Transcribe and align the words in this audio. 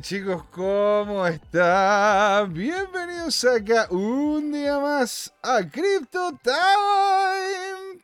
Chicos, 0.00 0.44
¿cómo 0.52 1.26
están? 1.26 2.52
Bienvenidos 2.52 3.44
acá 3.44 3.88
un 3.90 4.52
día 4.52 4.78
más 4.78 5.32
a 5.42 5.60
Crypto 5.68 6.38
Time. 6.42 8.00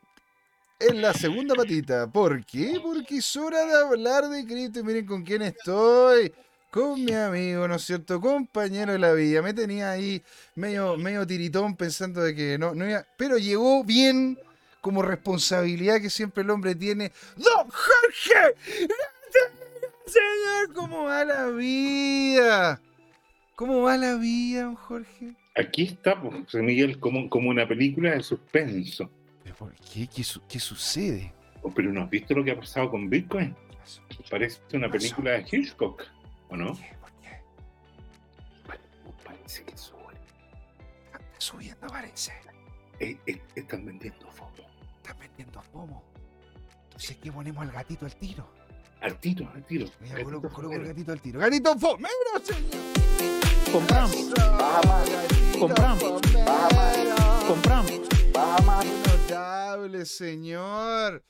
En 0.81 1.03
la 1.03 1.13
segunda 1.13 1.55
patita. 1.55 2.07
¿Por 2.07 2.45
qué? 2.45 2.81
Porque 2.83 3.19
es 3.19 3.37
hora 3.37 3.65
de 3.65 3.77
hablar 3.77 4.29
de 4.29 4.45
cripto. 4.45 4.83
Miren 4.83 5.07
con 5.07 5.23
quién 5.23 5.43
estoy. 5.43 6.33
Con 6.71 7.05
mi 7.05 7.13
amigo, 7.13 7.69
¿no 7.69 7.77
es 7.77 7.85
cierto? 7.85 8.21
Compañero 8.21 8.93
de 8.93 8.99
la 8.99 9.13
vida. 9.13 9.43
Me 9.43 9.55
tenía 9.55 9.93
ahí 9.93 10.23
medio, 10.57 10.97
medio 10.97 11.27
tiritón 11.27 11.77
pensando 11.77 12.23
de 12.23 12.35
que 12.35 12.59
no, 12.59 12.75
no 12.75 12.89
iba. 12.89 13.07
Pero 13.17 13.39
llegó 13.39 13.85
bien 13.85 14.39
como 14.81 15.03
responsabilidad 15.03 16.01
que 16.01 16.11
siempre 16.11 16.43
el 16.43 16.51
hombre 16.51 16.75
tiene. 16.75 17.13
¡Don 17.37 17.69
Jorge! 17.71 18.57
Señor, 20.07 20.73
¿cómo 20.75 21.05
va 21.05 21.25
la 21.25 21.47
vida? 21.49 22.81
¿Cómo 23.57 23.83
va 23.83 23.97
la 23.97 24.17
vida, 24.17 24.65
don 24.65 24.75
Jorge? 24.75 25.35
Aquí 25.57 25.85
está, 25.85 26.21
pues, 26.21 26.35
José 26.45 26.63
Miguel, 26.63 26.99
como, 26.99 27.29
como 27.31 27.51
una 27.51 27.67
película 27.67 28.11
de 28.13 28.23
suspenso. 28.23 29.11
¿Pero 29.43 29.55
por 29.55 29.73
qué? 29.75 30.07
¿Qué, 30.09 30.25
su- 30.25 30.43
qué 30.47 30.59
sucede? 30.59 31.33
Oh, 31.63 31.71
Pero 31.73 31.93
¿no 31.93 32.03
has 32.03 32.11
visto 32.11 32.35
lo 32.35 32.45
que 32.45 32.51
ha 32.51 32.59
pasado 32.59 32.91
con 32.91 33.09
Bitcoin? 33.09 33.55
Parece 34.31 34.61
una 34.73 34.91
película 34.91 35.33
de 35.33 35.47
Hitchcock, 35.51 36.03
¿o 36.49 36.57
no? 36.57 36.69
¿Por 36.75 36.79
qué? 36.79 36.97
¿Por 38.67 38.77
qué? 38.77 38.81
Parece 39.25 39.65
que 39.65 39.77
sube. 39.77 40.15
Está 41.13 41.21
subiendo, 41.39 41.87
parece. 41.87 42.33
Eh, 43.01 43.17
eh, 43.27 43.41
están 43.55 43.85
vendiendo 43.87 44.31
fotos. 44.31 44.67
Está 44.97 45.15
vendiendo 45.15 45.61
pomo. 45.73 46.03
Entonces, 46.85 47.17
¿qué 47.23 47.31
ponemos 47.31 47.63
al 47.63 47.73
gatito 47.73 48.07
al 48.07 48.17
tiro? 48.17 48.49
Al 49.05 49.21
tiro, 49.21 49.51
al 49.55 49.63
tiro. 49.67 49.87
Mira, 50.01 50.15
Gatito 50.15 50.25
coloco, 50.25 50.49
coloco 50.51 50.75
el 50.77 50.85
gatito 50.87 51.13
al 51.13 51.21
tiro. 51.21 51.39
¡Gatito 51.41 51.79
fomero, 51.79 52.09
señor! 52.43 52.95
Compramos, 53.71 54.17
compramos, 55.59 56.05
compramos. 57.47 57.93
Notable, 59.07 60.07
señor. 60.07 61.23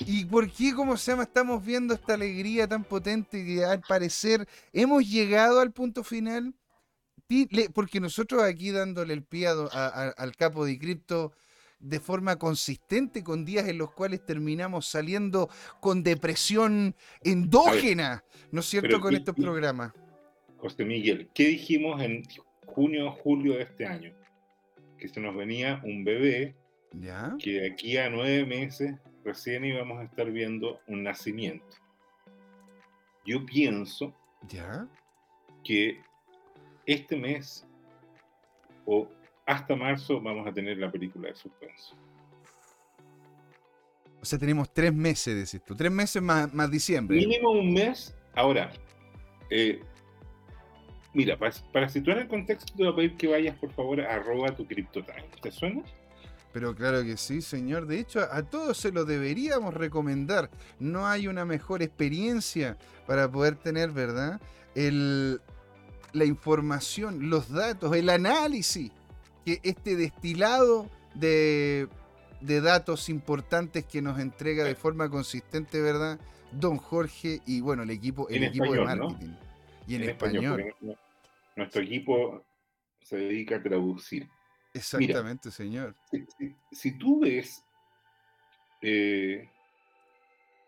¿Y 0.00 0.26
por 0.26 0.50
qué, 0.52 0.74
cómo 0.74 0.96
se 0.98 1.12
llama, 1.12 1.22
estamos 1.22 1.64
viendo 1.64 1.94
esta 1.94 2.14
alegría 2.14 2.68
tan 2.68 2.84
potente 2.84 3.42
que 3.44 3.64
al 3.64 3.80
parecer 3.80 4.46
hemos 4.72 5.08
llegado 5.08 5.60
al 5.60 5.72
punto 5.72 6.04
final? 6.04 6.54
Porque 7.72 7.98
nosotros 8.00 8.42
aquí 8.42 8.70
dándole 8.72 9.14
el 9.14 9.24
pie 9.24 9.46
a 9.48 9.52
a- 9.52 9.86
a- 9.86 10.10
al 10.10 10.36
capo 10.36 10.66
de 10.66 10.78
cripto 10.78 11.32
de 11.84 12.00
forma 12.00 12.36
consistente 12.36 13.22
con 13.22 13.44
días 13.44 13.68
en 13.68 13.78
los 13.78 13.90
cuales 13.92 14.24
terminamos 14.24 14.86
saliendo 14.86 15.48
con 15.80 16.02
depresión 16.02 16.94
endógena, 17.22 18.24
¿no 18.50 18.60
es 18.60 18.66
cierto? 18.66 18.88
Pero 18.88 19.00
con 19.00 19.10
¿qué- 19.10 19.16
estos 19.18 19.34
programas. 19.34 19.92
José 20.56 20.84
Miguel, 20.84 21.28
¿qué 21.34 21.44
dijimos 21.48 22.00
en 22.02 22.22
junio 22.66 23.08
o 23.08 23.12
julio 23.12 23.54
de 23.56 23.62
este 23.64 23.86
año? 23.86 24.14
Que 24.98 25.08
se 25.08 25.20
nos 25.20 25.36
venía 25.36 25.82
un 25.84 26.04
bebé 26.04 26.54
¿Ya? 26.92 27.36
que 27.38 27.60
de 27.60 27.70
aquí 27.72 27.98
a 27.98 28.08
nueve 28.08 28.46
meses 28.46 28.96
recién 29.24 29.64
íbamos 29.66 29.98
a 30.00 30.04
estar 30.04 30.30
viendo 30.30 30.80
un 30.86 31.02
nacimiento. 31.02 31.76
Yo 33.26 33.44
pienso 33.44 34.14
¿Ya? 34.48 34.86
que 35.62 36.00
este 36.86 37.16
mes 37.16 37.66
o 38.86 39.08
hasta 39.46 39.76
marzo 39.76 40.20
vamos 40.20 40.46
a 40.46 40.52
tener 40.52 40.78
la 40.78 40.90
película 40.90 41.28
de 41.28 41.34
suspenso. 41.34 41.96
O 44.20 44.24
sea, 44.24 44.38
tenemos 44.38 44.72
tres 44.72 44.94
meses, 44.94 45.34
decís 45.34 45.64
tú. 45.66 45.74
Tres 45.74 45.92
meses 45.92 46.22
más, 46.22 46.52
más 46.54 46.70
diciembre. 46.70 47.16
Mínimo 47.16 47.50
un 47.50 47.74
mes. 47.74 48.14
Ahora, 48.34 48.72
eh, 49.50 49.80
mira, 51.12 51.36
para, 51.36 51.52
para 51.72 51.88
situar 51.90 52.18
el 52.18 52.28
contexto 52.28 52.72
te 52.74 52.84
voy 52.84 52.92
a 52.92 52.96
pedir 52.96 53.16
que 53.16 53.26
vayas 53.28 53.56
por 53.58 53.70
favor 53.72 54.00
a 54.00 54.14
arroba 54.14 54.54
tu 54.56 54.66
CryptoTime. 54.66 55.28
¿Te 55.42 55.50
suena? 55.50 55.82
Pero 56.54 56.74
claro 56.74 57.02
que 57.02 57.18
sí, 57.18 57.42
señor. 57.42 57.86
De 57.86 57.98
hecho, 57.98 58.20
a 58.20 58.42
todos 58.44 58.78
se 58.78 58.92
lo 58.92 59.04
deberíamos 59.04 59.74
recomendar. 59.74 60.50
No 60.78 61.06
hay 61.06 61.26
una 61.26 61.44
mejor 61.44 61.82
experiencia 61.82 62.78
para 63.06 63.30
poder 63.30 63.56
tener, 63.56 63.90
¿verdad? 63.90 64.40
El, 64.74 65.42
la 66.12 66.24
información, 66.24 67.28
los 67.28 67.50
datos, 67.50 67.94
el 67.94 68.08
análisis 68.08 68.90
que 69.44 69.60
este 69.62 69.96
destilado 69.96 70.88
de, 71.14 71.88
de 72.40 72.60
datos 72.60 73.08
importantes 73.08 73.84
que 73.84 74.02
nos 74.02 74.18
entrega 74.18 74.64
de 74.64 74.74
forma 74.74 75.08
consistente, 75.10 75.80
¿verdad? 75.80 76.18
Don 76.52 76.76
Jorge 76.78 77.40
y 77.46 77.60
bueno, 77.60 77.82
el 77.82 77.90
equipo, 77.90 78.28
el 78.28 78.36
En 78.36 78.44
equipo 78.44 78.72
de 78.72 78.80
español, 78.80 78.98
¿no? 78.98 79.08
marketing. 79.10 79.34
Y 79.86 79.94
en, 79.96 80.02
español. 80.04 80.74
no- 80.80 80.94
nuestro 81.56 81.82
equipo 81.82 82.44
se 83.02 83.16
dedica 83.16 83.56
a 83.56 83.62
traducir. 83.62 84.28
Exactamente, 84.72 85.50
señor. 85.50 85.94
Si, 86.10 86.24
si- 86.38 86.56
si 86.72 86.98
tú 86.98 87.20
ves 87.20 87.62
eh, 88.82 89.48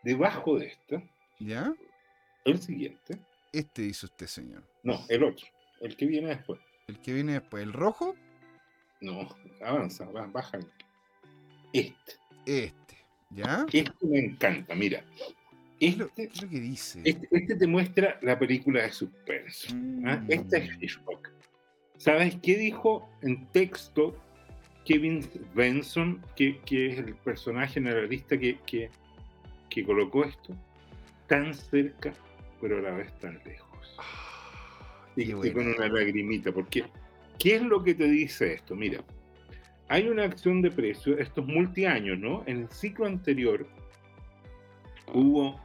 debajo 0.02 0.58
de 0.58 0.66
esta, 0.66 1.02
¿Ya? 1.38 1.72
el 2.44 2.60
siguiente, 2.60 3.18
Este 3.52 3.82
hizo 3.82 4.06
usted, 4.06 4.26
señor. 4.26 4.62
no, 4.82 5.00
el 5.08 5.24
otro, 5.24 5.46
el 5.80 5.96
que 5.96 6.06
viene 6.06 6.28
después. 6.28 6.60
El 6.86 7.00
que 7.00 7.12
viene 7.12 7.32
después, 7.32 7.62
el 7.62 7.72
rojo, 7.72 8.14
No, 9.00 9.28
avanza, 9.64 10.04
va- 10.10 10.26
baja. 10.26 10.58
Este, 11.72 12.12
este. 12.46 12.96
¿Ya? 13.30 13.66
este 13.72 14.06
me 14.06 14.18
encanta, 14.20 14.74
mira. 14.74 15.04
¿Qué 15.78 15.88
es 15.88 15.98
lo, 15.98 16.06
Este, 16.06 16.24
es 16.24 16.42
lo 16.42 16.48
que 16.48 16.60
dice? 16.60 17.00
este, 17.04 17.28
este 17.30 17.54
te 17.56 17.66
muestra 17.66 18.18
la 18.22 18.38
película 18.38 18.82
de 18.82 18.92
suspenso. 18.92 19.68
¿ah? 20.06 20.16
Mm. 20.16 20.26
Este 20.32 20.58
es 20.58 20.70
Hitchcock. 20.80 21.28
¿Sabes 21.98 22.36
qué 22.42 22.56
dijo 22.56 23.08
en 23.22 23.46
texto 23.52 24.16
Kevin 24.84 25.28
Benson, 25.54 26.22
que, 26.36 26.58
que 26.60 26.92
es 26.92 26.98
el 26.98 27.14
personaje 27.16 27.80
narradista 27.80 28.38
que, 28.38 28.58
que, 28.66 28.90
que 29.68 29.84
colocó 29.84 30.24
esto? 30.24 30.54
Tan 31.26 31.52
cerca, 31.54 32.12
pero 32.60 32.78
a 32.78 32.82
la 32.82 32.90
vez 32.92 33.12
tan 33.18 33.38
lejos. 33.44 33.96
Ah, 33.98 35.08
Y, 35.16 35.22
y 35.32 35.52
con 35.52 35.66
una 35.66 35.88
lagrimita, 35.88 36.52
porque 36.52 36.84
¿qué 37.38 37.56
es 37.56 37.62
lo 37.62 37.82
que 37.82 37.94
te 37.94 38.04
dice 38.04 38.54
esto? 38.54 38.74
Mira, 38.74 39.04
hay 39.88 40.08
una 40.08 40.24
acción 40.24 40.62
de 40.62 40.70
precio, 40.70 41.18
esto 41.18 41.40
es 41.42 41.46
multiaños, 41.46 42.18
¿no? 42.18 42.42
En 42.46 42.62
el 42.62 42.68
ciclo 42.70 43.06
anterior 43.06 43.66
hubo 45.12 45.60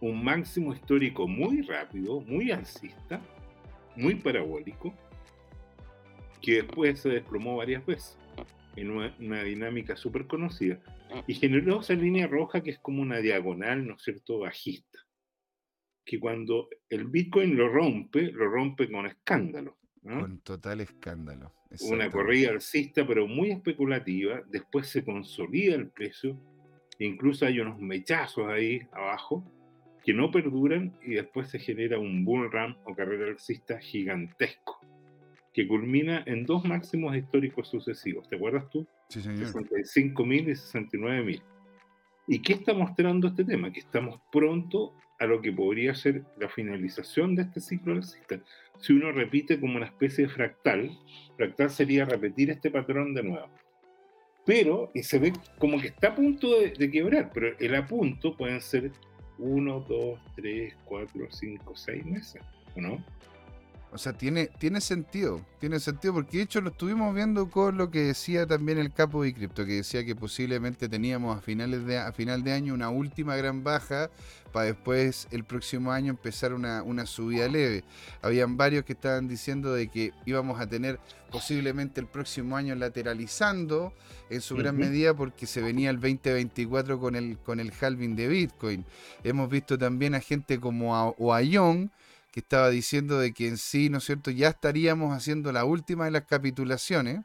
un 0.00 0.24
máximo 0.24 0.72
histórico 0.72 1.28
muy 1.28 1.62
rápido, 1.62 2.20
muy 2.22 2.50
alcista, 2.50 3.20
muy 3.96 4.14
parabólico, 4.16 4.94
que 6.40 6.62
después 6.62 7.00
se 7.00 7.10
desplomó 7.10 7.56
varias 7.56 7.84
veces 7.84 8.18
en 8.76 8.90
una, 8.90 9.14
una 9.20 9.42
dinámica 9.42 9.96
súper 9.96 10.26
conocida 10.26 10.80
y 11.26 11.34
generó 11.34 11.80
esa 11.80 11.94
línea 11.94 12.26
roja 12.26 12.62
que 12.62 12.70
es 12.70 12.78
como 12.78 13.02
una 13.02 13.18
diagonal, 13.18 13.86
¿no 13.86 13.94
es 13.94 14.02
cierto?, 14.02 14.38
bajista 14.38 15.00
que 16.10 16.18
cuando 16.18 16.68
el 16.88 17.04
Bitcoin 17.04 17.56
lo 17.56 17.68
rompe, 17.68 18.32
lo 18.32 18.48
rompe 18.48 18.90
con 18.90 19.06
escándalo. 19.06 19.78
¿No? 20.02 20.20
Con 20.20 20.38
total 20.38 20.80
escándalo. 20.80 21.52
Una 21.82 22.10
corrida 22.10 22.50
alcista, 22.50 23.06
pero 23.06 23.26
muy 23.26 23.50
especulativa. 23.50 24.42
Después 24.50 24.88
se 24.88 25.04
consolida 25.04 25.74
el 25.74 25.88
precio. 25.88 26.36
incluso 26.98 27.46
hay 27.46 27.60
unos 27.60 27.78
mechazos 27.78 28.48
ahí 28.48 28.82
abajo 28.92 29.44
que 30.04 30.12
no 30.12 30.30
perduran 30.30 30.96
y 31.02 31.14
después 31.14 31.48
se 31.48 31.58
genera 31.58 31.98
un 31.98 32.24
bull 32.24 32.50
run 32.50 32.76
o 32.84 32.94
carrera 32.94 33.28
alcista 33.28 33.78
gigantesco 33.78 34.80
que 35.52 35.66
culmina 35.66 36.22
en 36.26 36.46
dos 36.46 36.64
máximos 36.64 37.16
históricos 37.16 37.68
sucesivos. 37.68 38.28
¿Te 38.28 38.36
acuerdas 38.36 38.68
tú? 38.70 38.86
Sí, 39.08 39.20
señor. 39.20 39.48
65.000 39.48 40.40
y 40.40 40.52
69.000. 40.52 41.42
¿Y 42.28 42.42
qué 42.42 42.52
está 42.52 42.72
mostrando 42.72 43.28
este 43.28 43.44
tema? 43.44 43.72
Que 43.72 43.80
estamos 43.80 44.20
pronto 44.30 44.94
a 45.20 45.26
lo 45.26 45.40
que 45.40 45.52
podría 45.52 45.94
ser 45.94 46.24
la 46.38 46.48
finalización 46.48 47.36
de 47.36 47.42
este 47.42 47.60
ciclo 47.60 47.92
alcista. 47.92 48.40
Si 48.80 48.94
uno 48.94 49.12
repite 49.12 49.60
como 49.60 49.76
una 49.76 49.86
especie 49.86 50.24
de 50.24 50.30
fractal, 50.30 50.90
fractal 51.36 51.70
sería 51.70 52.06
repetir 52.06 52.50
este 52.50 52.70
patrón 52.70 53.14
de 53.14 53.22
nuevo. 53.22 53.48
Pero, 54.46 54.90
y 54.94 55.02
se 55.02 55.18
ve 55.18 55.32
como 55.58 55.78
que 55.78 55.88
está 55.88 56.08
a 56.08 56.14
punto 56.14 56.58
de, 56.58 56.70
de 56.70 56.90
quebrar, 56.90 57.30
pero 57.32 57.54
el 57.58 57.74
a 57.74 57.86
punto 57.86 58.34
pueden 58.34 58.62
ser 58.62 58.90
1, 59.38 59.80
2, 59.86 60.20
3, 60.36 60.76
4, 60.86 61.26
5, 61.30 61.76
6 61.76 62.06
meses, 62.06 62.42
¿o 62.74 62.80
no? 62.80 63.04
O 63.92 63.98
sea, 63.98 64.12
tiene, 64.12 64.48
tiene 64.58 64.80
sentido. 64.80 65.44
Tiene 65.58 65.80
sentido 65.80 66.14
porque 66.14 66.38
de 66.38 66.42
hecho 66.44 66.60
lo 66.60 66.70
estuvimos 66.70 67.12
viendo 67.14 67.50
con 67.50 67.76
lo 67.76 67.90
que 67.90 68.04
decía 68.04 68.46
también 68.46 68.78
el 68.78 68.92
capo 68.92 69.24
de 69.24 69.34
cripto, 69.34 69.66
que 69.66 69.72
decía 69.72 70.04
que 70.04 70.14
posiblemente 70.14 70.88
teníamos 70.88 71.36
a 71.36 71.40
finales 71.40 71.84
de 71.84 71.98
a 71.98 72.12
final 72.12 72.44
de 72.44 72.52
año 72.52 72.72
una 72.72 72.88
última 72.88 73.34
gran 73.36 73.64
baja 73.64 74.10
para 74.52 74.66
después 74.66 75.26
el 75.32 75.44
próximo 75.44 75.90
año 75.92 76.10
empezar 76.10 76.52
una, 76.54 76.82
una 76.82 77.04
subida 77.04 77.48
leve. 77.48 77.82
Habían 78.22 78.56
varios 78.56 78.84
que 78.84 78.92
estaban 78.92 79.26
diciendo 79.26 79.72
de 79.72 79.88
que 79.88 80.12
íbamos 80.24 80.60
a 80.60 80.68
tener 80.68 81.00
posiblemente 81.30 82.00
el 82.00 82.06
próximo 82.06 82.56
año 82.56 82.74
lateralizando 82.74 83.92
en 84.28 84.40
su 84.40 84.56
gran 84.56 84.76
medida 84.76 85.14
porque 85.14 85.46
se 85.46 85.60
venía 85.60 85.90
el 85.90 85.96
2024 85.96 87.00
con 87.00 87.16
el, 87.16 87.38
con 87.38 87.58
el 87.58 87.72
halving 87.80 88.14
de 88.14 88.28
Bitcoin. 88.28 88.84
Hemos 89.24 89.50
visto 89.50 89.76
también 89.76 90.14
a 90.14 90.20
gente 90.20 90.60
como 90.60 90.96
a 90.96 91.08
Oayón 91.10 91.90
que 92.30 92.40
estaba 92.40 92.70
diciendo 92.70 93.18
de 93.18 93.32
que 93.32 93.48
en 93.48 93.58
sí, 93.58 93.90
¿no 93.90 93.98
es 93.98 94.04
cierto?, 94.04 94.30
ya 94.30 94.48
estaríamos 94.48 95.16
haciendo 95.16 95.52
la 95.52 95.64
última 95.64 96.04
de 96.04 96.12
las 96.12 96.24
capitulaciones 96.26 97.20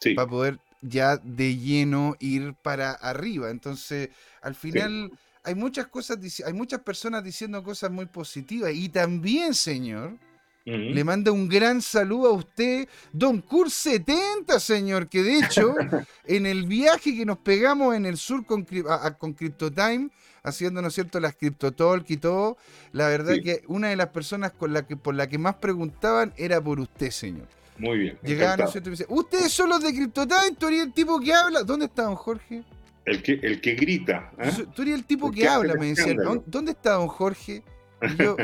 Sí, 0.00 0.14
para 0.14 0.28
poder 0.28 0.60
ya 0.82 1.16
de 1.16 1.56
lleno 1.56 2.16
ir 2.20 2.54
para 2.54 2.92
arriba. 2.92 3.50
Entonces, 3.50 4.10
al 4.42 4.54
final 4.54 5.12
hay 5.42 5.54
muchas 5.54 5.86
cosas, 5.86 6.18
hay 6.44 6.52
muchas 6.52 6.80
personas 6.80 7.24
diciendo 7.24 7.62
cosas 7.62 7.90
muy 7.90 8.06
positivas 8.06 8.72
y 8.74 8.88
también, 8.90 9.54
señor, 9.54 10.18
ujú. 10.66 10.76
le 10.76 11.04
manda 11.04 11.30
un 11.32 11.48
gran 11.48 11.80
saludo 11.82 12.28
a 12.28 12.32
usted, 12.32 12.88
Don 13.12 13.40
Cur 13.40 13.70
70, 13.70 14.58
señor, 14.60 15.08
que 15.08 15.22
de 15.22 15.38
hecho, 15.38 15.74
en 16.24 16.46
el 16.46 16.66
viaje 16.66 17.16
que 17.16 17.24
nos 17.26 17.38
pegamos 17.38 17.94
en 17.94 18.06
el 18.06 18.16
sur 18.16 18.44
con, 18.46 18.66
a- 18.88 19.06
a- 19.06 19.18
con 19.18 19.32
CryptoTime, 19.32 20.10
haciendo, 20.42 20.82
¿no 20.82 20.88
es 20.88 20.94
cierto?, 20.94 21.20
las 21.20 21.34
CryptoTalk 21.36 22.10
y 22.10 22.16
todo, 22.18 22.56
la 22.92 23.08
verdad 23.08 23.34
Sí. 23.34 23.42
que 23.42 23.62
una 23.66 23.88
de 23.88 23.96
las 23.96 24.08
personas 24.08 24.52
con 24.52 24.72
la 24.72 24.86
que, 24.86 24.96
por 24.96 25.14
la 25.14 25.26
que 25.28 25.38
más 25.38 25.54
preguntaban 25.56 26.32
era 26.36 26.60
por 26.62 26.80
usted, 26.80 27.10
señor. 27.10 27.46
muy 27.78 27.98
bien. 27.98 28.18
Llegaba, 28.22 28.56
¿no 28.56 28.64
es 28.64 28.70
cierto? 28.72 28.90
Y 28.90 28.96
me 28.96 29.06
¿ustedes 29.08 29.52
son 29.52 29.68
los 29.70 29.82
de 29.82 29.92
CryptoTime? 29.92 30.54
¿Tú 30.58 30.68
eres 30.68 30.82
el 30.82 30.92
tipo 30.92 31.18
que 31.18 31.32
habla? 31.34 31.62
¿Dónde 31.62 31.86
está 31.86 32.02
don 32.04 32.14
Jorge? 32.16 32.62
El 33.04 33.22
que, 33.22 33.32
el 33.42 33.60
que 33.60 33.74
grita. 33.74 34.30
soy- 34.54 34.66
Tú 34.74 34.82
eres 34.82 34.94
el 34.94 35.04
tipo 35.04 35.28
El 35.28 35.34
que 35.34 35.48
habla, 35.48 35.74
me. 35.74 35.92
"¿Dó- 35.94 36.42
¿Dónde 36.46 36.72
está 36.72 36.92
don 36.92 37.08
Jorge? 37.08 37.62
Y 38.06 38.16
yo, 38.22 38.36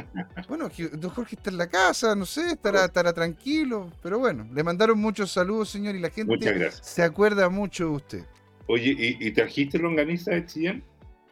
bueno, 0.48 0.68
don 0.92 1.10
Jorge 1.10 1.36
está 1.36 1.50
en 1.50 1.58
la 1.58 1.68
casa, 1.68 2.14
no 2.14 2.24
sé, 2.26 2.52
estará, 2.52 2.84
estará 2.86 3.12
tranquilo. 3.12 3.90
Pero 4.02 4.18
bueno, 4.18 4.46
le 4.52 4.62
mandaron 4.62 4.98
muchos 4.98 5.30
saludos, 5.32 5.68
señor, 5.70 5.94
y 5.94 6.00
la 6.00 6.10
gente 6.10 6.38
se 6.82 7.02
acuerda 7.02 7.48
mucho 7.48 7.84
de 7.84 7.90
usted. 7.90 8.24
Oye, 8.66 8.94
¿y, 9.20 9.26
y 9.26 9.30
trajiste 9.32 9.78
longaniza 9.78 10.30
de 10.32 10.46
Chillán? 10.46 10.84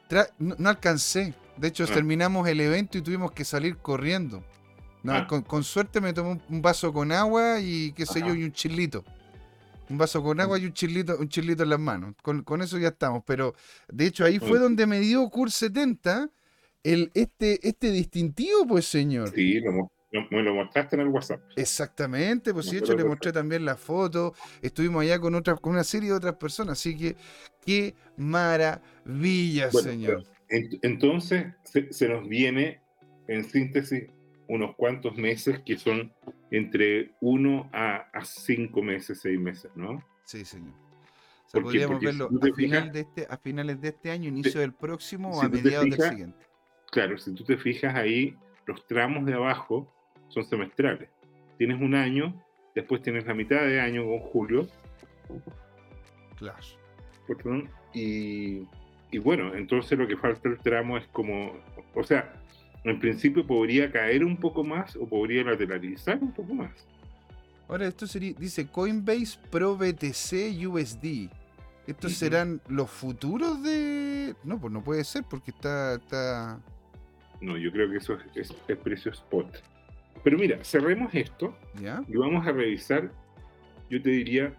Tra- 0.09 0.31
no, 0.39 0.57
no 0.59 0.69
alcancé. 0.69 1.35
De 1.57 1.69
hecho, 1.69 1.85
Ah. 1.85 1.93
terminamos 1.95 2.49
el 2.49 2.61
evento 2.61 2.99
y 2.99 3.03
tuvimos 3.03 3.33
que 3.33 3.45
salir 3.45 3.77
corriendo. 3.79 4.43
No, 5.03 5.13
Ah. 5.13 5.27
con, 5.27 5.43
con 5.43 5.63
suerte 5.65 6.01
me 6.01 6.13
tomé 6.13 6.41
un, 6.49 6.63
vaso 6.63 6.93
con 6.93 7.13
agua 7.13 7.61
y 7.61 7.93
qué 7.93 8.07
sé 8.07 8.21
yo, 8.21 8.35
y 8.35 8.43
un 8.45 8.53
chilito. 8.53 9.05
Un 9.89 9.97
vaso 9.97 10.23
con 10.23 10.39
agua 10.41 10.59
y 10.59 10.67
un 10.67 10.73
chilito, 10.73 11.17
un 11.19 11.29
chilito 11.29 11.63
en 11.63 11.71
las 11.71 11.81
manos. 11.81 12.15
Con, 12.23 12.43
con 12.43 12.61
eso 12.61 12.77
ya 12.79 12.89
estamos. 12.89 13.23
Pero 13.25 13.55
de 13.89 14.07
hecho 14.07 14.25
ahí 14.25 14.39
fue 14.39 14.59
donde 14.59 14.87
me 14.87 15.01
dio 15.01 15.29
Cur 15.31 15.51
70 15.51 16.29
el, 16.83 17.11
este, 17.15 17.67
este 17.67 17.91
distintivo, 17.91 18.67
pues 18.67 18.87
señor. 18.87 19.31
Sí, 19.35 19.61
lo 19.61 19.91
me 20.31 20.43
lo 20.43 20.55
mostraste 20.55 20.97
en 20.97 21.03
el 21.03 21.09
WhatsApp. 21.09 21.41
Exactamente, 21.55 22.55
pues 22.55 22.71
de 22.71 22.79
hecho 22.79 22.97
le 22.97 23.05
mostré 23.05 23.31
también 23.31 23.65
la 23.67 23.77
foto, 23.77 24.35
estuvimos 24.63 25.03
allá 25.03 25.19
con 25.21 25.35
otras, 25.35 25.61
con 25.61 25.75
una 25.75 25.85
serie 25.85 26.09
de 26.09 26.17
otras 26.17 26.37
personas, 26.37 26.79
así 26.79 26.97
que 26.97 27.15
qué 27.65 27.95
maravilla, 28.17 29.69
Bueno, 29.71 29.91
señor. 29.91 30.27
Ent- 30.49 30.79
Entonces, 30.83 31.47
se, 31.65 31.93
se 31.93 32.09
nos 32.09 32.27
viene, 32.27 32.81
en 33.27 33.45
síntesis, 33.45 34.05
unos 34.49 34.75
cuantos 34.77 35.15
meses 35.17 35.61
que 35.67 35.77
son 35.77 36.11
entre 36.51 37.13
uno 37.21 37.69
a, 37.75 38.09
a 38.13 38.25
cinco 38.25 38.81
meses, 38.83 39.21
seis 39.21 39.39
meses, 39.39 39.71
¿no? 39.75 40.03
Sí, 40.25 40.45
señor. 40.47 40.73
O 40.73 41.51
sea, 41.51 41.61
podríamos 41.63 42.01
verlo 42.03 42.31
si 42.31 42.49
a, 42.51 42.55
final 42.55 42.83
fijas- 42.85 42.93
de 42.95 43.01
este, 43.01 43.27
a 43.29 43.37
finales 43.37 43.81
de 43.83 43.89
este 43.89 44.11
año, 44.11 44.29
inicio 44.29 44.61
del 44.61 44.73
próximo 44.73 45.31
o 45.33 45.41
si 45.41 45.47
a 45.47 45.49
mediados 45.51 45.91
del 45.91 46.01
siguiente. 46.09 46.48
Claro, 46.91 47.19
si 47.19 47.35
tú 47.35 47.45
te 47.45 47.57
fijas 47.57 47.95
ahí, 47.95 48.37
los 48.67 48.87
tramos 48.87 49.25
de 49.27 49.35
abajo 49.35 49.93
son 50.29 50.45
semestrales. 50.45 51.09
Tienes 51.59 51.81
un 51.81 51.95
año, 51.95 52.35
después 52.75 53.03
tienes 53.03 53.27
la 53.27 53.35
mitad 53.35 53.61
de 53.61 53.81
año 53.81 54.05
con 54.05 54.19
julio, 54.21 54.69
Claro. 56.37 56.59
perdón, 57.27 57.69
y, 57.93 58.63
y 59.11 59.19
bueno, 59.19 59.55
entonces 59.55 59.99
lo 59.99 60.07
que 60.07 60.17
falta 60.17 60.49
el 60.49 60.59
tramo 60.59 60.97
es 60.97 61.07
como, 61.09 61.53
o 61.95 62.05
sea, 62.05 62.33
en 62.85 63.01
principio 63.01 63.47
podría 63.47 63.91
caer 63.91 64.25
un 64.25 64.37
poco 64.37 64.63
más 64.65 64.97
o 64.97 65.07
podría 65.07 65.43
lateralizar 65.45 66.19
un 66.23 66.33
poco 66.33 66.55
más. 66.55 66.71
Ahora, 67.69 67.87
esto 67.87 68.07
sería, 68.07 68.33
dice 68.39 68.67
Coinbase 68.69 69.39
Pro 69.51 69.77
BTC 69.77 70.67
USD. 70.67 71.29
¿Estos 71.87 72.13
serán 72.13 72.61
los 72.69 72.91
futuros 72.91 73.63
de.? 73.63 74.35
No, 74.45 74.59
pues 74.61 74.73
no 74.73 74.83
puede 74.83 75.05
ser 75.05 75.25
porque 75.29 75.51
está. 75.51 75.95
está... 75.95 76.61
No, 77.41 77.57
yo 77.57 77.71
creo 77.73 77.91
que 77.91 77.99
eso 77.99 78.15
es, 78.35 78.51
es- 78.51 78.57
es 78.69 78.77
precio 78.79 79.13
spot. 79.13 79.63
Pero 80.25 80.37
mira, 80.39 80.63
cerremos 80.65 81.15
esto 81.15 81.57
¿Ya? 81.81 82.03
y 82.09 82.17
vamos 82.17 82.47
a 82.47 82.53
revisar, 82.53 83.11
yo 83.89 84.03
te 84.03 84.11
diría, 84.11 84.53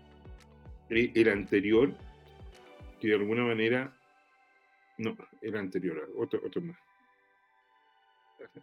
el 0.90 1.30
anterior, 1.30 1.94
que 3.00 3.10
de 3.10 3.16
alguna 3.16 3.44
manera, 3.44 3.94
no, 4.98 5.16
el 5.42 5.56
anterior, 5.58 6.10
otro, 6.18 6.40
otro 6.46 6.62
más. 6.62 6.78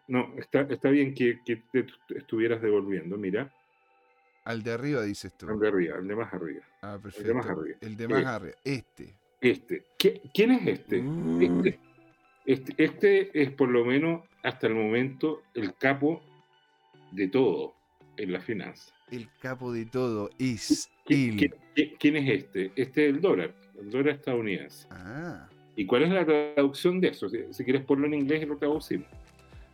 No, 0.09 0.33
está, 0.39 0.63
está 0.63 0.89
bien 0.91 1.15
que, 1.15 1.41
que 1.45 1.57
te 1.71 1.87
estuvieras 2.17 2.61
devolviendo, 2.63 3.17
mira, 3.17 3.53
Al 4.45 4.63
de 4.63 4.73
arriba 4.73 5.03
dices 5.03 5.37
tú. 5.37 5.49
al 5.49 5.59
de 5.61 5.69
arriba, 5.69 5.97
al 5.97 6.07
de 6.09 6.17
más 6.17 6.33
arriba. 6.33 6.63
Ah, 6.83 6.93
de 6.95 6.99
perfecto. 7.01 7.35
más 7.35 7.47
arriba. 7.47 7.77
El 7.81 7.97
de 7.97 8.09
más 8.09 8.23
Eh. 8.23 8.27
arriba. 8.27 8.55
Este. 8.65 9.15
Este, 9.41 9.85
¿qué- 9.99 10.23
¿quién 10.33 10.53
es 10.53 10.67
este? 10.67 11.01
Uy. 11.01 11.45
Este, 11.47 11.79
este? 12.47 12.75
este 12.85 13.43
es 13.43 13.51
por 13.51 13.69
lo 13.69 13.85
menos 13.85 14.23
hasta 14.43 14.67
el 14.69 14.75
momento 14.75 15.43
el 15.55 15.75
capo 15.75 16.23
de 17.13 17.29
todo 17.29 17.75
en 18.17 18.33
la 18.33 18.41
finanza. 18.41 18.93
El 19.11 19.29
capo 19.41 19.73
de 19.73 19.87
todo 19.87 20.31
es 20.39 20.89
¿Qui- 21.05 21.29
él. 21.31 21.37
qui- 21.37 21.55
qui- 21.77 21.97
¿Quién 21.99 22.17
es 22.17 22.29
este? 22.43 22.73
Este 22.77 23.09
es 23.09 23.15
el 23.15 23.21
dólar, 23.21 23.55
el 23.79 23.91
dólar 23.91 24.15
estadounidense. 24.15 24.87
Ah, 24.91 25.49
¿Y 25.77 25.85
cuál 25.87 26.05
es 26.05 26.11
la 26.11 26.25
traducción 26.25 27.01
de 27.01 27.09
eso? 27.09 27.29
Si, 27.29 27.39
si 27.53 27.63
quieres 27.65 27.83
ponlo 27.85 28.07
en 28.07 28.15
inglés, 28.15 28.47
lo 28.49 28.57
traducimos. 28.57 29.07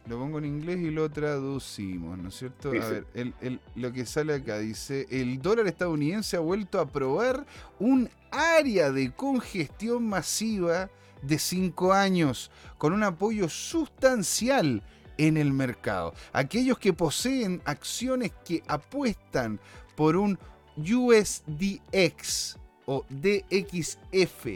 lo 0.08 0.18
pongo 0.18 0.38
en 0.38 0.46
inglés 0.46 0.78
y 0.80 0.90
lo 0.90 1.08
traducimos, 1.08 2.18
¿no 2.18 2.28
es 2.30 2.34
cierto? 2.34 2.70
A 2.70 2.72
ver, 2.72 3.06
el- 3.14 3.32
el- 3.40 3.60
lo 3.76 3.92
que 3.92 4.04
sale 4.04 4.34
acá 4.34 4.58
dice, 4.58 5.06
el 5.10 5.40
dólar 5.40 5.68
estadounidense 5.68 6.36
ha 6.36 6.40
vuelto 6.40 6.80
a 6.80 6.90
probar 6.90 7.46
un 7.78 8.08
área 8.32 8.90
de 8.90 9.12
congestión 9.12 10.08
masiva 10.08 10.90
de 11.22 11.38
5 11.38 11.92
años, 11.92 12.50
con 12.78 12.92
un 12.92 13.02
apoyo 13.02 13.48
sustancial 13.48 14.82
en 15.18 15.36
el 15.36 15.52
mercado. 15.52 16.14
Aquellos 16.32 16.78
que 16.78 16.92
poseen 16.92 17.62
acciones 17.64 18.32
que 18.44 18.62
apuestan 18.66 19.60
por 19.94 20.16
un 20.16 20.38
USDX 20.76 22.58
o 22.86 23.04
DXF, 23.08 24.46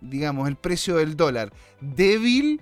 digamos, 0.00 0.48
el 0.48 0.56
precio 0.56 0.96
del 0.96 1.16
dólar 1.16 1.52
débil, 1.80 2.60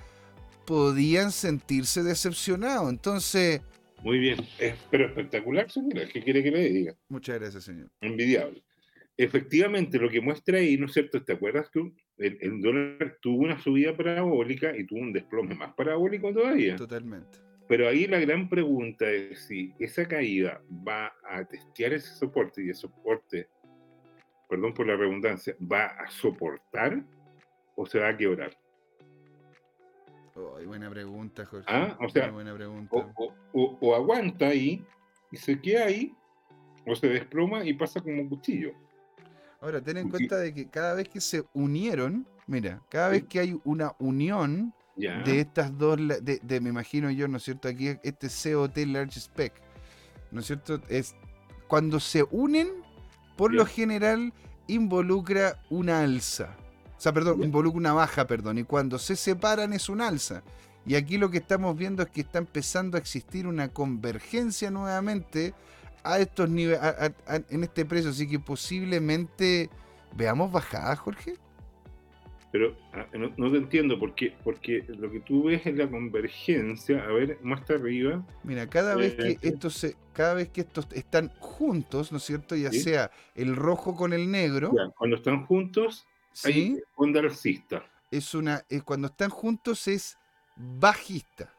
podían 0.67 1.33
sentirse 1.33 2.03
decepcionados. 2.03 2.89
Entonces, 2.91 3.61
Muy 4.03 4.19
bien, 4.19 4.39
es, 4.59 4.75
pero 4.91 5.07
espectacular, 5.07 5.70
señora. 5.70 6.06
¿Qué 6.13 6.23
quiere 6.23 6.43
que 6.43 6.51
le 6.51 6.69
diga? 6.70 6.94
muchas 7.08 7.39
gracias, 7.41 7.65
señor. 7.65 7.91
Envidiable. 8.01 8.63
Efectivamente, 9.17 9.99
lo 9.99 10.08
que 10.08 10.20
muestra 10.20 10.58
ahí, 10.58 10.77
¿no 10.77 10.87
es 10.87 10.93
cierto? 10.93 11.23
¿Te 11.25 11.32
acuerdas 11.32 11.69
tú? 11.73 11.93
El, 12.19 12.37
el 12.41 12.60
dólar 12.60 13.17
tuvo 13.20 13.44
una 13.44 13.58
subida 13.60 13.96
parabólica 13.96 14.77
y 14.77 14.84
tuvo 14.84 15.01
un 15.01 15.13
desplome 15.13 15.55
más 15.55 15.72
parabólico 15.75 16.32
todavía. 16.32 16.77
Totalmente. 16.77 17.39
Pero 17.69 17.87
ahí 17.89 18.06
la 18.06 18.19
gran 18.19 18.48
pregunta 18.48 19.08
es 19.10 19.46
si 19.46 19.72
esa 19.79 20.06
caída 20.08 20.60
va 20.87 21.13
a 21.29 21.44
testear 21.44 21.93
ese 21.93 22.15
soporte 22.15 22.65
y 22.65 22.70
ese 22.70 22.82
soporte, 22.82 23.46
perdón 24.48 24.72
por 24.75 24.87
la 24.87 24.96
redundancia, 24.96 25.55
va 25.60 25.87
a 25.87 26.10
soportar 26.10 27.03
o 27.77 27.87
se 27.87 28.01
va 28.01 28.08
a 28.08 28.17
quebrar. 28.17 28.51
Ay, 30.56 30.67
buena 30.67 30.89
pregunta, 30.91 31.44
Jorge. 31.44 31.67
Ah, 31.69 31.96
o 32.01 32.08
sea, 32.08 32.31
buena 32.31 32.55
pregunta. 32.55 32.96
O- 32.96 33.34
o- 33.53 33.79
o 33.81 33.94
aguanta 33.94 34.48
ahí 34.48 34.84
y 35.32 35.37
se 35.37 35.60
queda 35.60 35.87
ahí, 35.87 36.15
o 36.87 36.94
se 36.94 37.08
desploma 37.08 37.65
y 37.65 37.75
pasa 37.75 38.01
como 38.01 38.20
un 38.22 38.29
cuchillo. 38.29 38.72
Ahora, 39.60 39.81
ten 39.81 39.96
en 39.96 40.08
cuenta 40.08 40.36
de 40.36 40.55
que 40.55 40.69
cada 40.69 40.94
vez 40.94 41.08
que 41.08 41.20
se 41.20 41.44
unieron, 41.53 42.27
mira, 42.46 42.81
cada 42.88 43.08
vez 43.08 43.24
que 43.24 43.41
hay 43.41 43.60
una 43.65 43.93
unión 43.98 44.72
de 44.96 45.41
estas 45.41 45.77
dos, 45.77 45.96
de, 45.98 46.41
de, 46.43 46.60
me 46.60 46.70
imagino 46.70 47.10
yo, 47.10 47.29
¿no 47.29 47.38
es 47.38 47.44
cierto? 47.44 47.69
Aquí 47.69 47.96
este 48.03 48.29
COT 48.53 48.77
Large 48.79 49.20
Spec, 49.20 49.53
¿no 50.31 50.41
es 50.41 50.46
cierto? 50.46 50.81
Es 50.88 51.15
cuando 51.67 51.98
se 52.00 52.24
unen, 52.31 52.69
por 53.36 53.53
lo 53.53 53.67
general 53.67 54.32
involucra 54.69 55.60
una 55.70 56.03
alza. 56.03 56.56
O 56.96 57.00
sea, 57.00 57.12
perdón, 57.12 57.43
involucra 57.43 57.79
una 57.79 57.93
baja, 57.93 58.27
perdón. 58.27 58.58
Y 58.58 58.65
cuando 58.65 58.98
se 58.98 59.15
separan 59.15 59.72
es 59.72 59.88
un 59.88 60.00
alza. 60.00 60.43
Y 60.84 60.94
aquí 60.94 61.19
lo 61.19 61.31
que 61.31 61.38
estamos 61.38 61.77
viendo 61.77 62.03
es 62.03 62.10
que 62.10 62.22
está 62.22 62.38
empezando 62.38 62.96
a 62.96 63.00
existir 63.00 63.46
una 63.46 63.69
convergencia 63.69 64.70
nuevamente 64.70 65.55
a 66.05 66.19
estos 66.19 66.48
niveles, 66.48 66.81
en 67.50 67.64
este 67.64 67.84
precio. 67.84 68.10
Así 68.10 68.28
que 68.28 68.38
posiblemente 68.38 69.70
veamos 70.17 70.50
bajada, 70.52 70.94
Jorge. 70.96 71.34
Pero 72.50 72.74
ah, 72.94 73.06
no, 73.12 73.31
no 73.36 73.50
te 73.52 73.58
entiendo 73.58 73.98
por 73.98 74.14
qué, 74.14 74.34
porque 74.43 74.82
lo 74.88 75.10
que 75.10 75.20
tú 75.20 75.44
ves 75.44 75.67
es 75.67 75.76
la 75.76 75.86
convergencia, 75.86 77.05
a 77.05 77.08
ver, 77.12 77.38
más 77.43 77.69
arriba, 77.70 78.24
Mira, 78.43 78.67
cada 78.67 78.94
vez 78.96 79.17
que 79.17 79.28
Eh, 79.32 79.38
estos 79.43 79.74
se, 79.74 79.96
cada 80.14 80.32
vez 80.32 80.48
que 80.48 80.62
estos 80.62 80.86
están 80.93 81.28
juntos, 81.40 82.10
¿no 82.10 82.17
es 82.17 82.24
cierto? 82.24 82.56
Ya 82.56 82.72
Sí. 82.72 82.81
sea 82.81 83.10
el 83.34 83.55
rojo 83.55 83.94
con 83.94 84.14
el 84.14 84.31
negro, 84.31 84.72
ya, 84.74 84.90
cuando 84.96 85.17
están 85.17 85.44
juntos, 85.44 86.06
¿sí? 86.32 86.48
hay 86.48 86.82
onda 86.96 87.20
alcista. 87.20 87.84
Es 88.10 88.34
una, 88.34 88.64
es 88.70 88.82
cuando 88.82 89.08
están 89.08 89.28
juntos 89.28 89.86
es 89.86 90.17
bajista. 90.56 91.52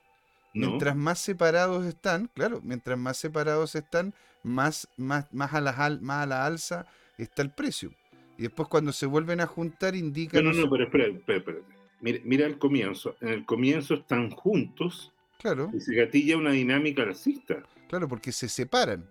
¿No? 0.54 0.68
Mientras 0.68 0.96
más 0.96 1.20
separados 1.20 1.86
están, 1.86 2.30
claro, 2.34 2.62
mientras 2.64 2.98
más 2.98 3.18
separados 3.18 3.76
están, 3.76 4.14
más, 4.44 4.88
más, 4.98 5.32
más, 5.34 5.54
a, 5.54 5.62
la, 5.62 5.98
más 6.02 6.24
a 6.24 6.26
la 6.26 6.46
alza 6.46 6.86
está 7.18 7.42
el 7.42 7.52
precio. 7.52 7.92
Y 8.38 8.44
después 8.44 8.70
cuando 8.70 8.92
se 8.94 9.06
vuelven 9.06 9.42
a 9.42 9.48
juntar 9.48 9.96
indican... 9.96 10.44
No, 10.44 10.54
no, 10.54 10.62
no, 10.62 10.70
pero 10.70 10.86
espera, 10.86 11.08
espera, 11.08 11.40
espérate. 11.40 11.66
Mira, 12.02 12.20
mira 12.24 12.46
el 12.46 12.58
comienzo. 12.58 13.16
En 13.20 13.30
el 13.30 13.46
comienzo 13.46 13.96
están 13.96 14.30
juntos 14.30 15.12
Claro, 15.40 15.72
y 15.74 15.80
se 15.80 15.96
gatilla 15.96 16.38
una 16.38 16.52
dinámica 16.52 17.04
alcista. 17.04 17.64
claro, 17.90 18.08
porque 18.08 18.32
se 18.32 18.50
separan. 18.50 19.08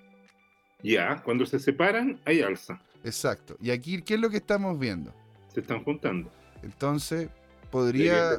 Ya, 0.83 1.23
cuando 1.23 1.45
se 1.47 1.59
separan, 1.59 2.21
hay 2.25 2.41
alza. 2.43 2.81
Exacto. 3.05 3.57
Y 3.61 3.71
aquí, 3.71 4.03
¿qué 4.03 4.15
es 4.15 4.21
lo 4.21 4.31
que 4.31 4.37
estamos 4.37 4.79
viendo? 4.79 5.13
Se 5.53 5.61
están 5.61 5.83
juntando. 5.85 6.31
Entonces, 6.63 7.29
podría, 7.71 8.37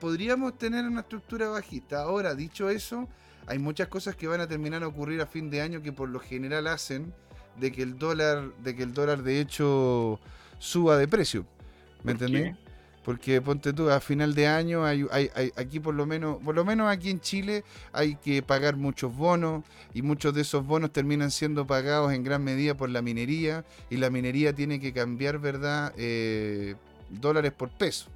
podríamos 0.00 0.58
tener 0.58 0.84
una 0.86 1.00
estructura 1.00 1.48
bajista. 1.48 2.02
Ahora, 2.02 2.34
dicho 2.34 2.68
eso, 2.70 3.08
hay 3.46 3.58
muchas 3.58 3.88
cosas 3.88 4.16
que 4.16 4.26
van 4.28 4.40
a 4.40 4.46
terminar 4.48 4.82
a 4.82 4.88
ocurrir 4.88 5.20
a 5.20 5.26
fin 5.26 5.50
de 5.50 5.60
año 5.60 5.82
que 5.82 5.92
por 5.92 6.08
lo 6.08 6.20
general 6.20 6.66
hacen 6.66 7.12
de 7.58 7.70
que 7.72 7.82
el 7.82 7.98
dólar, 7.98 8.52
de 8.62 8.74
que 8.76 8.82
el 8.82 8.94
dólar 8.94 9.22
de 9.22 9.40
hecho 9.40 10.18
suba 10.58 10.96
de 10.96 11.08
precio. 11.08 11.44
¿Me 12.02 12.14
¿Por 12.14 12.22
entendés? 12.22 12.56
qué? 12.56 12.62
Porque 13.04 13.42
ponte 13.42 13.72
tú, 13.72 13.90
a 13.90 13.98
final 13.98 14.32
de 14.32 14.46
año 14.46 14.84
hay, 14.84 15.04
hay- 15.10 15.28
hay- 15.34 15.52
aquí 15.56 15.80
por 15.80 15.92
lo 15.92 16.06
menos, 16.06 16.38
por 16.40 16.54
lo 16.54 16.64
menos 16.64 16.88
aquí 16.88 17.10
en 17.10 17.20
Chile 17.20 17.64
hay 17.92 18.14
que 18.14 18.42
pagar 18.44 18.76
muchos 18.76 19.14
bonos 19.16 19.64
y 19.92 20.02
muchos 20.02 20.32
de 20.34 20.42
esos 20.42 20.64
bonos 20.64 20.92
terminan 20.92 21.32
siendo 21.32 21.66
pagados 21.66 22.12
en 22.12 22.22
gran 22.22 22.44
medida 22.44 22.76
por 22.76 22.90
la 22.90 23.02
minería 23.02 23.64
y 23.90 23.96
la 23.96 24.08
minería 24.08 24.52
tiene 24.54 24.78
que 24.78 24.92
cambiar, 24.92 25.40
¿verdad? 25.40 25.92
Eh, 25.96 26.76
dólares 27.20 27.52
por 27.52 27.70
peso. 27.70 28.10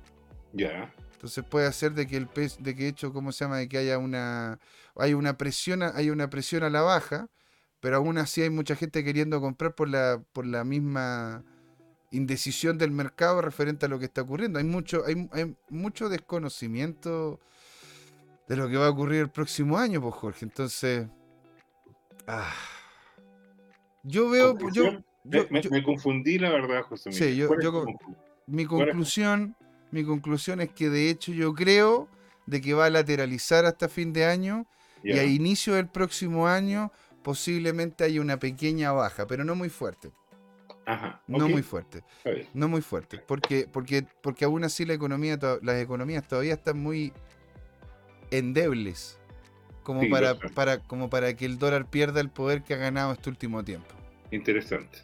Ya. 0.53 0.93
Entonces 1.13 1.45
puede 1.45 1.67
hacer 1.67 1.93
de 1.93 2.07
que 2.07 2.17
el 2.17 2.27
pez, 2.29 2.57
de 2.61 2.75
que 2.75 2.89
hecho, 2.89 3.13
¿cómo 3.13 3.33
se 3.33 3.45
llama? 3.45 3.59
De 3.59 3.69
que 3.69 3.79
haya 3.79 3.99
una, 3.99 4.59
hay 4.97 5.15
una 5.15 5.37
presión, 5.39 5.83
a- 5.83 5.93
hay 5.97 6.11
una 6.11 6.29
presión 6.31 6.63
a 6.63 6.71
la 6.71 6.83
baja, 6.83 7.29
pero 7.81 7.97
aún 7.97 8.19
así 8.19 8.43
hay 8.43 8.51
mucha 8.51 8.77
gente 8.77 9.03
queriendo 9.05 9.41
comprar 9.41 9.75
por 9.75 9.89
la, 9.89 10.23
por 10.33 10.47
la 10.47 10.65
misma 10.65 11.43
indecisión 12.11 12.79
del 12.79 12.91
mercado 12.91 13.41
referente 13.43 13.87
a 13.87 13.89
lo 13.89 13.99
que 13.99 14.05
está 14.07 14.23
ocurriendo. 14.23 14.59
Hay 14.59 14.65
mucho, 14.65 15.05
hay, 15.07 15.29
hay 15.33 15.57
mucho 15.71 16.09
desconocimiento 16.09 17.41
de 18.49 18.57
lo 18.57 18.69
que 18.69 18.77
va 18.77 18.87
a 18.87 18.91
ocurrir 18.91 19.21
el 19.23 19.31
próximo 19.31 19.77
año, 19.79 20.01
pues 20.01 20.15
Jorge. 20.15 20.45
Entonces, 20.45 21.07
ah, 22.27 22.53
yo 24.05 24.31
veo, 24.31 24.57
yo, 24.73 24.85
me, 25.25 25.47
me- 25.51 25.63
yo- 25.63 25.71
me 25.71 25.83
confundí, 25.83 26.39
la 26.39 26.51
verdad, 26.51 26.83
José 26.83 27.11
Sí, 27.13 27.37
yo- 27.37 27.49
¿Cuál 27.49 27.59
es 27.61 27.65
yo 27.65 27.85
conclusión? 28.47 28.55
mi 28.55 28.67
conclusión, 28.67 29.57
mi 29.91 30.05
conclusión 30.05 30.61
es 30.61 30.71
que 30.73 30.89
de 30.91 31.11
hecho 31.11 31.33
yo 31.33 31.55
creo 31.55 32.09
de 32.47 32.61
que 32.61 32.75
va 32.75 32.87
a 32.87 32.91
lateralizar 32.91 33.65
hasta 33.65 33.89
fin 33.89 34.13
de 34.13 34.25
año 34.25 34.67
y 35.03 35.19
a 35.19 35.25
inicio 35.25 35.75
del 35.75 35.89
próximo 35.89 36.47
año 36.49 36.93
posiblemente 37.23 38.05
haya 38.05 38.21
una 38.21 38.39
pequeña 38.39 38.93
baja, 38.93 39.27
pero 39.27 39.45
no 39.45 39.55
muy 39.55 39.69
fuerte, 39.69 40.13
Ajá. 40.85 41.21
no 41.27 41.49
muy 41.49 41.63
fuerte, 41.63 42.05
no 42.55 42.69
muy 42.69 42.83
fuerte, 42.83 43.19
porque 43.19 43.69
porque 43.71 44.07
porque 44.23 44.45
aún 44.45 44.65
así 44.65 44.85
la 44.85 44.95
economía 44.95 45.39
las 45.63 45.83
economías 45.83 46.27
todavía 46.27 46.55
están 46.55 46.79
muy 46.79 47.13
endebles 48.31 49.19
como 49.83 50.03
Sí, 50.03 50.09
para, 50.09 50.37
para 50.37 50.79
como 50.79 51.11
para 51.11 51.35
que 51.35 51.47
el 51.47 51.59
dólar 51.59 51.89
pierda 51.89 52.21
el 52.21 52.31
poder 52.31 52.63
que 52.63 52.75
ha 52.75 52.77
ganado 52.77 53.13
este 53.13 53.31
último 53.31 53.65
tiempo. 53.65 53.95
Interesante. 54.31 54.99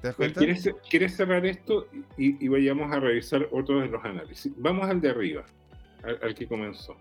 ¿Te 0.00 0.08
das 0.08 0.16
cuenta? 0.16 0.38
¿Quieres, 0.40 0.70
quieres 0.88 1.16
cerrar 1.16 1.44
esto 1.46 1.86
y, 2.16 2.42
y 2.44 2.48
vayamos 2.48 2.90
a 2.92 3.00
revisar 3.00 3.48
otros 3.52 3.82
de 3.82 3.88
los 3.88 4.04
análisis? 4.04 4.52
Vamos 4.56 4.88
al 4.88 5.00
de 5.00 5.10
arriba, 5.10 5.44
al, 6.02 6.18
al 6.22 6.34
que 6.34 6.46
comenzó. 6.46 6.96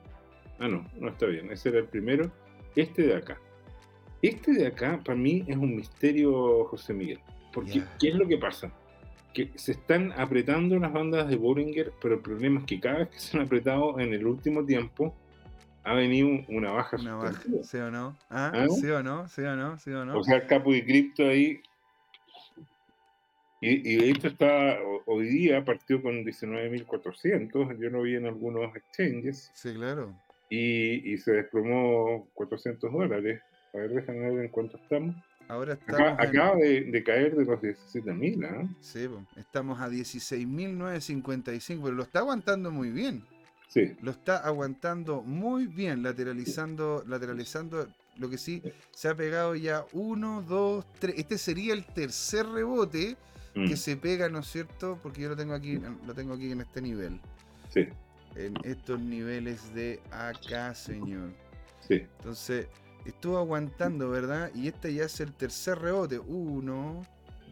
Ah, 0.59 0.67
no, 0.67 0.85
no 0.99 1.09
está 1.09 1.25
bien. 1.27 1.51
Ese 1.51 1.69
era 1.69 1.79
el 1.79 1.85
primero. 1.85 2.29
Este 2.75 3.03
de 3.03 3.15
acá. 3.15 3.37
Este 4.21 4.51
de 4.53 4.67
acá, 4.67 4.99
para 5.05 5.17
mí, 5.17 5.45
es 5.47 5.55
un 5.55 5.75
misterio, 5.77 6.65
José 6.65 6.93
Miguel. 6.93 7.19
Porque, 7.53 7.79
Ya. 7.79 7.95
¿qué 7.99 8.09
es 8.09 8.15
lo 8.15 8.27
que 8.27 8.37
pasa? 8.37 8.69
Que 9.33 9.49
se 9.55 9.71
están 9.71 10.11
apretando 10.17 10.77
las 10.77 10.91
bandas 10.91 11.29
de 11.29 11.37
Bollinger, 11.37 11.93
pero 12.01 12.15
el 12.15 12.21
problema 12.21 12.59
es 12.59 12.65
que 12.65 12.79
cada 12.81 12.97
vez 12.99 13.09
que 13.09 13.19
se 13.19 13.37
han 13.37 13.43
apretado 13.45 13.97
en 13.99 14.13
el 14.13 14.27
último 14.27 14.65
tiempo, 14.65 15.15
ha 15.85 15.93
venido 15.93 16.27
una 16.49 16.71
baja 16.71 16.97
Una 16.97 17.15
baja. 17.15 17.41
¿sí 17.63 17.77
o 17.77 17.89
no? 17.89 18.17
¿Ah? 18.29 18.51
¿Ah? 18.53 18.67
¿Sí 18.69 18.87
o 18.87 19.01
no? 19.01 19.27
¿Sí 19.29 19.41
o 19.41 19.55
no? 19.55 19.77
¿Sí 19.77 19.91
o 19.91 20.03
no? 20.03 20.19
O 20.19 20.23
sea, 20.25 20.45
capo 20.45 20.73
de 20.73 20.83
cripto 20.83 21.23
ahí. 21.23 21.61
Y, 23.61 23.93
y 23.93 23.97
de 23.97 24.09
hecho 24.11 24.27
está 24.29 24.79
ho- 24.81 25.03
hoy 25.05 25.27
día 25.27 25.63
partió 25.65 26.01
con 26.01 26.23
19.400, 26.23 27.77
yo 27.77 27.89
lo 27.89 28.01
vi 28.03 28.15
en 28.15 28.25
algunos 28.25 28.73
exchanges, 28.75 29.51
Sí, 29.53 29.73
claro. 29.73 30.13
y, 30.49 31.11
y 31.13 31.17
se 31.17 31.33
desplomó 31.33 32.29
400 32.33 32.91
dólares. 32.91 33.41
A 33.73 33.77
ver, 33.77 33.89
déjame 33.91 34.31
ver 34.31 34.45
en 34.45 34.51
cuánto 34.51 34.77
estamos. 34.77 35.15
Ahora 35.47 35.73
Acá- 35.73 35.83
estamos, 35.91 36.19
en- 36.23 36.27
acaba 36.29 36.55
de, 36.57 36.81
de 36.83 37.03
caer 37.03 37.35
de 37.35 37.45
los 37.45 37.59
17.000, 37.61 38.45
¿ah? 38.45 38.69
sí, 38.79 39.07
estamos 39.35 39.79
a 39.81 39.89
16.955, 39.89 41.81
pero 41.83 41.95
lo 41.95 42.03
está 42.03 42.19
aguantando 42.19 42.71
muy 42.71 42.91
bien. 42.91 43.23
Sí, 43.67 43.93
Lo 44.01 44.09
está 44.11 44.37
aguantando 44.37 45.21
muy 45.21 45.67
bien, 45.67 46.01
lateralizando, 46.01 47.03
lateralizando. 47.07 47.87
Lo 48.17 48.27
que 48.27 48.39
sí, 48.39 48.63
se 48.91 49.07
ha 49.09 49.15
pegado 49.15 49.55
ya 49.55 49.85
uno, 49.93 50.41
dos, 50.41 50.85
tres. 50.99 51.15
Este 51.19 51.37
sería 51.37 51.73
el 51.73 51.85
tercer 51.85 52.47
rebote 52.47 53.15
mm, 53.59 53.67
que 53.67 53.77
se 53.77 53.97
pega, 53.97 54.29
¿no 54.29 54.39
es 54.39 54.47
cierto? 54.47 54.99
Porque 55.01 55.21
yo 55.21 55.29
lo 55.29 55.35
tengo 55.35 55.53
aquí, 55.53 55.79
lo 56.05 56.13
tengo 56.13 56.33
aquí 56.33 56.51
en 56.51 56.61
este 56.61 56.81
nivel. 56.81 57.19
sí, 57.69 57.87
En 58.35 58.53
estos 58.63 58.99
niveles 58.99 59.73
de 59.73 60.01
acá, 60.11 60.73
señor. 60.75 61.33
sí. 61.87 62.07
Entonces, 62.17 62.67
estuvo 63.05 63.37
aguantando, 63.37 64.09
¿verdad? 64.09 64.51
Y 64.53 64.67
este 64.67 64.93
ya 64.93 65.05
es 65.05 65.19
el 65.19 65.33
tercer 65.33 65.79
rebote. 65.79 66.19
Uno, 66.19 67.01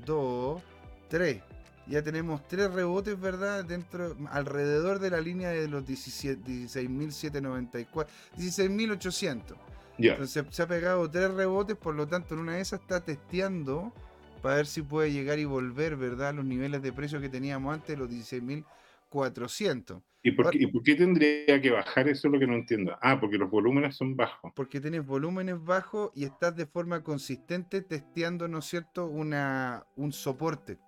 dos, 0.05 0.61
tres. 1.09 1.41
Ya 1.87 2.03
tenemos 2.03 2.45
tres 2.49 2.69
rebotes, 2.73 3.17
¿verdad? 3.19 3.63
Dentro, 3.63 4.15
alrededor 4.29 4.99
de 4.99 5.09
la 5.09 5.21
línea 5.21 5.49
de 5.51 5.67
los 5.69 5.85
17 5.85 6.41
16.794, 6.67 8.07
16.800. 8.37 9.55
Ya, 9.97 10.11
Entonces 10.11 10.45
se 10.51 10.61
ha 10.61 10.67
pegado 10.67 11.09
tres 11.09 11.31
rebotes, 11.31 11.75
por 11.77 11.95
lo 11.95 12.05
tanto 12.07 12.35
en 12.35 12.41
una 12.41 12.55
de 12.55 12.61
esas 12.61 12.81
está 12.81 12.99
testeando 13.03 13.91
para 14.41 14.55
ver 14.55 14.65
si 14.65 14.81
puede 14.81 15.11
llegar 15.11 15.39
y 15.39 15.45
volver, 15.45 15.95
¿verdad? 15.95 16.29
A 16.29 16.33
los 16.33 16.45
niveles 16.45 16.81
de 16.81 16.93
precio 16.93 17.21
que 17.21 17.29
teníamos 17.29 17.73
antes, 17.73 17.97
los 17.97 18.09
16.400. 18.09 20.01
¿Y 20.23 20.31
por, 20.31 20.49
qué, 20.49 20.57
¿y 20.59 20.67
por 20.67 20.83
qué 20.83 20.95
tendría 20.95 21.61
que 21.61 21.71
bajar? 21.71 22.09
Eso 22.09 22.27
es 22.27 22.33
lo 22.33 22.39
que 22.39 22.47
no 22.47 22.55
entiendo. 22.55 22.97
Ah, 23.01 23.19
porque 23.19 23.37
los 23.37 23.49
volúmenes 23.49 23.95
son 23.95 24.15
bajos. 24.15 24.51
porque 24.55 24.81
tienes 24.81 25.05
volúmenes 25.05 25.63
bajos 25.63 26.11
y 26.15 26.25
estás 26.25 26.55
de 26.55 26.65
forma 26.65 27.03
consistente 27.03 27.81
testeando, 27.81 28.47
¿no 28.47 28.59
es 28.59 28.65
cierto?, 28.65 29.07
una, 29.07 29.85
un 29.95 30.11
soporte. 30.11 30.79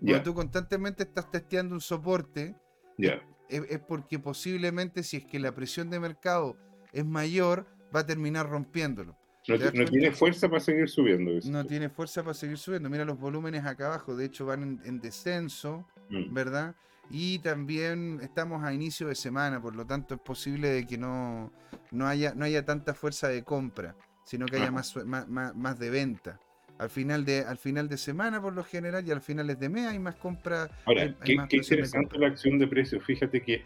Cuando 0.00 0.22
tú 0.22 0.34
constantemente 0.34 1.04
estás 1.04 1.30
testeando 1.30 1.74
un 1.74 1.80
soporte, 1.80 2.54
es, 2.98 3.12
es 3.48 3.78
porque 3.80 4.18
posiblemente 4.18 5.02
si 5.02 5.18
es 5.18 5.24
que 5.24 5.38
la 5.38 5.54
presión 5.54 5.90
de 5.90 6.00
mercado 6.00 6.56
es 6.92 7.04
mayor, 7.04 7.66
va 7.94 8.00
a 8.00 8.06
terminar 8.06 8.48
rompiéndolo. 8.48 9.16
No, 9.48 9.84
tiene 9.84 10.10
fuerza 10.10 10.48
para 10.48 10.60
seguir 10.60 10.88
subiendo. 10.88 11.30
eso. 11.32 11.50
No 11.50 11.64
tiene 11.64 11.88
fuerza 11.88 12.22
para 12.22 12.34
seguir 12.34 12.58
subiendo. 12.58 12.90
Mira 12.90 13.04
los 13.04 13.18
volúmenes 13.18 13.64
acá 13.64 13.86
abajo, 13.86 14.16
de 14.16 14.24
hecho 14.26 14.46
van 14.46 14.62
en, 14.62 14.80
en 14.84 15.00
descenso, 15.00 15.86
Mm, 16.08 16.32
¿verdad? 16.32 16.74
Y 17.10 17.40
también 17.40 18.20
estamos 18.22 18.62
a 18.64 18.72
inicio 18.72 19.08
de 19.08 19.14
semana, 19.16 19.60
por 19.60 19.74
lo 19.74 19.84
tanto 19.86 20.14
es 20.14 20.20
posible 20.20 20.68
de 20.70 20.86
que 20.86 20.96
no, 20.98 21.52
no, 21.90 22.06
haya, 22.06 22.32
no 22.34 22.44
haya 22.44 22.64
tanta 22.64 22.94
fuerza 22.94 23.28
de 23.28 23.42
compra, 23.42 23.96
sino 24.24 24.46
que 24.46 24.56
haya 24.56 24.70
más, 24.70 24.94
más, 25.04 25.26
más, 25.28 25.54
más 25.56 25.78
de 25.78 25.90
venta. 25.90 26.38
Al 26.78 26.90
final 26.90 27.24
de, 27.24 27.40
al 27.40 27.58
final 27.58 27.88
de 27.88 27.96
semana, 27.96 28.40
por 28.40 28.52
lo 28.52 28.62
general, 28.62 29.06
y 29.06 29.10
al 29.10 29.20
finales 29.20 29.58
de 29.58 29.68
mes 29.68 29.86
hay 29.86 29.98
más 29.98 30.14
compra. 30.16 30.68
Ahora, 30.84 31.02
hay- 31.02 31.08
hay 31.08 31.14
qué, 31.24 31.34
más 31.36 31.48
qué 31.48 31.56
interesante 31.56 32.18
la 32.18 32.26
acción 32.28 32.58
de 32.58 32.66
precios. 32.68 33.02
Fíjate 33.04 33.40
que 33.40 33.64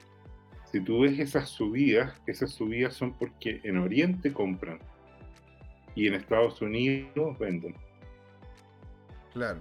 si 0.70 0.80
tú 0.80 1.00
ves 1.00 1.18
esas 1.18 1.48
subidas, 1.48 2.20
esas 2.26 2.50
subidas 2.52 2.94
son 2.94 3.12
porque 3.18 3.60
en 3.64 3.76
Oriente 3.78 4.32
compran 4.32 4.78
y 6.00 6.06
en 6.06 6.14
Estados 6.14 6.62
Unidos 6.62 7.38
venden. 7.38 7.74
Claro. 9.34 9.60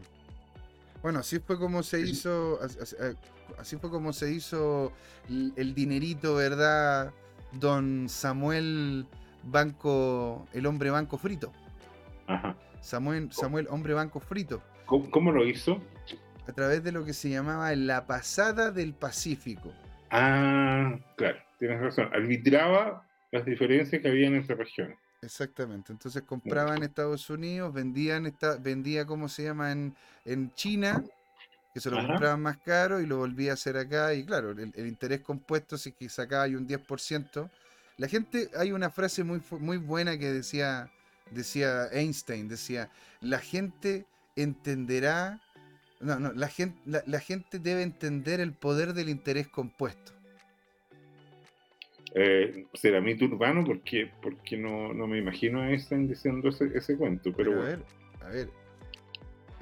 Bueno, 1.01 1.19
así 1.19 1.39
fue 1.39 1.60
como 1.60 1.84
se 1.84 2.00
hizo, 2.00 2.60
eh, 2.63 3.13
así 3.58 3.75
fue 3.75 3.89
como 3.89 4.13
se 4.13 4.31
hizo 4.31 4.93
el, 5.27 5.75
dinerito, 5.75 6.36
¿verdad? 6.36 7.13
Don 7.51 8.08
Samuel 8.08 9.05
Banco, 9.43 10.48
el 10.53 10.65
hombre 10.65 10.91
banco 10.91 11.17
frito. 11.17 11.51
Ajá. 12.27 12.55
Samuel, 12.79 13.31
Samuel, 13.34 13.67
hombre 13.69 13.93
banco 13.93 14.22
frito. 14.22 14.62
¿Cómo, 14.86 15.12
cómo 15.12 15.31
lo 15.34 15.46
hizo? 15.46 15.81
A 16.48 16.53
través 16.53 16.84
de 16.86 16.93
lo 16.93 17.03
que 17.03 17.13
se 17.13 17.29
llamaba 17.29 17.75
la 17.75 18.08
pasada 18.08 18.72
del 18.72 18.93
Pacífico. 18.93 19.74
Ah, 20.10 20.98
claro, 21.17 21.39
tienes 21.60 21.81
razón. 21.81 22.10
Arbitraba 22.13 23.05
las 23.31 23.46
diferencias 23.46 24.01
que 24.01 24.08
había 24.08 24.27
entre 24.27 24.55
regiones. 24.55 24.98
Exactamente. 25.21 25.91
Entonces 25.91 26.23
compraba 26.23 26.75
en 26.75 26.83
Estados 26.83 27.29
Unidos, 27.29 27.73
vendían 27.73 28.25
esta, 28.25 28.55
vendía, 28.55 29.05
¿cómo 29.05 29.27
se 29.27 29.43
llama? 29.43 29.71
En, 29.71 29.95
en 30.25 30.53
China, 30.53 31.03
que 31.73 31.81
se 31.81 31.89
lo 31.89 31.97
Ajá. 31.97 32.07
compraban 32.07 32.41
más 32.41 32.57
caro 32.59 33.01
y 33.01 33.05
lo 33.05 33.17
volvía 33.17 33.51
a 33.51 33.53
hacer 33.55 33.77
acá. 33.77 34.13
Y 34.13 34.25
claro, 34.25 34.51
el, 34.51 34.71
el 34.75 34.88
interés 34.88 35.21
compuesto, 35.21 35.77
si 35.77 35.91
que 35.91 36.07
sacaba 36.09 36.43
ahí 36.43 36.55
un 36.55 36.67
10%, 36.67 37.49
la 37.97 38.07
gente, 38.07 38.49
hay 38.55 38.71
una 38.71 38.89
frase 38.89 39.25
muy, 39.25 39.41
muy 39.59 39.77
buena 39.77 40.17
que 40.17 40.31
decía, 40.31 40.89
decía 41.31 41.88
Einstein, 41.91 42.47
decía, 42.47 42.89
la 43.19 43.39
gente 43.39 44.05
entenderá, 44.38 45.41
no, 45.99 46.17
no, 46.17 46.31
la 46.31 46.47
gente, 46.47 46.79
la, 46.85 47.03
la 47.05 47.19
gente 47.19 47.59
debe 47.59 47.81
entender 47.83 48.39
el 48.39 48.53
poder 48.53 48.93
del 48.93 49.09
interés 49.09 49.49
compuesto. 49.49 50.13
Eh, 52.16 52.66
será 52.74 53.01
mito 53.01 53.25
urbano 53.25 53.63
porque, 53.63 54.12
porque 54.22 54.58
no, 54.58 54.94
no 54.94 55.06
me 55.08 55.20
imagino 55.20 55.62
a 55.62 55.70
Einstein 55.70 56.08
diciendo 56.08 56.50
ese, 56.50 56.72
ese 56.75 56.98
cuento, 56.98 57.32
pero 57.36 57.51
Pero 57.51 57.62
a 57.62 57.66
bueno. 57.66 57.84
ver, 58.20 58.25
a 58.25 58.30
ver. 58.30 58.50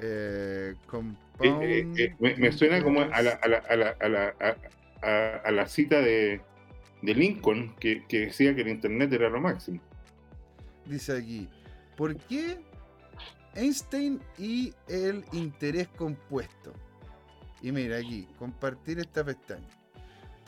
Eh, 0.00 0.72
eh, 0.72 0.74
compound 0.86 1.62
eh, 1.98 2.14
me, 2.20 2.36
me 2.36 2.52
suena 2.52 2.82
como 2.82 3.00
a 3.00 3.20
la, 3.22 3.30
a 3.32 3.48
la, 3.48 3.58
a 3.58 3.76
la, 3.76 3.96
a 4.00 4.08
la, 4.08 5.40
a 5.44 5.50
la 5.50 5.66
cita 5.66 6.00
de, 6.00 6.40
de 7.02 7.14
Lincoln 7.14 7.74
que, 7.80 8.04
que 8.06 8.26
decía 8.26 8.54
que 8.54 8.62
el 8.62 8.68
Internet 8.68 9.12
era 9.12 9.28
lo 9.28 9.40
máximo. 9.40 9.80
Dice 10.86 11.16
aquí, 11.16 11.48
¿por 11.96 12.16
qué 12.16 12.58
Einstein 13.54 14.20
y 14.38 14.72
el 14.88 15.24
interés 15.32 15.88
compuesto? 15.88 16.72
Y 17.60 17.72
mira 17.72 17.96
aquí, 17.98 18.26
compartir 18.38 19.00
esta 19.00 19.24
pestaña. 19.24 19.66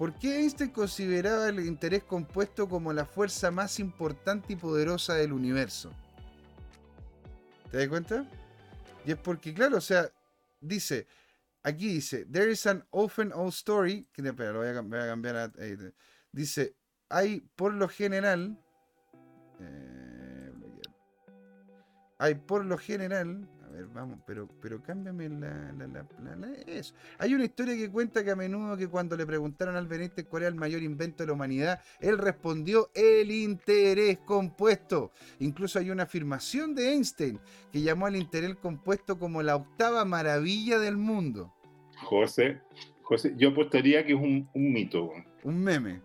¿Por 0.00 0.14
qué 0.14 0.38
Einstein 0.38 0.70
consideraba 0.70 1.50
el 1.50 1.60
interés 1.60 2.04
compuesto 2.04 2.66
como 2.66 2.90
la 2.90 3.04
fuerza 3.04 3.50
más 3.50 3.78
importante 3.78 4.54
y 4.54 4.56
poderosa 4.56 5.12
del 5.12 5.30
universo? 5.30 5.92
¿Te 7.70 7.76
das 7.76 7.88
cuenta? 7.88 8.26
Y 9.04 9.10
es 9.10 9.18
porque, 9.18 9.52
claro, 9.52 9.76
o 9.76 9.80
sea, 9.82 10.10
dice, 10.58 11.06
aquí 11.62 11.88
dice, 11.88 12.24
there 12.24 12.50
is 12.50 12.66
an 12.66 12.82
often 12.88 13.30
old 13.34 13.52
story, 13.52 14.08
espera, 14.16 14.52
lo 14.52 14.60
voy 14.60 14.68
a, 14.68 14.72
cam- 14.72 14.88
voy 14.88 15.00
a 15.00 15.06
cambiar 15.06 15.36
a, 15.36 15.52
eh, 15.58 15.92
dice, 16.32 16.74
hay 17.10 17.42
por 17.54 17.74
lo 17.74 17.86
general, 17.86 18.58
eh, 19.60 20.50
hay 22.16 22.36
por 22.36 22.64
lo 22.64 22.78
general, 22.78 23.46
a 23.70 23.72
ver, 23.72 23.86
vamos, 23.86 24.18
pero, 24.26 24.48
pero 24.60 24.82
cámbiame 24.82 25.28
la, 25.28 25.72
la, 25.78 25.86
la- 25.86 26.52
eso. 26.66 26.92
Hay 27.18 27.34
una 27.34 27.44
historia 27.44 27.76
que 27.76 27.88
cuenta 27.90 28.24
que 28.24 28.30
a 28.32 28.36
menudo 28.36 28.76
que 28.76 28.88
cuando 28.88 29.16
le 29.16 29.24
preguntaron 29.24 29.76
al 29.76 29.86
Benítez 29.86 30.26
cuál 30.26 30.42
era 30.42 30.48
el 30.48 30.56
mayor 30.56 30.82
invento 30.82 31.22
de 31.22 31.28
la 31.28 31.34
humanidad, 31.34 31.80
él 32.00 32.18
respondió 32.18 32.90
el 32.94 33.30
interés 33.30 34.18
compuesto. 34.18 35.12
Incluso 35.38 35.78
hay 35.78 35.90
una 35.90 36.02
afirmación 36.02 36.74
de 36.74 36.92
Einstein 36.92 37.38
que 37.72 37.80
llamó 37.82 38.06
al 38.06 38.16
interés 38.16 38.56
compuesto 38.56 39.18
como 39.18 39.42
la 39.42 39.56
octava 39.56 40.04
maravilla 40.04 40.78
del 40.78 40.96
mundo. 40.96 41.54
José, 42.02 42.60
José, 43.02 43.34
yo 43.36 43.50
apostaría 43.50 44.04
que 44.04 44.14
es 44.14 44.18
un, 44.20 44.48
un 44.52 44.72
mito. 44.72 45.10
Un 45.44 45.62
meme. 45.62 46.00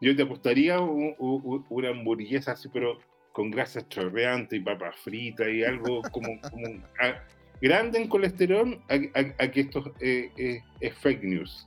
Yo 0.00 0.14
te 0.16 0.22
apostaría 0.22 0.80
un- 0.80 1.14
un- 1.18 1.64
una 1.68 1.88
hamburguesa 1.90 2.52
así, 2.52 2.68
pero 2.68 2.98
con 3.32 3.50
grasa 3.50 3.86
chorreante 3.88 4.56
y 4.56 4.60
papas 4.60 4.94
fritas 4.96 5.48
y 5.48 5.64
algo 5.64 6.02
como, 6.12 6.40
como 6.40 6.66
a- 7.00 7.22
grande 7.60 7.98
en 7.98 8.08
colesterol 8.08 8.80
a, 8.88 8.94
a- 9.18 9.44
a 9.44 9.50
que 9.50 9.60
esto 9.62 9.94
eh, 10.00 10.30
eh, 10.36 10.62
es 10.80 10.94
fake 10.98 11.22
news. 11.24 11.66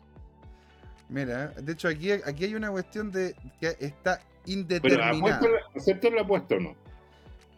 Mira, 1.09 1.47
de 1.49 1.71
hecho 1.73 1.87
aquí, 1.87 2.11
aquí 2.11 2.45
hay 2.45 2.55
una 2.55 2.71
cuestión 2.71 3.11
de 3.11 3.35
que 3.59 3.75
está 3.79 4.19
Pero 4.45 4.53
indeterminada. 4.59 5.11
apuesto 5.17 5.47
la- 5.49 5.59
¿aceptas 5.79 6.13
la 6.13 6.21
apuesta 6.21 6.55
o 6.55 6.59
no? 6.59 6.75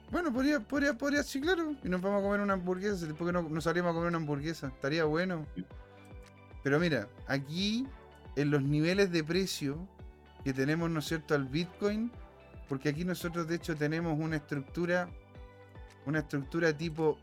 Bueno, 0.10 0.32
podría, 0.32 0.60
podría, 0.62 0.94
podría, 0.94 1.22
sí, 1.24 1.42
claro. 1.42 1.76
Y 1.84 1.90
nos 1.90 2.02
vamos 2.02 2.22
a 2.22 2.24
comer 2.24 2.40
una 2.40 2.54
hamburguesa. 2.54 3.06
¿Por 3.14 3.28
qué 3.28 3.34
no 3.34 3.42
nos 3.42 3.64
salimos 3.66 3.92
a 3.92 3.94
comer 3.94 4.08
una 4.08 4.18
hamburguesa? 4.18 4.68
Estaría 4.68 5.04
bueno. 5.04 5.46
Pero 6.64 6.80
mira, 6.80 7.10
aquí 7.28 7.86
en 8.38 8.52
los 8.52 8.62
niveles 8.64 9.12
de 9.12 9.24
precio 9.24 9.78
que 10.46 10.54
tenemos, 10.54 10.90
¿no 10.90 11.00
es 11.00 11.06
cierto?, 11.06 11.36
al 11.36 11.46
Bitcoin, 11.46 12.10
porque 12.68 12.90
aquí 12.90 13.04
nosotros 13.06 13.48
de 13.48 13.56
hecho 13.56 13.76
tenemos 13.76 14.18
una 14.20 14.38
estructura, 14.38 15.10
una 16.06 16.20
estructura 16.20 16.76
tipo 16.76 17.18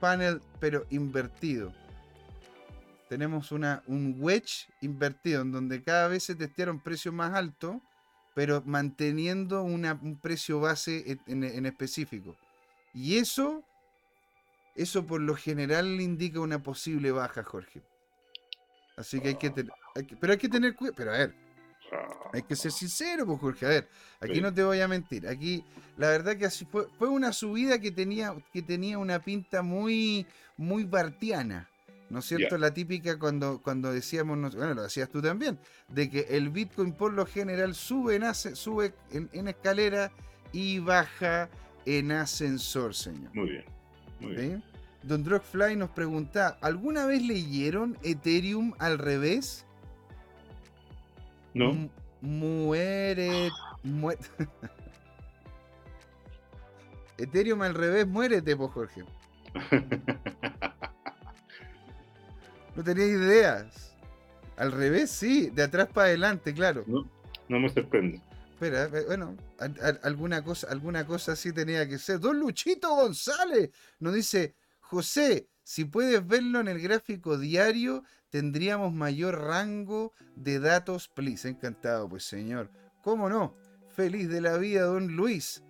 panel, 0.00 0.40
pero 0.60 0.86
invertido. 0.90 1.72
Tenemos 3.08 3.52
una, 3.52 3.82
un 3.86 4.16
wedge 4.18 4.68
invertido, 4.80 5.42
en 5.42 5.52
donde 5.52 5.82
cada 5.82 6.08
vez 6.08 6.24
se 6.24 6.34
testearon 6.34 6.80
precios 6.80 7.14
más 7.14 7.34
altos, 7.34 7.76
pero 8.34 8.62
manteniendo 8.64 9.62
una- 9.62 9.98
un 10.02 10.18
precio 10.18 10.60
base 10.60 11.18
en, 11.26 11.66
específico. 11.66 12.34
Y 12.94 13.18
eso, 13.18 13.62
eso 14.74 15.06
por 15.06 15.20
lo 15.20 15.36
general 15.36 15.96
le 15.98 16.02
indica 16.02 16.40
una 16.40 16.62
posible 16.62 17.12
baja, 17.12 17.42
Jorge. 17.42 17.82
Así 18.96 19.20
que 19.20 19.28
hay 19.28 19.34
que 19.36 19.50
tener, 19.50 19.72
pero 20.20 20.32
hay 20.32 20.38
que 20.38 20.48
tener 20.48 20.74
cuidado. 20.74 20.96
Pero 20.96 21.10
a 21.12 21.18
ver, 21.18 21.34
hay 22.32 22.42
que 22.42 22.56
ser 22.56 22.72
sincero, 22.72 23.26
pues 23.26 23.40
Jorge. 23.40 23.66
A 23.66 23.68
ver, 23.68 23.88
aquí 24.20 24.34
Sí. 24.36 24.40
no 24.40 24.52
te 24.52 24.62
voy 24.62 24.80
a 24.80 24.88
mentir. 24.88 25.26
Aquí, 25.28 25.64
la 25.96 26.08
verdad 26.08 26.36
que 26.36 26.46
así 26.46 26.64
fue, 26.64 26.86
fue 26.98 27.08
una 27.08 27.32
subida 27.32 27.78
que 27.78 27.90
tenía, 27.90 28.34
que 28.52 28.62
tenía 28.62 28.98
una 28.98 29.18
pinta 29.18 29.62
muy, 29.62 30.26
muy 30.56 30.84
bartiana. 30.84 31.68
¿No 32.10 32.18
es 32.18 32.26
cierto? 32.26 32.58
La 32.58 32.74
típica 32.74 33.18
cuando, 33.18 33.62
cuando 33.62 33.90
decíamos, 33.90 34.36
no- 34.36 34.50
bueno, 34.50 34.74
lo 34.74 34.82
decías 34.82 35.08
tú 35.08 35.22
también, 35.22 35.58
de 35.88 36.10
que 36.10 36.26
el 36.30 36.50
Bitcoin 36.50 36.92
por 36.92 37.12
lo 37.14 37.24
general 37.24 37.74
sube 37.74 38.16
en, 38.16 38.34
sube 38.34 38.92
en, 39.12 39.30
en 39.32 39.48
escalera 39.48 40.12
y 40.52 40.78
baja 40.78 41.48
en 41.86 42.12
ascensor, 42.12 42.94
señor. 42.94 43.30
muy 43.34 43.50
bien. 43.50 43.64
Muy 44.20 44.34
bien. 44.36 44.62
Don 45.02 45.24
Drogfly 45.24 45.74
nos 45.74 45.88
pregunta, 45.90 46.58
¿alguna 46.60 47.06
vez 47.06 47.22
leyeron 47.22 47.96
Ethereum 48.02 48.74
al 48.78 48.98
revés? 48.98 49.64
¿No? 51.54 51.90
Muere. 52.20 53.50
mue- 53.84 54.18
Ethereum 57.18 57.62
al 57.62 57.74
revés, 57.74 58.06
muérete, 58.06 58.54
Jorge. 58.56 59.04
No 62.74 62.82
tenía 62.82 63.06
ideas. 63.06 63.94
Al 64.56 64.72
revés, 64.72 65.10
sí, 65.10 65.50
de 65.50 65.62
atrás 65.62 65.88
para 65.92 66.06
adelante, 66.06 66.54
claro. 66.54 66.84
no, 66.86 67.08
no 67.48 67.60
me 67.60 67.68
sorprende. 67.68 68.20
Espera, 68.52 68.84
eh, 68.84 69.04
bueno, 69.06 69.36
a- 69.58 69.64
a- 69.64 69.98
alguna 70.04 70.42
cosa, 70.42 70.68
alguna 70.70 71.06
cosa 71.06 71.36
sí 71.36 71.52
tenía 71.52 71.86
que 71.86 71.98
ser. 71.98 72.20
Don 72.20 72.38
Luchito 72.38 72.94
González 72.94 73.70
nos 73.98 74.14
dice, 74.14 74.54
José, 74.80 75.48
si 75.72 75.86
puedes 75.86 76.26
verlo 76.26 76.60
en 76.60 76.68
el 76.68 76.82
gráfico 76.82 77.38
diario, 77.38 78.04
tendríamos 78.28 78.92
mayor 78.92 79.40
rango 79.40 80.12
de 80.36 80.60
datos, 80.60 81.08
please. 81.08 81.48
Encantado, 81.48 82.10
pues 82.10 82.24
señor. 82.24 82.70
¿Cómo 83.00 83.30
no? 83.30 83.56
Feliz 83.96 84.28
de 84.28 84.42
la 84.42 84.58
vida, 84.58 84.82
don 84.82 85.16
Luis. 85.16 85.62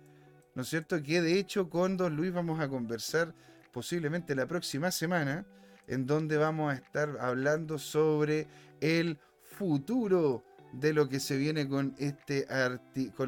¿No 0.55 0.63
es 0.63 0.67
cierto? 0.67 1.01
Que 1.01 1.21
de 1.21 1.39
hecho 1.39 1.69
con 1.69 1.95
don 1.95 2.17
Luis 2.17 2.33
vamos 2.33 2.59
a 2.59 2.67
conversar 2.67 3.33
posiblemente 3.71 4.35
la 4.35 4.45
próxima 4.45 4.91
semana, 4.91 5.45
en 5.87 6.05
donde 6.05 6.35
vamos 6.35 6.73
a 6.73 6.75
estar 6.75 7.17
hablando 7.21 7.79
sobre 7.79 8.49
el 8.81 9.17
futuro 9.41 10.43
de 10.73 10.93
lo 10.93 11.07
que 11.07 11.19
se 11.19 11.37
viene 11.37 11.67
con 11.67 11.95
este 11.97 12.45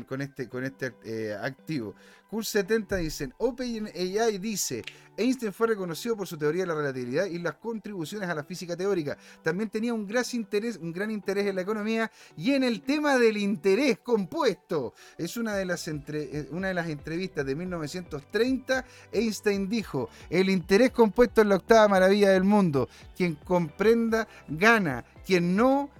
con, 0.08 0.22
este 0.22 0.50
con 0.50 0.64
este 0.64 0.94
eh, 1.04 1.38
activo. 1.40 1.96
Curs 2.28 2.48
70 2.50 2.96
dicen, 2.98 3.34
OpenAI 3.38 4.40
dice, 4.40 4.84
Einstein 5.16 5.54
fue 5.54 5.68
reconocido 5.68 6.18
por 6.18 6.28
su 6.28 6.38
teoría 6.38 6.64
de 6.64 6.68
la 6.68 6.74
relatividad 6.76 7.28
y 7.28 7.38
las 7.38 7.54
contribuciones 7.56 8.28
a 8.28 8.34
la 8.36 8.44
física 8.44 8.76
teórica. 8.76 9.16
También 9.44 9.70
tenía 9.70 9.94
un 9.94 10.08
gran 10.08 10.26
interés, 10.34 10.78
un 10.78 10.92
gran 10.92 11.12
interés 11.12 11.46
en 11.46 11.56
la 11.56 11.62
economía 11.62 12.12
y 12.36 12.52
en 12.52 12.64
el 12.64 12.82
tema 12.82 13.18
del 13.20 13.38
interés 13.38 14.00
compuesto. 14.00 14.96
Es 15.18 15.38
una 15.38 15.56
de 15.56 15.66
las 15.66 15.88
entre- 15.88 16.24
eh, 16.40 16.48
una 16.52 16.70
de 16.70 16.74
las 16.74 16.90
entrevistas 16.90 17.46
de 17.46 17.56
1930, 17.56 18.84
Einstein 19.12 19.70
dijo, 19.70 20.10
"El 20.30 20.50
interés 20.50 20.92
compuesto 20.92 21.42
es 21.42 21.48
la 21.48 21.58
octava 21.58 21.88
maravilla 21.88 22.32
del 22.32 22.44
mundo. 22.44 22.90
Quien 23.16 23.36
comprenda 23.36 24.28
gana, 24.48 25.06
quien 25.26 25.56
no 25.56 25.92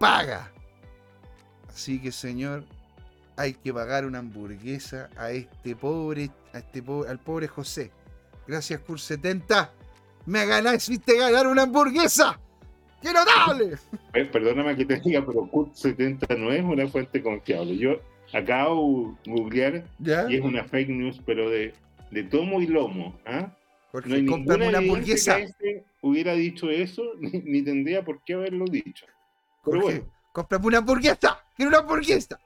paga." 0.00 0.52
Así 1.78 2.00
que, 2.00 2.10
señor, 2.10 2.64
hay 3.36 3.54
que 3.54 3.72
pagar 3.72 4.04
una 4.04 4.18
hamburguesa 4.18 5.10
a 5.16 5.30
este 5.30 5.76
pobre, 5.76 6.28
a 6.52 6.58
este 6.58 6.82
pobre, 6.82 7.08
al 7.08 7.20
pobre 7.20 7.46
José. 7.46 7.92
Gracias, 8.48 8.80
Cur 8.80 8.98
70. 8.98 9.72
Me 10.26 10.44
ganaste 10.44 11.16
ganar 11.16 11.46
una 11.46 11.62
hamburguesa. 11.62 12.40
¡Qué 13.00 13.12
notable! 13.12 13.78
Perdóname 14.32 14.74
que 14.74 14.86
te 14.86 14.98
diga, 14.98 15.24
pero 15.24 15.48
Kurt 15.48 15.72
70 15.76 16.34
no 16.34 16.50
es 16.50 16.64
una 16.64 16.88
fuente 16.88 17.22
confiable. 17.22 17.78
Yo 17.78 18.00
acabo 18.32 19.16
de 19.24 19.30
googlear 19.30 19.84
¿Ya? 20.00 20.28
y 20.28 20.34
es 20.34 20.40
una 20.40 20.64
fake 20.64 20.88
news, 20.88 21.20
pero 21.24 21.48
de, 21.48 21.74
de 22.10 22.24
tomo 22.24 22.60
y 22.60 22.66
lomo. 22.66 23.16
¿ah? 23.24 23.56
Jorge, 23.92 24.08
No 24.08 24.14
hay 24.16 24.22
ninguna 24.22 24.68
una 24.68 24.78
hamburguesa. 24.78 25.36
que 25.36 25.42
Einstein 25.42 25.82
hubiera 26.00 26.32
dicho 26.32 26.70
eso, 26.70 27.04
ni, 27.20 27.30
ni 27.38 27.62
tendría 27.62 28.04
por 28.04 28.24
qué 28.24 28.34
haberlo 28.34 28.64
dicho. 28.64 29.06
Pero 29.64 29.80
Jorge, 29.82 30.02
bueno, 30.34 30.66
una 30.66 30.78
hamburguesa. 30.78 31.44
¡Quiero 31.58 31.70
una 31.70 31.78
hamburguesa! 31.78 32.38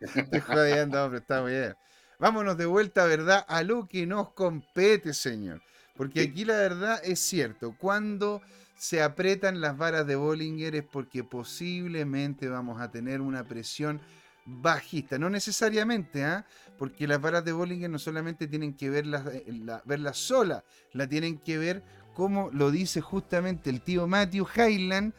Estoy 0.00 0.40
jodiendo, 0.40 1.04
hombre, 1.04 1.20
está 1.20 1.40
muy 1.40 1.52
bien. 1.52 1.76
Vámonos 2.18 2.58
de 2.58 2.66
vuelta, 2.66 3.06
¿verdad? 3.06 3.46
A 3.46 3.62
lo 3.62 3.86
que 3.86 4.06
nos 4.06 4.32
compete, 4.32 5.14
señor. 5.14 5.62
Porque 5.94 6.22
aquí 6.22 6.44
la 6.44 6.56
verdad 6.56 7.00
es 7.04 7.20
cierto. 7.20 7.76
Cuando 7.78 8.42
se 8.76 9.04
apretan 9.04 9.60
las 9.60 9.78
varas 9.78 10.04
de 10.08 10.16
Bollinger 10.16 10.74
es 10.74 10.82
porque 10.82 11.22
posiblemente 11.22 12.48
vamos 12.48 12.80
a 12.80 12.90
tener 12.90 13.20
una 13.20 13.44
presión 13.44 14.00
bajista, 14.44 15.16
no 15.16 15.30
necesariamente, 15.30 16.24
¿ah? 16.24 16.44
porque 16.76 17.06
las 17.06 17.20
varas 17.20 17.44
de 17.44 17.52
Bollinger 17.52 17.88
no 17.88 18.00
solamente 18.00 18.48
tienen 18.48 18.76
que 18.76 18.90
verlas, 18.90 19.26
eh, 19.32 19.44
la, 19.64 19.80
verlas 19.84 20.18
sola, 20.18 20.64
la 20.92 21.08
tienen 21.08 21.38
que 21.38 21.56
ver 21.56 21.84
como 22.16 22.48
lo 22.50 22.70
dice 22.70 23.02
justamente 23.02 23.68
el 23.68 23.82
tío 23.82 24.06
Matthew 24.06 24.46
Highland 24.56 25.12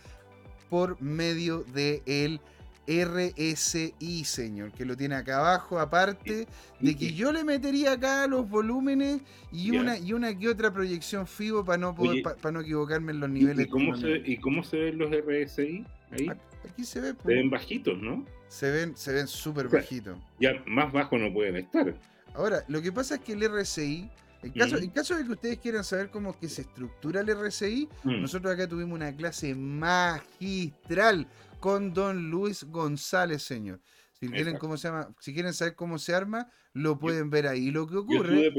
por 0.69 1.01
medio 1.01 1.63
de 1.73 2.01
el 2.05 2.39
RSI, 2.87 4.23
señor, 4.23 4.71
que 4.71 4.85
lo 4.85 4.95
tiene 4.95 5.15
acá 5.15 5.39
abajo, 5.39 5.77
aparte 5.79 6.47
de 6.79 6.95
que 6.95 7.13
yo 7.13 7.33
le 7.33 7.43
metería 7.43 7.93
acá 7.93 8.27
los 8.27 8.49
volúmenes 8.49 9.21
y 9.51 9.71
una 9.71 9.97
y 9.97 10.13
una 10.13 10.37
que 10.37 10.47
otra 10.47 10.71
proyección 10.71 11.27
FIBO 11.27 11.65
para 11.65 11.77
no 11.77 11.93
poder, 11.93 12.23
para 12.23 12.51
no 12.53 12.61
equivocarme 12.61 13.11
en 13.11 13.19
los 13.19 13.29
¿Y, 13.29 13.33
niveles. 13.33 13.65
y 13.67 13.69
cómo 13.69 13.97
se, 13.97 14.21
¿Y 14.25 14.37
cómo 14.37 14.63
se 14.63 14.77
ven 14.77 14.97
los 14.97 15.11
RSI? 15.11 15.85
Ahí 16.11 16.29
Aquí 16.69 16.83
se 16.83 17.01
ve, 17.01 17.09
se 17.09 17.13
pues, 17.15 17.35
ven 17.35 17.49
bajitos, 17.49 17.97
¿no? 18.01 18.25
se 18.47 18.71
ven, 18.71 18.95
se 18.95 19.13
ven 19.13 19.27
súper 19.27 19.67
O 19.67 19.69
sea, 19.69 19.79
bajitos. 19.79 20.17
Ya 20.39 20.63
más 20.65 20.91
bajo 20.91 21.17
no 21.17 21.31
pueden 21.33 21.57
estar. 21.57 21.93
Ahora, 22.33 22.63
lo 22.67 22.81
que 22.81 22.91
pasa 22.91 23.15
es 23.15 23.21
que 23.21 23.33
el 23.33 23.41
RSI, 23.49 24.09
en 24.43 24.51
caso, 24.51 24.77
en 24.77 24.89
caso 24.91 25.15
de 25.15 25.23
que 25.25 25.31
ustedes 25.31 25.57
quieran 25.59 25.83
saber 25.83 26.09
cómo 26.09 26.37
que 26.39 26.47
se 26.49 26.61
estructura 26.61 27.21
el 27.21 27.29
RSI, 27.29 27.89
Mm. 28.03 28.21
nosotros 28.21 28.53
acá 28.53 28.67
tuvimos 28.67 28.95
una 28.95 29.15
clase 29.15 29.53
magistral 29.55 31.27
con 31.59 31.93
don 31.93 32.29
Luis 32.29 32.63
González, 32.65 33.43
señor. 33.43 33.79
Si 34.13 34.27
quieren, 34.27 34.39
Exacto. 34.47 34.59
cómo 34.59 34.77
se 34.77 34.87
llama, 34.87 35.09
si 35.19 35.33
quieren 35.33 35.53
saber 35.53 35.75
cómo 35.75 35.99
se 35.99 36.13
arma, 36.13 36.49
lo 36.73 36.97
pueden 36.97 37.29
ver 37.29 37.47
ahí. 37.47 37.67
Y 37.67 37.71
lo 37.71 37.87
que 37.87 37.97
ocurre, 37.97 38.51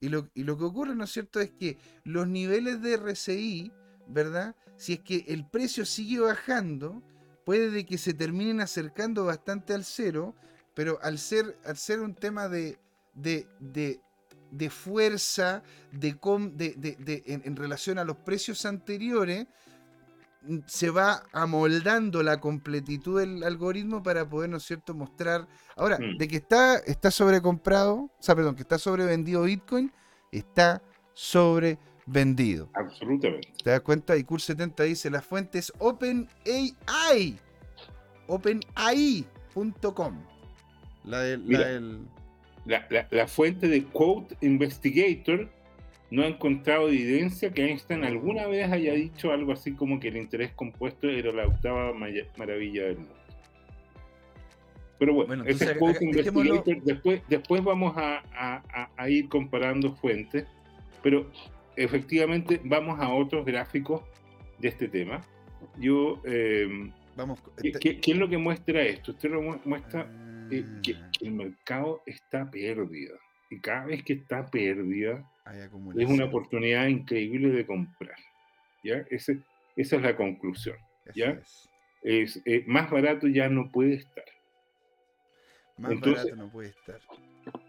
y 0.00 0.08
lo, 0.08 0.28
y 0.34 0.44
lo 0.44 0.58
que 0.58 0.64
ocurre, 0.64 0.94
¿no 0.94 1.04
es 1.04 1.10
cierto?, 1.10 1.40
es 1.40 1.50
que 1.50 1.78
los 2.04 2.28
niveles 2.28 2.82
de 2.82 2.94
RSI, 2.98 3.72
¿verdad? 4.08 4.54
Si 4.76 4.94
es 4.94 5.00
que 5.00 5.24
el 5.28 5.46
precio 5.48 5.86
sigue 5.86 6.20
bajando, 6.20 7.02
puede 7.46 7.70
de 7.70 7.86
que 7.86 7.96
se 7.96 8.12
terminen 8.12 8.60
acercando 8.60 9.24
bastante 9.24 9.72
al 9.72 9.84
cero, 9.84 10.34
pero 10.74 10.98
al 11.02 11.18
ser, 11.18 11.56
al 11.64 11.76
ser 11.78 12.00
un 12.00 12.14
tema 12.14 12.48
de, 12.48 12.78
de, 13.14 13.46
de, 13.60 14.00
de 14.50 14.70
fuerza, 14.70 15.62
de, 15.92 16.16
com- 16.18 16.52
de, 16.56 16.74
de- 16.76 16.96
de- 16.98 17.22
en, 17.26 17.42
en 17.44 17.56
relación 17.56 17.98
a 17.98 18.04
los 18.04 18.16
precios 18.18 18.64
anteriores, 18.66 19.46
mm, 20.42 20.58
se 20.66 20.90
va 20.90 21.24
amoldando 21.32 22.22
la 22.22 22.40
completitud 22.40 23.18
del 23.20 23.42
algoritmo 23.44 24.02
para 24.02 24.28
poder, 24.28 24.48
¿no 24.50 24.56
es 24.58 24.62
cierto?, 24.64 24.94
mostrar. 24.94 25.46
Ahora, 25.76 25.98
Mm. 25.98 26.16
de 26.18 26.28
que 26.28 26.36
está, 26.36 26.76
está 26.78 27.10
sobrecomprado, 27.10 27.94
o 27.96 28.10
sea, 28.20 28.34
perdón, 28.34 28.54
que 28.56 28.62
está 28.62 28.78
sobrevendido 28.78 29.42
Bitcoin, 29.42 29.92
está 30.32 30.82
sobrevendido. 31.14 32.70
Absolutamente. 32.74 33.52
¿Te 33.64 33.70
das 33.70 33.80
cuenta? 33.80 34.16
Y 34.16 34.22
Cool70 34.24 34.84
dice, 34.84 35.10
la 35.10 35.22
fuente 35.22 35.58
es 35.58 35.72
OpenAI. 35.78 37.38
OpenAI.com. 38.28 40.22
La 41.04 41.20
del... 41.20 41.40
la 41.42 41.46
Mira. 41.46 41.68
del- 41.68 42.08
La, 42.66 42.86
la- 42.90 43.06
la 43.10 43.26
fuente 43.28 43.68
de 43.68 43.84
Quote 43.84 44.36
Investigator 44.40 45.48
no 46.10 46.22
ha 46.22 46.26
encontrado 46.26 46.88
evidencia 46.88 47.50
que 47.52 47.64
Einstein 47.66 48.04
alguna 48.04 48.46
vez 48.46 48.70
haya 48.70 48.92
dicho 48.94 49.32
algo 49.32 49.52
así 49.52 49.72
como 49.72 49.98
que 50.00 50.08
el 50.08 50.16
interés 50.16 50.52
compuesto 50.52 51.08
era 51.08 51.32
la 51.32 51.46
octava 51.46 51.92
maravilla 51.92 52.84
del 52.84 52.96
mundo. 52.98 53.14
Pero 54.98 55.12
bueno, 55.12 55.28
Bueno, 55.28 55.44
ese 55.44 55.64
es 55.64 55.70
entonces, 55.72 55.98
Quote 55.98 56.08
acá- 56.08 56.16
dejémoslo- 56.30 56.46
Investigator. 56.56 56.82
Después, 56.84 57.22
después 57.28 57.64
vamos 57.64 57.96
a, 57.96 58.22
a- 58.34 58.88
a- 58.96 59.10
ir 59.10 59.28
comparando 59.28 59.92
fuentes, 59.94 60.46
pero 61.02 61.30
efectivamente 61.76 62.60
vamos 62.64 62.98
a 62.98 63.12
otros 63.12 63.44
gráficos 63.44 64.02
de 64.58 64.68
este 64.68 64.88
tema. 64.88 65.20
Yo, 65.78 66.20
eh, 66.24 66.90
Vamos. 67.16 67.40
¿qué, 67.60 67.68
este- 67.68 67.78
qué- 67.80 68.00
qué 68.00 68.12
es 68.12 68.16
lo 68.18 68.28
que 68.28 68.38
muestra 68.38 68.82
esto? 68.82 69.10
Esto 69.10 69.28
lo 69.28 69.42
mu- 69.42 69.58
muestra 69.66 70.06
eh, 70.50 70.64
que, 70.82 70.94
Ah, 70.94 71.10
que 71.18 71.26
el 71.26 71.32
mercado 71.32 72.02
está 72.06 72.50
pérdida. 72.50 73.14
Y 73.50 73.60
cada 73.60 73.86
vez 73.86 74.02
que 74.02 74.14
está 74.14 74.44
pérdida, 74.46 75.24
es 75.96 76.08
una 76.08 76.24
oportunidad 76.24 76.86
increíble 76.88 77.50
de 77.50 77.64
comprar. 77.66 78.16
¿ya? 78.82 79.04
Ese- 79.10 79.40
esa 79.76 79.96
es 79.96 80.02
la 80.02 80.16
conclusión. 80.16 80.76
¿ya? 81.14 81.40
es. 82.02 82.40
Eh, 82.44 82.64
más 82.66 82.90
barato 82.90 83.26
ya 83.28 83.48
no 83.48 83.70
puede 83.70 83.94
estar. 83.94 84.24
Más 85.78 85.92
Entonces- 85.92 86.24
barato 86.24 86.42
no 86.42 86.50
puede 86.50 86.68
estar. 86.70 87.00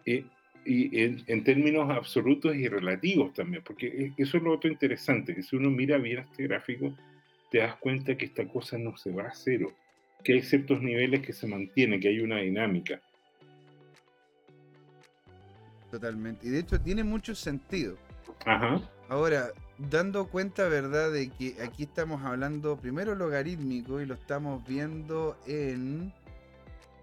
Eh, 0.05 0.25
y 0.65 0.99
en, 1.01 1.23
en 1.27 1.43
términos 1.43 1.89
absolutos 1.89 2.55
y 2.55 2.67
relativos 2.67 3.33
también, 3.33 3.63
porque 3.63 3.87
e- 3.87 4.13
eso 4.17 4.37
es 4.37 4.43
lo 4.43 4.53
otro 4.53 4.69
interesante, 4.69 5.33
que 5.35 5.43
si 5.43 5.55
uno 5.55 5.69
mira 5.69 5.97
bien 5.97 6.19
este 6.19 6.43
gráfico, 6.43 6.95
te 7.51 7.59
das 7.59 7.75
cuenta 7.77 8.17
que 8.17 8.25
esta 8.25 8.45
cosa 8.47 8.77
no 8.77 8.97
se 8.97 9.11
va 9.11 9.23
a 9.27 9.33
cero, 9.33 9.73
que 10.23 10.33
hay 10.33 10.41
ciertos 10.41 10.81
niveles 10.81 11.25
que 11.25 11.33
se 11.33 11.47
mantienen, 11.47 11.99
que 11.99 12.09
hay 12.09 12.19
una 12.19 12.37
dinámica. 12.37 13.01
Totalmente. 15.91 16.47
Y 16.47 16.49
de 16.49 16.59
hecho 16.59 16.79
tiene 16.81 17.03
mucho 17.03 17.33
sentido. 17.33 17.97
Ajá. 18.45 18.81
Ahora, 19.09 19.51
dando 19.77 20.27
cuenta, 20.27 20.67
¿verdad?, 20.67 21.11
de 21.11 21.29
que 21.29 21.55
aquí 21.61 21.83
estamos 21.83 22.23
hablando 22.23 22.77
primero 22.77 23.15
logarítmico 23.15 24.01
y 24.01 24.05
lo 24.05 24.15
estamos 24.15 24.65
viendo 24.67 25.37
en. 25.47 26.13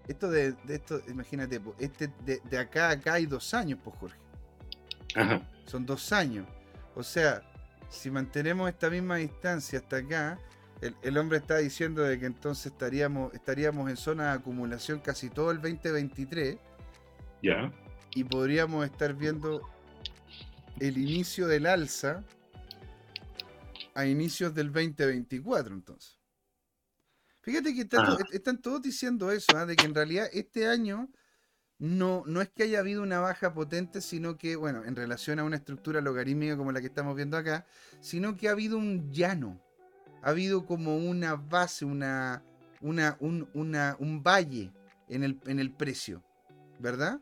Esto 0.07 0.29
de, 0.29 0.51
de 0.51 0.75
esto, 0.75 1.01
imagínate, 1.07 1.59
este 1.79 2.11
de, 2.25 2.39
de 2.47 2.57
acá 2.59 2.89
a 2.89 2.91
acá 2.91 3.13
hay 3.13 3.25
dos 3.25 3.55
años, 3.55 3.79
pues 3.83 3.95
Jorge. 3.97 4.17
Ajá. 5.15 5.41
Son 5.65 5.83
dos 5.83 6.11
años. 6.11 6.45
O 6.93 7.01
sea, 7.01 7.41
si 7.89 8.11
mantenemos 8.11 8.69
esta 8.69 8.89
misma 8.89 9.15
distancia 9.15 9.79
hasta 9.79 9.97
acá, 9.97 10.39
el, 10.87 10.95
el 11.01 11.17
hombre 11.17 11.37
está 11.37 11.57
diciendo 11.57 12.01
de 12.03 12.19
que 12.19 12.25
entonces 12.25 12.67
estaríamos, 12.71 13.33
estaríamos 13.33 13.89
en 13.89 13.97
zona 13.97 14.25
de 14.25 14.31
acumulación 14.39 14.99
casi 14.99 15.29
todo 15.29 15.51
el 15.51 15.57
2023 15.61 16.57
Ya. 17.41 17.71
y 18.13 18.23
podríamos 18.23 18.85
estar 18.85 19.13
viendo 19.13 19.61
el 20.79 20.97
inicio 20.97 21.47
del 21.47 21.65
alza 21.67 22.23
a 23.93 24.05
inicios 24.05 24.53
del 24.53 24.71
2024 24.71 25.73
entonces. 25.73 26.19
Fíjate 27.41 27.73
que 27.73 27.81
está 27.81 28.01
Ah. 28.01 28.17
están 28.33 28.61
todos 28.61 28.81
diciendo 28.81 29.31
eso, 29.31 29.55
¿ah? 29.55 29.65
de 29.65 29.75
que 29.75 29.85
en 29.85 29.93
realidad 29.95 30.27
este 30.33 30.67
año 30.67 31.09
no, 31.77 32.23
no 32.25 32.41
es 32.41 32.49
que 32.49 32.63
haya 32.63 32.79
habido 32.79 33.03
una 33.03 33.19
baja 33.19 33.53
potente, 33.53 34.01
sino 34.01 34.37
que, 34.37 34.55
bueno, 34.55 34.83
en 34.85 34.95
relación 34.95 35.39
a 35.39 35.43
una 35.43 35.57
estructura 35.57 36.01
logarítmica 36.01 36.57
como 36.57 36.71
la 36.71 36.79
que 36.81 36.87
estamos 36.87 37.15
viendo 37.15 37.37
acá, 37.37 37.65
sino 37.99 38.35
que 38.37 38.47
ha 38.47 38.51
habido 38.51 38.77
un 38.77 39.11
llano, 39.11 39.61
ha 40.25 40.29
habido 40.31 40.65
como 40.65 40.97
una 40.97 41.35
base, 41.35 41.85
una, 41.85 42.43
una, 42.81 43.15
un, 43.19 43.47
un 43.53 44.23
valle 44.23 44.73
en 45.07 45.23
el, 45.23 45.39
en 45.45 45.59
el 45.59 45.71
precio, 45.71 46.23
¿verdad? 46.79 47.21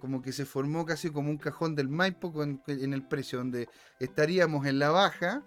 Como 0.00 0.22
que 0.22 0.32
se 0.32 0.46
formó 0.46 0.86
casi 0.86 1.10
como 1.10 1.28
un 1.30 1.36
cajón 1.36 1.74
del 1.74 1.90
Maipo 1.90 2.32
en 2.42 2.92
el 2.94 3.06
precio, 3.06 3.38
donde 3.38 3.68
estaríamos 4.00 4.66
en 4.66 4.78
la 4.78 4.88
baja, 4.88 5.44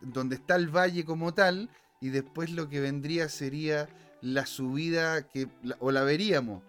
donde 0.00 0.36
está 0.36 0.54
el 0.54 0.68
valle 0.68 1.04
como 1.04 1.34
tal, 1.34 1.70
y 2.00 2.10
después 2.10 2.52
lo 2.52 2.68
que 2.68 2.80
vendría 2.80 3.28
sería 3.28 3.88
la 4.20 4.46
subida 4.46 5.26
que, 5.26 5.48
o 5.80 5.90
la 5.90 6.04
veríamos 6.04 6.62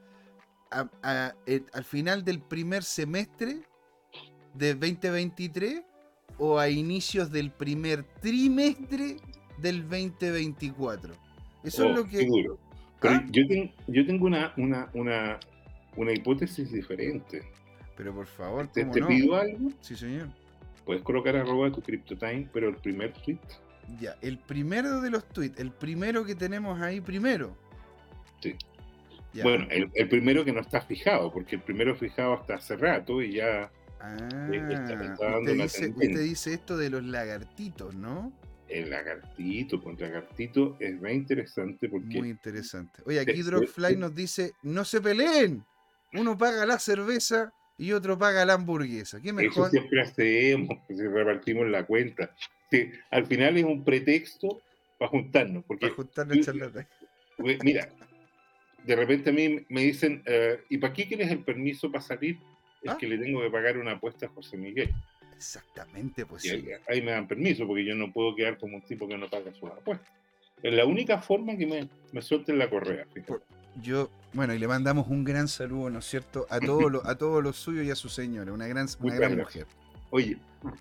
al 0.72 1.84
final 1.84 2.26
del 2.26 2.42
primer 2.42 2.84
semestre 2.84 3.62
de 4.56 4.74
2023 4.74 5.84
o 6.40 6.58
a 6.58 6.70
inicios 6.70 7.32
del 7.32 7.52
primer 7.52 8.04
trimestre 8.20 9.18
del 9.62 9.82
2024. 9.88 11.14
Eso 11.64 11.86
Oh, 11.88 11.90
es 11.90 11.96
lo 11.98 12.06
que... 12.06 12.18
seguro. 12.20 12.58
Pero 13.02 13.14
¿Ah? 13.16 13.26
yo, 13.32 13.48
ten- 13.48 13.72
yo 13.88 14.06
tengo 14.06 14.26
una, 14.26 14.54
una, 14.58 14.90
una, 14.94 15.40
una 15.96 16.12
hipótesis 16.14 16.72
diferente. 16.72 17.44
Pero 17.96 18.14
por 18.14 18.28
favor, 18.28 18.68
Te, 18.68 18.82
¿cómo 18.82 18.94
te 18.94 19.00
no? 19.02 19.08
pido 19.08 19.36
algo, 19.36 19.70
Sí, 19.82 19.96
señor. 19.96 20.30
puedes 20.86 21.02
colocar 21.04 21.36
arroba 21.36 21.72
tu 21.72 21.82
CryptoTime, 21.82 22.48
pero 22.54 22.70
el 22.70 22.76
primer 22.76 23.12
tweet, 23.14 23.40
Ya, 24.00 24.16
el 24.22 24.38
primero 24.38 25.02
de 25.02 25.10
los 25.10 25.28
tweets, 25.30 25.60
el 25.60 25.72
primero 25.72 26.24
que 26.26 26.36
tenemos 26.36 26.80
ahí 26.82 27.02
primero. 27.02 27.56
Sí. 28.42 28.56
Ya. 29.34 29.44
bueno, 29.44 29.68
el, 29.70 29.90
el 29.94 30.10
primero 30.10 30.44
que 30.44 30.52
no 30.52 30.60
está 30.62 30.82
fijado, 30.82 31.32
porque 31.32 31.56
el 31.58 31.62
primero 31.62 31.96
fijado 31.96 32.34
hasta 32.34 32.56
hace 32.56 32.76
rato 32.78 33.22
y 33.22 33.34
ya 33.34 33.70
Ah, 34.02 34.16
está- 34.54 35.04
está 35.04 35.32
dando 35.32 35.52
usted, 35.52 35.64
dice, 35.64 35.90
usted 35.90 36.24
dice 36.24 36.54
esto 36.54 36.78
de 36.78 36.90
los 36.90 37.04
lagartitos, 37.04 37.94
¿no? 37.96 38.32
El 38.70 38.90
lagartito, 38.90 39.82
con 39.82 39.98
lagartito 40.00 40.78
es 40.80 41.00
muy 41.02 41.12
interesante 41.12 41.90
porque 41.90 42.20
Muy 42.20 42.30
interesante. 42.30 43.02
Oye, 43.06 43.20
aquí 43.20 43.34
sí. 43.94 43.98
nos 43.98 44.16
dice, 44.16 44.54
no 44.64 44.86
se 44.86 45.02
peleen. 45.02 45.64
Uno 46.14 46.38
paga 46.38 46.66
la 46.66 46.80
cerveza 46.80 47.52
y 47.78 47.92
otro 47.92 48.18
paga 48.18 48.46
la 48.46 48.54
hamburguesa. 48.54 49.20
¿Qué 49.22 49.30
eso 49.30 49.36
mejor? 49.36 49.70
siempre 49.72 50.02
hacemos, 50.02 50.78
si 50.88 51.02
repartimos 51.08 51.68
la 51.68 51.86
cuenta. 51.86 52.36
Sí, 52.72 52.92
al 53.12 53.26
final 53.26 53.58
es 53.58 53.64
un 53.64 53.84
pretexto 53.84 54.62
para 54.98 55.10
juntarnos, 55.10 55.64
porque 55.66 55.88
Para 55.88 55.96
juntarle 55.96 56.38
yo- 56.38 56.44
charlata. 56.44 56.88
Porque, 57.38 57.58
Mira, 57.64 57.90
de 58.86 58.96
repente 58.96 59.30
a 59.30 59.34
mí 59.34 59.66
me 59.70 59.82
dicen, 59.84 60.22
eh, 60.26 60.60
¿y 60.70 60.78
para 60.78 60.94
qué 60.94 61.08
quieres 61.08 61.32
el 61.32 61.40
permiso 61.44 61.92
para 61.92 62.02
salir? 62.04 62.38
Es 62.84 62.92
Ah. 62.92 62.98
que 62.98 63.08
le 63.08 63.18
tengo 63.18 63.42
que 63.42 63.50
pagar 63.50 63.78
una 63.78 63.94
apuesta 63.94 64.26
a 64.26 64.30
José 64.30 64.58
Miguel. 64.58 64.94
Exactamente, 65.40 66.26
pues 66.26 66.44
Y 66.44 66.50
sí. 66.50 66.66
ahí, 66.90 67.02
me 67.02 67.12
dan 67.12 67.26
permiso, 67.28 67.66
porque 67.66 67.86
yo 67.86 67.96
no 67.96 68.12
puedo 68.12 68.36
quedar 68.36 68.58
como 68.58 68.76
un 68.76 68.82
tipo 68.82 69.08
que 69.08 69.18
no 69.18 69.30
paga 69.30 69.54
sus 69.54 69.70
apuestas. 69.72 70.06
Es 70.62 70.74
la 70.74 70.86
única 70.86 71.22
forma 71.22 71.56
que 71.56 71.66
me, 71.66 71.88
me 72.12 72.22
suelten 72.22 72.60
la 72.60 72.70
correa. 72.70 73.06
yo, 73.82 74.10
bueno, 74.34 74.54
y 74.54 74.60
le 74.60 74.68
mandamos 74.68 75.08
un 75.08 75.24
gran 75.24 75.48
saludo, 75.48 75.90
¿no 75.90 76.00
es 76.00 76.06
cierto? 76.06 76.46
A 76.50 76.60
todos 76.60 76.92
los, 76.92 77.06
a 77.06 77.18
todos 77.18 77.42
los 77.42 77.56
suyos 77.56 77.86
y 77.86 77.92
a 77.92 77.96
su 77.96 78.10
señora, 78.10 78.52
una 78.52 78.68
gran, 78.68 78.88
una 79.00 79.16
gran 79.16 79.38
mujer. 79.38 79.66
Oye, 80.10 80.38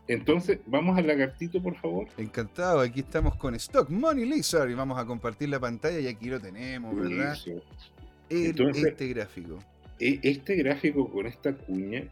entonces, 0.08 0.58
vamos 0.66 0.98
al 0.98 1.06
lagartito, 1.06 1.62
por 1.62 1.76
favor. 1.76 2.08
Encantado, 2.16 2.80
aquí 2.80 3.00
estamos 3.00 3.36
con 3.36 3.54
Stock 3.54 3.88
Money 3.90 4.24
Lizard 4.24 4.68
y 4.70 4.74
vamos 4.74 4.98
a 4.98 5.04
compartir 5.06 5.50
la 5.50 5.60
pantalla 5.60 6.00
y 6.00 6.08
aquí 6.08 6.26
lo 6.26 6.40
tenemos, 6.40 6.96
¿verdad? 6.96 7.36
El- 8.28 8.46
Entonces- 8.46 8.84
este 8.84 9.06
gráfico. 9.06 9.58
E- 10.00 10.20
Este 10.22 10.54
gráfico 10.56 11.08
con 11.10 11.26
esta 11.26 11.52
cuña 11.54 12.04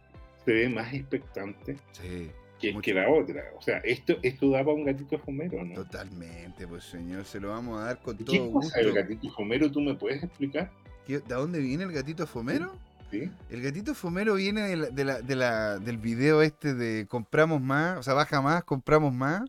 se 0.47 0.53
ve 0.53 0.69
más 0.71 0.95
expectante 0.95 1.77
Sí, 1.93 2.31
que, 2.59 2.73
Mucho. 2.73 2.83
que 2.83 2.95
la 2.95 3.11
otra. 3.11 3.43
O 3.59 3.61
sea, 3.61 3.79
esto, 3.79 4.17
esto 4.23 4.49
da 4.51 4.61
para 4.61 4.73
un 4.73 4.85
gatito 4.87 5.19
fomero, 5.19 5.63
¿no? 5.63 5.75
totalmente, 5.75 6.67
pues 6.67 6.85
señor, 6.85 7.27
se 7.27 7.39
lo 7.39 7.51
vamos 7.51 7.79
a 7.81 7.85
dar 7.85 8.01
con 8.01 8.17
¿Qué 8.17 8.25
todo 8.25 8.53
cosa 8.53 8.69
es 8.81 8.87
el 8.87 8.93
gusto. 8.93 9.01
gatito 9.03 9.31
fomero? 9.35 9.71
¿Tú 9.71 9.81
me 9.83 9.95
puedes 9.95 10.23
explicar? 10.23 10.71
¿Qué- 11.07 11.19
¿De 11.19 11.35
dónde 11.35 11.59
viene 11.59 11.85
el 11.85 11.93
gatito 11.93 12.27
fomero? 12.27 12.73
¿Sí? 13.11 13.31
El 13.51 13.63
gatito 13.63 13.95
fomero 13.95 14.35
viene 14.35 14.63
de 14.63 14.77
la- 14.77 14.89
de 14.91 15.05
la- 15.05 15.21
de 15.21 15.37
la- 15.37 15.79
del 15.79 15.99
video 15.99 16.41
este 16.43 16.75
de 16.75 17.07
compramos 17.07 17.61
más, 17.61 17.99
o 17.99 18.03
sea, 18.03 18.15
baja 18.15 18.41
más, 18.41 18.65
compramos 18.65 19.13
más. 19.13 19.43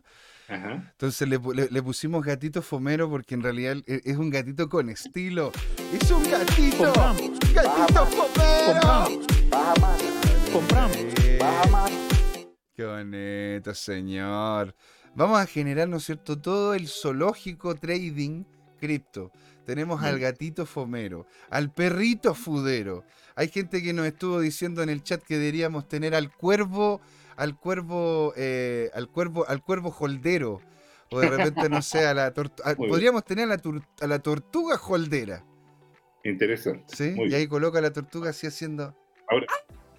Ajá. 0.48 0.88
Entonces 0.92 1.28
le, 1.28 1.38
le- 1.54 1.68
le 1.68 1.82
pusimos 1.82 2.24
gatito 2.24 2.62
fomero 2.62 3.10
porque 3.10 3.34
en 3.34 3.42
realidad 3.42 3.76
e- 3.86 4.00
es 4.04 4.16
un 4.16 4.30
gatito 4.30 4.68
con 4.68 4.88
estilo. 4.90 5.50
¡Es 5.92 6.10
un 6.10 6.22
gatito! 6.30 6.84
Compramos. 6.84 7.22
¡Gatito 7.52 8.06
fomero! 8.06 9.20
Compramos. 9.50 10.17
Compramos. 10.52 10.96
Eh, 10.96 11.38
Qué 12.74 12.84
bonito, 12.84 13.74
señor. 13.74 14.74
Vamos 15.14 15.38
a 15.40 15.46
generar, 15.46 15.88
¿no 15.88 15.96
es 15.96 16.04
cierto?, 16.04 16.38
todo 16.40 16.74
el 16.74 16.88
zoológico 16.88 17.74
trading 17.74 18.44
cripto. 18.78 19.32
Tenemos 19.66 20.02
al 20.02 20.16
Bien. 20.16 20.30
gatito 20.30 20.64
fomero, 20.64 21.26
al 21.50 21.72
perrito 21.72 22.34
fudero. 22.34 23.04
Hay 23.34 23.48
gente 23.48 23.82
que 23.82 23.92
nos 23.92 24.06
estuvo 24.06 24.40
diciendo 24.40 24.82
en 24.82 24.88
el 24.88 25.02
chat 25.02 25.22
que 25.22 25.36
deberíamos 25.38 25.88
tener 25.88 26.14
al 26.14 26.32
cuervo, 26.34 27.00
al 27.36 27.58
cuervo, 27.58 28.32
eh, 28.36 28.90
al 28.94 29.08
cuervo, 29.08 29.44
al 29.48 29.62
cuervo 29.62 29.94
holdero. 29.98 30.60
O 31.10 31.20
de 31.20 31.28
repente, 31.28 31.68
no 31.68 31.82
sé, 31.82 32.06
a 32.06 32.14
la 32.14 32.32
tortuga. 32.32 32.74
Podríamos 32.76 33.24
tener 33.24 33.44
a 33.44 33.48
la, 33.48 33.58
tur- 33.58 33.84
a 34.00 34.06
la 34.06 34.18
tortuga 34.20 34.78
holdera. 34.88 35.44
Interesante. 36.24 36.94
¿Sí? 36.94 37.14
Y 37.16 37.34
ahí 37.34 37.46
coloca 37.46 37.78
a 37.78 37.82
la 37.82 37.92
tortuga 37.92 38.30
así 38.30 38.46
haciendo. 38.46 38.94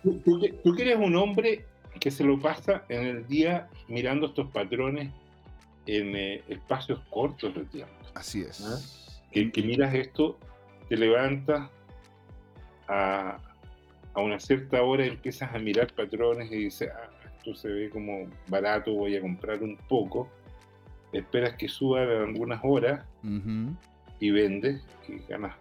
¿Tú, 0.03 0.19
tú, 0.23 0.39
que- 0.39 0.53
tú 0.63 0.73
que 0.75 0.81
eres 0.83 0.97
un 0.97 1.15
hombre 1.15 1.65
que 1.99 2.11
se 2.11 2.23
lo 2.23 2.39
pasa 2.39 2.83
en 2.89 3.03
el 3.05 3.27
día 3.27 3.67
mirando 3.87 4.27
estos 4.27 4.49
patrones 4.51 5.09
en 5.85 6.15
eh, 6.15 6.43
espacios 6.47 6.99
cortos 7.09 7.53
de 7.55 7.65
tiempo. 7.65 7.93
Así 8.13 8.41
es. 8.41 8.59
Que, 9.31 9.51
que 9.51 9.61
miras 9.63 9.93
esto, 9.93 10.37
te 10.87 10.95
levantas 10.97 11.69
a, 12.87 13.37
a 14.13 14.21
una 14.21 14.39
cierta 14.39 14.81
hora 14.83 15.05
y 15.05 15.09
empiezas 15.09 15.53
a 15.53 15.59
mirar 15.59 15.93
patrones 15.93 16.51
y 16.51 16.55
dices, 16.65 16.89
ah, 16.95 17.09
esto 17.37 17.55
se 17.55 17.67
ve 17.69 17.89
como 17.89 18.27
barato, 18.47 18.93
voy 18.93 19.15
a 19.15 19.21
comprar 19.21 19.61
un 19.61 19.77
poco. 19.87 20.29
Esperas 21.11 21.55
que 21.55 21.67
suba 21.67 22.03
en 22.03 22.09
algunas 22.29 22.59
horas 22.63 23.03
y 24.19 24.29
vendes 24.31 24.81
y 25.07 25.17
ganas. 25.27 25.55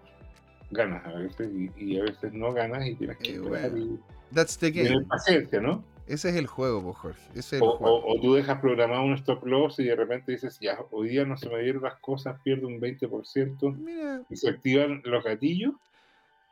Ganas 0.71 1.05
a 1.07 1.13
veces 1.13 1.49
y, 1.53 1.71
y 1.83 1.99
a 1.99 2.03
veces 2.05 2.33
no 2.35 2.53
ganas 2.53 2.87
y 2.87 2.95
tienes 2.95 3.17
que 3.17 3.31
Eh, 3.31 3.35
esperar 3.37 3.71
bueno. 3.71 3.99
That's 4.33 4.59
the 4.59 4.71
game. 4.71 5.05
paciencia, 5.07 5.61
¿no? 5.61 5.85
Ese 6.07 6.31
es 6.31 6.37
el 6.37 6.47
juego, 6.47 6.83
po, 6.83 6.93
Jorge. 6.95 7.21
Ese 7.35 7.39
es 7.41 7.53
el 7.55 7.63
O, 7.63 7.73
juego. 7.77 7.97
o- 7.97 8.17
o 8.17 8.21
tú 8.21 8.35
dejas 8.35 8.61
programado 8.61 9.03
un 9.05 9.15
stop 9.15 9.45
loss 9.47 9.79
y 9.79 9.85
de 9.85 9.97
repente 9.97 10.33
dices, 10.33 10.59
ya, 10.61 10.79
hoy 10.91 11.09
día 11.11 11.25
no 11.25 11.37
se 11.37 11.49
me 11.51 11.63
dieron 11.63 11.83
las 11.83 11.97
cosas, 12.01 12.41
pierdo 12.43 12.67
un 12.67 12.81
20% 12.81 13.73
Mira, 13.73 14.23
y 14.31 14.37
se 14.37 14.49
activan 14.49 15.03
los 15.05 15.23
gatillos. 15.25 15.75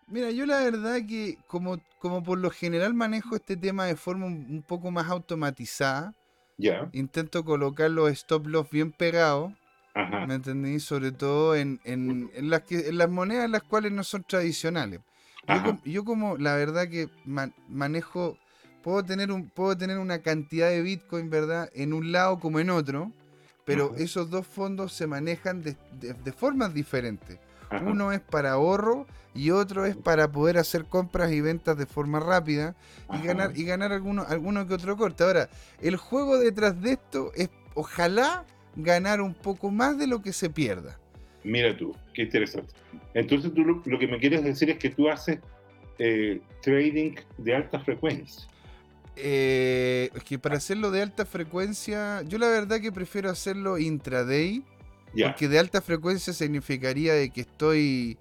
mira, 0.09 0.31
yo 0.31 0.47
la 0.47 0.61
verdad 0.61 0.99
que 1.09 1.39
como, 1.47 1.79
como 1.99 2.23
por 2.23 2.39
lo 2.39 2.51
general 2.51 2.93
manejo 2.95 3.35
este 3.37 3.57
tema 3.57 3.87
de 3.87 3.97
forma 3.97 4.27
un, 4.27 4.47
un 4.51 4.63
poco 4.63 4.91
más 4.91 5.09
automatizada, 5.09 6.13
Ya, 6.59 6.89
intento 6.93 7.45
colocar 7.45 7.91
los 7.91 8.11
stop 8.11 8.47
loss 8.47 8.69
bien 8.71 8.93
pegados, 8.93 9.53
ajá. 9.95 10.27
¿me 10.27 10.35
entendí? 10.35 10.81
Sobre 10.81 11.13
todo 11.13 11.55
en, 11.57 11.81
en- 11.85 12.31
en 12.35 12.51
las 12.51 12.63
que, 12.63 12.89
en 12.89 12.99
las 12.99 13.09
monedas 13.11 13.49
las 13.51 13.63
cuales 13.63 13.93
no 13.93 14.05
son 14.05 14.23
tradicionales. 14.25 15.01
Yo, 15.85 16.05
como 16.05 16.37
la 16.37 16.55
verdad 16.55 16.89
que 16.89 17.09
man- 17.25 17.55
manejo, 17.69 18.37
puedo 18.83 19.03
tener, 19.05 19.31
un, 19.33 19.49
puedo 19.49 19.77
tener 19.77 19.99
una 19.99 20.21
cantidad 20.23 20.69
de 20.69 20.83
Bitcoin, 20.83 21.31
¿verdad? 21.31 21.71
En 21.75 21.93
un 21.93 22.13
lado 22.13 22.39
como 22.41 22.59
en 22.61 22.71
otro, 22.71 23.13
pero 23.65 23.87
Ajá. 23.95 24.03
esos 24.03 24.31
dos 24.31 24.47
fondos 24.47 24.93
se 24.93 25.07
manejan 25.07 25.63
de, 25.63 25.77
de- 26.01 26.15
de 26.15 26.33
formas 26.33 26.73
diferentes. 26.75 27.39
ajá. 27.71 27.85
Uno 27.85 28.13
es 28.13 28.21
para 28.21 28.53
ahorro 28.53 29.07
y 29.35 29.51
otro 29.51 29.85
es 29.87 29.97
para 29.97 30.31
poder 30.31 30.57
hacer 30.57 30.85
compras 30.87 31.31
y 31.33 31.41
ventas 31.41 31.77
de 31.77 31.85
forma 31.87 32.21
rápida 32.21 32.75
y 33.11 33.17
Ajá. 33.17 33.25
ganar, 33.25 33.53
y 33.59 33.65
ganar 33.65 33.93
alguno, 33.93 34.25
alguno 34.29 34.67
que 34.67 34.75
otro 34.75 34.97
corte. 34.97 35.25
Ahora, 35.25 35.49
el 35.81 35.97
juego 35.97 36.39
detrás 36.39 36.81
de 36.81 36.93
esto 36.93 37.33
es 37.35 37.51
ojalá 37.75 38.45
ganar 38.77 39.21
un 39.21 39.35
poco 39.35 39.71
más 39.71 39.99
de 39.99 40.07
lo 40.07 40.23
que 40.23 40.33
se 40.33 40.49
pierda. 40.51 40.99
Mira 41.47 41.77
tú, 41.77 41.95
qué 42.13 42.23
interesante. 42.23 42.73
Entonces 43.15 43.55
tú 43.55 43.65
lo, 43.65 43.83
lo 43.85 43.99
que 43.99 44.09
me 44.09 44.19
quieres 44.19 44.43
decir 44.43 44.69
es 44.71 44.79
que 44.79 44.91
tú 44.91 45.09
haces 45.09 45.39
eh, 45.99 46.41
trading 46.63 47.15
de 47.39 47.55
alta 47.55 47.79
frecuencia. 47.81 48.47
Eh, 49.15 50.11
es 50.15 50.25
que 50.25 50.39
para 50.39 50.57
hacerlo 50.57 50.91
de 50.91 51.03
alta 51.03 51.25
frecuencia, 51.25 52.23
yo 52.23 52.39
la 52.39 52.49
verdad 52.49 52.81
que 52.81 52.93
prefiero 52.93 53.31
hacerlo 53.31 53.79
intraday, 53.79 54.63
porque 55.29 55.49
de 55.49 55.59
alta 55.59 55.81
frecuencia 55.81 56.33
significaría 56.33 57.15
de 57.15 57.31
que 57.31 57.43
estoy, 57.43 58.19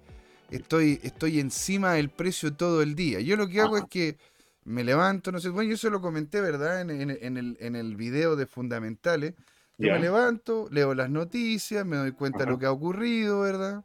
estoy, 0.50 1.00
estoy 1.02 1.40
encima 1.40 1.94
del 1.94 2.08
precio 2.08 2.54
todo 2.54 2.80
el 2.82 2.94
día. 2.94 3.20
Yo 3.20 3.36
lo 3.36 3.48
que 3.48 3.60
hago 3.60 3.76
es 3.76 3.84
que 3.90 4.16
me 4.64 4.84
levanto, 4.84 5.32
no 5.32 5.40
sé, 5.40 5.50
bueno, 5.50 5.68
yo 5.68 5.74
eso 5.74 5.90
lo 5.90 6.00
comenté, 6.00 6.40
¿verdad? 6.40 6.80
En, 6.80 6.90
en- 6.90 7.18
en 7.20 7.36
el, 7.36 7.56
en 7.60 7.76
el 7.76 7.96
video 7.96 8.36
de 8.36 8.46
Fundamentales. 8.46 9.34
Yo 9.78 9.92
me 9.92 9.98
levanto, 10.00 10.68
leo 10.70 10.94
las 10.94 11.10
noticias, 11.10 11.84
me 11.84 11.96
doy 11.96 12.12
cuenta 12.12 12.44
de 12.44 12.50
lo 12.50 12.58
que 12.58 12.66
ha 12.66 12.72
ocurrido, 12.72 13.40
¿verdad? 13.40 13.84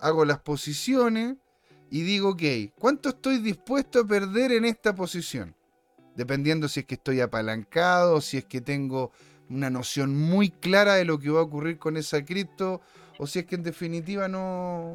Hago 0.00 0.24
las 0.24 0.40
posiciones 0.40 1.36
y 1.90 2.02
digo, 2.02 2.30
ok, 2.30 2.42
¿cuánto 2.78 3.10
estoy 3.10 3.38
dispuesto 3.38 4.00
a 4.00 4.06
perder 4.06 4.52
en 4.52 4.64
esta 4.64 4.94
posición? 4.94 5.54
Dependiendo 6.16 6.68
si 6.68 6.80
es 6.80 6.86
que 6.86 6.94
estoy 6.94 7.20
apalancado, 7.20 8.20
si 8.20 8.38
es 8.38 8.46
que 8.46 8.60
tengo 8.60 9.12
una 9.50 9.68
noción 9.68 10.16
muy 10.16 10.50
clara 10.50 10.94
de 10.94 11.04
lo 11.04 11.18
que 11.18 11.28
va 11.30 11.40
a 11.40 11.44
ocurrir 11.44 11.76
con 11.78 11.96
esa 11.96 12.24
cripto, 12.24 12.80
o 13.18 13.26
si 13.26 13.40
es 13.40 13.44
que 13.44 13.56
en 13.56 13.62
definitiva 13.62 14.26
no... 14.28 14.94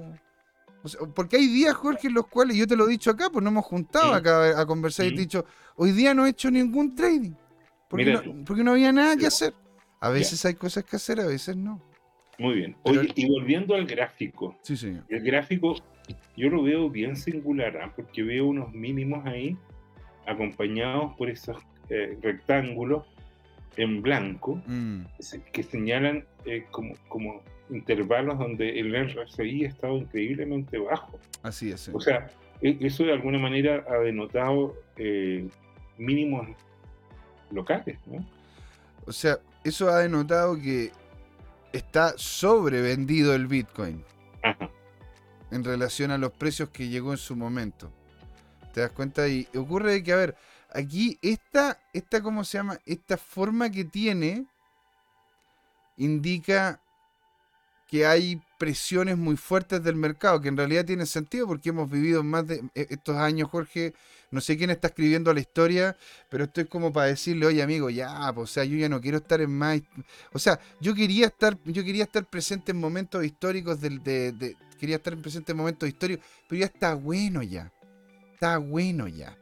o 0.82 0.88
sea, 0.88 1.02
porque 1.14 1.38
hay 1.38 1.48
días, 1.48 1.76
Jorge, 1.76 2.08
en 2.08 2.16
los 2.16 2.28
cuales, 2.28 2.58
yo 2.58 2.66
te 2.66 2.76
lo 2.76 2.88
he 2.88 2.92
dicho 2.92 3.12
acá, 3.12 3.30
pues 3.30 3.44
no 3.44 3.50
hemos 3.50 3.66
juntado 3.66 4.12
Sí. 4.12 4.18
acá 4.18 4.60
a 4.60 4.66
conversar 4.66 5.06
y 5.06 5.10
te 5.10 5.18
he 5.18 5.26
dicho, 5.26 5.46
hoy 5.76 5.92
día 5.92 6.16
no 6.16 6.26
he 6.26 6.30
hecho 6.30 6.50
ningún 6.50 6.96
trading. 6.96 7.34
Porque, 7.90 8.14
no, 8.14 8.46
porque 8.46 8.64
no 8.64 8.72
había 8.72 8.92
nada 8.92 9.16
que 9.16 9.28
hacer. 9.28 9.54
A 10.00 10.10
veces 10.10 10.44
hay 10.46 10.56
cosas 10.56 10.84
que 10.84 10.96
hacer, 10.96 11.20
a 11.20 11.26
veces 11.28 11.56
no. 11.58 11.82
Muy 12.38 12.56
bien. 12.56 12.76
Pero- 12.84 13.02
Oye, 13.02 13.12
y 13.16 13.30
volviendo 13.30 13.76
al 13.76 13.86
gráfico, 13.86 14.56
Sí, 14.62 14.76
señor. 14.76 15.04
el 15.10 15.22
gráfico 15.24 15.76
yo 16.38 16.50
lo 16.50 16.62
veo 16.64 16.90
bien 16.90 17.16
singular, 17.16 17.78
¿ah? 17.78 17.94
porque 17.96 18.22
veo 18.24 18.46
unos 18.48 18.72
mínimos 18.74 19.26
ahí 19.26 19.58
acompañados 20.28 21.14
por 21.16 21.30
esos 21.30 21.58
eh, 21.90 22.18
rectángulos 22.22 23.06
en 23.78 24.02
blanco 24.02 24.62
Mm, 24.68 25.02
que 25.52 25.64
señalan 25.64 26.26
eh, 26.46 26.66
como, 26.72 26.94
como 27.10 27.42
intervalos 27.70 28.38
donde 28.40 28.80
el 28.80 28.94
RSI 28.96 29.66
ha 29.66 29.68
estado 29.70 29.98
increíblemente 29.98 30.78
bajo. 30.78 31.20
así 31.44 31.72
es. 31.72 31.90
O 31.94 32.00
sea, 32.00 32.28
e- 32.62 32.78
eso 32.82 33.04
de 33.04 33.14
alguna 33.14 33.38
manera 33.40 33.84
ha 33.90 33.98
denotado 34.00 34.76
eh, 34.98 35.48
mínimos 35.98 36.48
locales, 37.52 37.98
¿no? 38.08 38.26
O 39.06 39.12
sea, 39.12 39.38
eso 39.66 39.90
ha 39.90 39.98
denotado 39.98 40.56
que 40.56 40.92
está 41.74 42.14
sobrevendido 42.18 43.34
el 43.34 43.48
Bitcoin 43.48 44.06
Ajá. 44.44 44.70
en 45.52 45.64
relación 45.64 46.12
a 46.12 46.18
los 46.20 46.32
precios 46.32 46.70
que 46.70 46.88
llegó 46.88 47.12
en 47.12 47.18
su 47.18 47.36
momento. 47.36 47.92
¿Te 48.74 48.82
das 48.82 48.92
cuenta? 48.92 49.28
Y 49.28 49.48
ocurre 49.56 50.04
que, 50.04 50.14
a 50.14 50.18
ver, 50.18 50.38
aquí 50.72 51.18
esta, 51.22 51.80
esta 51.94 52.22
¿cómo 52.22 52.44
se 52.44 52.60
llama? 52.60 52.80
Esta 52.86 53.18
forma 53.18 53.72
que 53.72 53.86
tiene 53.86 54.46
indica 55.98 56.80
que 57.88 58.06
hay 58.06 58.42
presiones 58.60 59.18
muy 59.18 59.36
fuertes 59.36 59.84
del 59.84 59.96
mercado, 59.96 60.42
que 60.42 60.50
en 60.50 60.58
realidad 60.58 60.86
tiene 60.86 61.06
sentido 61.08 61.48
porque 61.48 61.70
hemos 61.70 61.90
vivido 61.90 62.24
más 62.24 62.46
de 62.46 62.64
e- 62.76 62.88
estos 62.90 63.16
años, 63.18 63.50
Jorge, 63.50 63.94
no 64.32 64.42
sé 64.42 64.58
quién 64.58 64.70
está 64.70 64.88
escribiendo 64.88 65.34
la 65.34 65.40
historia, 65.40 65.96
pero 66.30 66.46
esto 66.46 66.62
es 66.62 66.68
como 66.68 66.92
para 66.92 67.08
decirle, 67.08 67.46
oye 67.46 67.62
amigo, 67.62 67.90
ya, 67.90 68.32
pues, 68.34 68.50
o 68.50 68.54
sea, 68.54 68.66
yo 68.66 68.78
ya 68.78 68.90
no 68.90 69.00
quiero 69.02 69.18
estar 69.18 69.42
en 69.42 69.52
más, 69.52 69.82
o 70.34 70.40
sea, 70.40 70.60
yo 70.82 70.94
quería 70.96 71.28
estar, 71.28 71.58
yo 71.66 71.84
quería 71.84 72.04
estar 72.04 72.26
presente 72.26 72.72
en 72.72 72.80
momentos 72.80 73.24
históricos 73.24 73.80
del, 73.82 74.04
de, 74.04 74.32
de- 74.32 74.56
quería 74.80 74.98
estar 74.98 75.16
presente 75.18 75.52
en 75.54 75.58
momentos 75.58 75.88
históricos, 75.88 76.26
pero 76.48 76.60
ya 76.60 76.66
está 76.66 76.94
bueno 76.96 77.42
ya, 77.44 77.72
está 78.34 78.58
bueno 78.58 79.08
ya. 79.08 79.38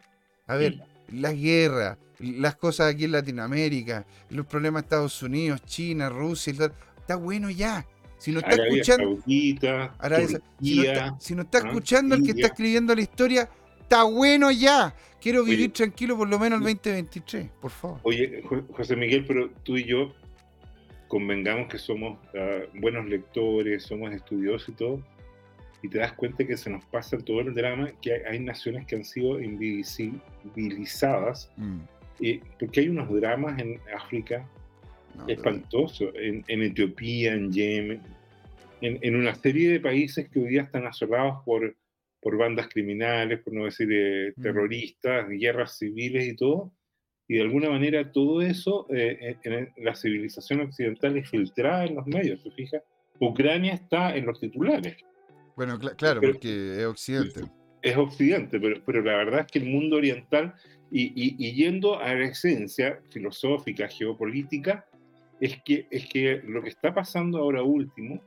A 0.47 0.55
ver, 0.55 0.79
la 1.09 1.31
guerra, 1.33 1.97
las 2.19 2.55
cosas 2.55 2.93
aquí 2.93 3.05
en 3.05 3.13
Latinoamérica, 3.13 4.05
los 4.29 4.45
problemas 4.45 4.83
de 4.83 4.85
Estados 4.87 5.23
Unidos, 5.23 5.61
China, 5.65 6.09
Rusia, 6.09 6.53
está 6.99 7.15
bueno 7.15 7.49
ya. 7.49 7.85
Si 8.17 8.31
no 8.31 8.39
está 8.39 8.51
Arabia 8.51 8.71
escuchando, 8.81 9.17
Saudita, 9.19 9.95
Arabia 9.99 10.27
Sa- 10.27 10.37
si 10.37 10.39
no 10.39 10.83
Turquía. 10.83 10.93
está, 10.93 11.15
si 11.19 11.35
no 11.35 11.41
está 11.41 11.57
escuchando 11.57 12.15
el 12.15 12.23
que 12.23 12.31
está 12.31 12.47
escribiendo 12.47 12.95
la 12.95 13.01
historia, 13.01 13.49
está 13.83 14.03
bueno 14.03 14.51
ya. 14.51 14.95
Quiero 15.21 15.43
vivir 15.43 15.67
Oye. 15.67 15.69
tranquilo 15.69 16.17
por 16.17 16.27
lo 16.27 16.37
menos 16.39 16.59
el 16.59 16.63
2023, 16.65 17.49
por 17.61 17.71
favor. 17.71 17.99
Oye, 18.03 18.41
Jo- 18.43 18.65
José 18.73 18.95
Miguel, 18.95 19.25
pero 19.25 19.49
tú 19.63 19.77
y 19.77 19.85
yo 19.85 20.13
convengamos 21.07 21.67
que 21.69 21.77
somos 21.77 22.17
ah, 22.35 22.59
buenos 22.73 23.05
lectores, 23.07 23.83
somos 23.83 24.11
estudiosos 24.13 24.69
y 24.69 24.71
todo, 24.73 25.01
y 25.81 25.89
te 25.89 25.97
das 25.99 26.13
cuenta 26.13 26.45
que 26.45 26.57
se 26.57 26.69
nos 26.69 26.83
pasa 26.85 27.17
todo 27.17 27.41
el 27.41 27.53
drama, 27.53 27.91
que 28.01 28.13
hay, 28.13 28.21
hay 28.31 28.39
naciones 28.39 28.85
que 28.85 28.95
han 28.95 29.05
sido 29.05 29.41
invisibilizadas, 29.41 31.49
Mm, 31.57 31.79
eh, 32.21 32.39
porque 32.59 32.81
hay 32.81 32.89
unos 32.89 33.11
dramas 33.13 33.59
en 33.59 33.79
África 33.95 34.45
no, 35.15 35.25
pero- 35.25 35.37
espantosos, 35.39 36.09
en, 36.15 36.43
en 36.47 36.61
Etiopía, 36.63 37.33
en 37.33 37.51
Yemen, 37.51 38.01
en, 38.81 38.99
en 39.01 39.15
una 39.15 39.33
serie 39.35 39.71
de 39.71 39.79
países 39.79 40.29
que 40.29 40.39
hoy 40.39 40.49
día 40.49 40.63
están 40.63 40.85
asolados 40.85 41.41
por, 41.45 41.75
por 42.23 42.37
bandas 42.37 42.67
criminales, 42.69 43.41
por 43.41 43.53
no 43.53 43.65
decir 43.65 43.87
eh, 43.91 44.33
Mm. 44.35 44.41
terroristas, 44.41 45.27
guerras 45.29 45.77
civiles 45.77 46.27
y 46.27 46.35
todo. 46.35 46.71
Y 47.27 47.35
de 47.35 47.41
alguna 47.41 47.69
manera 47.69 48.11
todo 48.11 48.41
eso, 48.41 48.87
eh, 48.89 49.37
en, 49.43 49.53
en 49.53 49.73
la 49.77 49.95
civilización 49.95 50.61
occidental 50.61 51.17
es 51.17 51.29
filtrada 51.29 51.85
en 51.85 51.95
los 51.95 52.05
medios, 52.07 52.41
¿se 52.41 52.51
fija? 52.51 52.79
Ucrania 53.19 53.73
está 53.73 54.15
en 54.15 54.25
los 54.25 54.39
titulares, 54.39 54.97
Bueno, 55.55 55.77
cla- 55.79 55.95
claro, 55.95 56.19
pero- 56.21 56.33
porque 56.33 56.79
es 56.79 56.85
Occidente. 56.85 57.41
es 57.81 57.95
Occidente, 57.97 58.59
pero, 58.59 58.81
pero 58.85 59.01
la 59.01 59.15
verdad 59.17 59.39
es 59.41 59.47
que 59.47 59.59
el 59.59 59.65
mundo 59.69 59.97
oriental, 59.97 60.53
y, 60.91 61.03
y- 61.15 61.35
y 61.37 61.53
yendo 61.53 61.99
a 61.99 62.13
la 62.13 62.25
esencia 62.25 62.99
filosófica, 63.11 63.87
geopolítica, 63.87 64.85
es 65.39 65.61
que, 65.63 65.87
es 65.91 66.07
que 66.09 66.41
lo 66.45 66.61
que 66.61 66.69
está 66.69 66.93
pasando 66.93 67.37
ahora 67.39 67.63
último, 67.63 68.21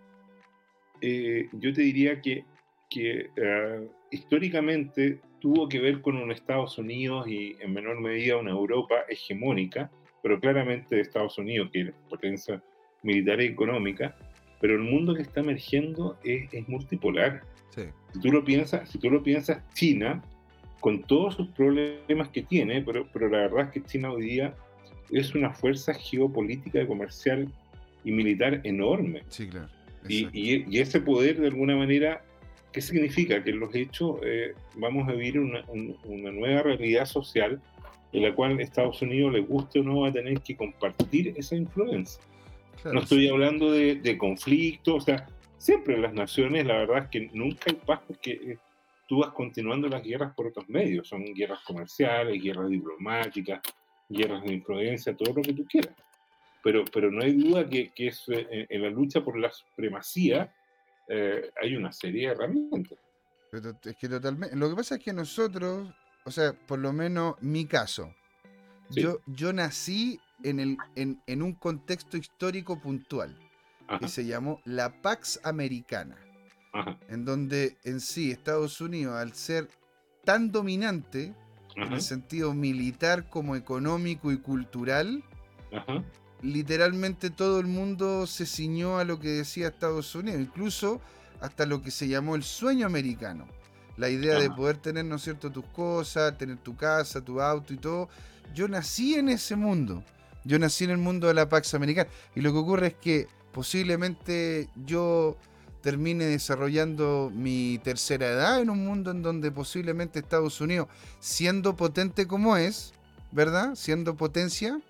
eh, 1.00 1.48
yo 1.52 1.72
te 1.72 1.82
diría 1.82 2.20
que, 2.20 2.44
que 2.88 3.30
eh, 3.36 3.88
históricamente 4.10 5.20
tuvo 5.40 5.68
que 5.68 5.80
ver 5.80 6.00
con 6.00 6.16
un 6.16 6.30
Estados 6.32 6.78
Unidos 6.78 7.28
y 7.28 7.56
en 7.60 7.72
menor 7.74 8.00
medida 8.00 8.36
una 8.36 8.50
Europa 8.50 8.94
hegemónica, 9.08 9.90
pero 10.22 10.40
claramente 10.40 11.00
Estados 11.00 11.38
Unidos, 11.38 11.70
que 11.72 11.80
es 11.82 11.90
potencia 12.08 12.62
militar 13.02 13.40
y 13.40 13.46
económica, 13.46 14.16
pero 14.60 14.74
el 14.74 14.80
mundo 14.82 15.14
que 15.14 15.22
está 15.22 15.40
emergiendo 15.40 16.18
es, 16.24 16.52
es 16.52 16.68
multipolar 16.68 17.42
Sí. 17.70 17.82
si 18.14 18.20
tú 18.20 18.32
lo 18.32 18.42
piensas, 18.42 18.88
si 18.88 18.98
tú 18.98 19.10
lo 19.10 19.22
piensas, 19.22 19.62
China, 19.74 20.22
con 20.80 21.02
todos 21.02 21.34
sus 21.34 21.48
problemas 21.48 22.30
que 22.30 22.42
tiene, 22.42 22.80
pero, 22.82 23.06
pero 23.12 23.28
la 23.28 23.38
verdad 23.38 23.66
es 23.66 23.70
que 23.72 23.82
China 23.82 24.12
hoy 24.12 24.22
día 24.24 24.54
es 25.10 25.34
una 25.34 25.52
fuerza 25.52 25.92
geopolítica, 25.92 26.86
comercial 26.86 27.48
y 28.02 28.12
militar 28.12 28.60
enorme. 28.64 29.22
Sí, 29.28 29.48
claro. 29.48 29.68
Y, 30.08 30.26
y- 30.32 30.64
y 30.70 30.78
ese 30.80 31.00
poder, 31.00 31.38
de 31.38 31.48
alguna 31.48 31.76
manera, 31.76 32.24
¿qué 32.76 32.82
significa? 32.82 33.42
Que 33.42 33.50
en 33.52 33.60
los 33.60 33.74
hechos 33.74 34.18
eh, 34.22 34.52
vamos 34.74 35.08
a 35.08 35.12
vivir 35.12 35.38
una, 35.40 35.64
un- 35.68 35.96
una 36.04 36.30
nueva 36.30 36.60
realidad 36.62 37.06
social 37.06 37.58
en 38.12 38.22
la 38.22 38.34
cual 38.34 38.60
Estados 38.60 39.00
Unidos, 39.00 39.32
le 39.32 39.40
guste 39.40 39.80
o 39.80 39.82
no, 39.82 40.00
va 40.02 40.08
a 40.08 40.12
tener 40.12 40.38
que 40.42 40.54
compartir 40.54 41.32
esa 41.38 41.56
influencia. 41.56 42.22
Claro, 42.82 42.96
No 42.96 43.00
estoy 43.02 43.20
sí. 43.22 43.28
hablando 43.28 43.72
de, 43.72 43.94
de 43.94 44.18
conflicto, 44.18 44.96
o 44.96 45.00
sea, 45.00 45.26
siempre 45.56 45.94
en 45.94 46.02
las 46.02 46.12
naciones, 46.12 46.66
la 46.66 46.76
verdad 46.76 47.04
es 47.04 47.08
que 47.08 47.30
nunca 47.32 47.64
hay 47.68 47.76
paz 47.76 48.00
porque 48.06 48.32
eh, 48.32 48.58
tú 49.08 49.20
vas 49.20 49.30
continuando 49.32 49.88
las 49.88 50.02
guerras 50.02 50.34
por 50.34 50.48
otros 50.48 50.68
medios, 50.68 51.08
son 51.08 51.24
guerras 51.32 51.60
comerciales, 51.66 52.42
guerras 52.42 52.68
diplomáticas, 52.68 53.60
guerras 54.10 54.44
de 54.44 54.52
influencia, 54.52 55.16
todo 55.16 55.32
lo 55.34 55.40
que 55.42 55.54
tú 55.54 55.64
quieras. 55.66 55.94
Pero, 56.62 56.84
pero 56.92 57.10
no 57.10 57.22
hay 57.24 57.32
duda 57.32 57.66
que, 57.66 57.88
que 57.88 58.08
es, 58.08 58.22
eh, 58.28 58.46
en, 58.50 58.66
en 58.68 58.82
la 58.82 58.90
lucha 58.90 59.24
por 59.24 59.38
la 59.38 59.50
supremacía 59.50 60.52
eh, 61.08 61.50
hay 61.62 61.76
una 61.76 61.92
serie 61.92 62.28
de 62.28 62.34
herramientas. 62.34 62.98
Pero 63.50 63.72
es 63.82 63.96
que 63.96 64.08
totalmente. 64.08 64.56
Lo 64.56 64.68
que 64.70 64.76
pasa 64.76 64.96
es 64.96 65.02
que 65.04 65.12
nosotros, 65.12 65.92
o 66.24 66.30
sea, 66.30 66.52
por 66.52 66.78
lo 66.78 66.92
menos 66.92 67.36
mi 67.40 67.66
caso, 67.66 68.12
Sí. 68.90 69.02
yo, 69.02 69.18
yo 69.26 69.52
nací 69.52 70.20
en, 70.44 70.60
el, 70.60 70.76
en, 70.94 71.20
en 71.26 71.42
un 71.42 71.54
contexto 71.54 72.16
histórico 72.16 72.80
puntual 72.80 73.36
Ajá, 73.88 73.98
que 73.98 74.06
se 74.08 74.24
llamó 74.24 74.60
la 74.64 75.02
Pax 75.02 75.40
Americana, 75.42 76.16
ajá, 76.72 76.96
en 77.08 77.24
donde 77.24 77.76
en 77.84 78.00
sí 78.00 78.30
Estados 78.30 78.80
Unidos, 78.80 79.14
al 79.16 79.32
ser 79.32 79.68
tan 80.24 80.52
dominante 80.52 81.34
en 81.74 81.92
el 81.92 82.00
sentido 82.00 82.54
militar 82.54 83.28
como 83.28 83.56
económico 83.56 84.30
y 84.30 84.38
cultural, 84.38 85.24
ajá, 85.72 86.04
literalmente 86.42 87.30
todo 87.30 87.60
el 87.60 87.66
mundo 87.66 88.26
se 88.26 88.46
ciñó 88.46 88.98
a 88.98 89.04
lo 89.04 89.18
que 89.18 89.28
decía 89.28 89.68
Estados 89.68 90.14
Unidos, 90.14 90.40
incluso 90.40 91.00
hasta 91.40 91.66
lo 91.66 91.82
que 91.82 91.90
se 91.90 92.08
llamó 92.08 92.36
el 92.36 92.42
sueño 92.42 92.86
americano. 92.86 93.46
La 93.96 94.10
idea 94.10 94.38
de 94.38 94.50
poder 94.50 94.76
tener, 94.76 95.06
¿no 95.06 95.16
es 95.16 95.22
cierto?, 95.22 95.50
tus 95.50 95.64
cosas, 95.66 96.36
tener 96.36 96.58
tu 96.58 96.76
casa, 96.76 97.20
tu 97.22 97.40
auto 97.40 97.72
y 97.72 97.78
todo. 97.78 98.08
Yo 98.54 98.68
nací 98.68 99.14
en 99.14 99.30
ese 99.30 99.56
mundo. 99.56 100.04
Yo 100.44 100.58
nací 100.58 100.84
en 100.84 100.90
el 100.90 100.98
mundo 100.98 101.28
de 101.28 101.34
la 101.34 101.48
Pax 101.48 101.74
Americana. 101.74 102.08
Y 102.34 102.42
lo 102.42 102.52
que 102.52 102.58
ocurre 102.58 102.86
es 102.88 102.94
que 102.94 103.26
posiblemente 103.52 104.68
yo 104.84 105.38
termine 105.80 106.26
desarrollando 106.26 107.30
mi 107.34 107.80
tercera 107.82 108.26
edad 108.28 108.60
en 108.60 108.70
un 108.70 108.84
mundo 108.84 109.12
en 109.12 109.22
donde 109.22 109.50
posiblemente 109.50 110.18
Estados 110.18 110.60
Unidos, 110.60 110.88
siendo 111.20 111.76
potente 111.76 112.26
como 112.26 112.56
es, 112.56 112.92
¿verdad? 113.32 113.76
Siendo 113.76 114.16
potencia, 114.16 114.80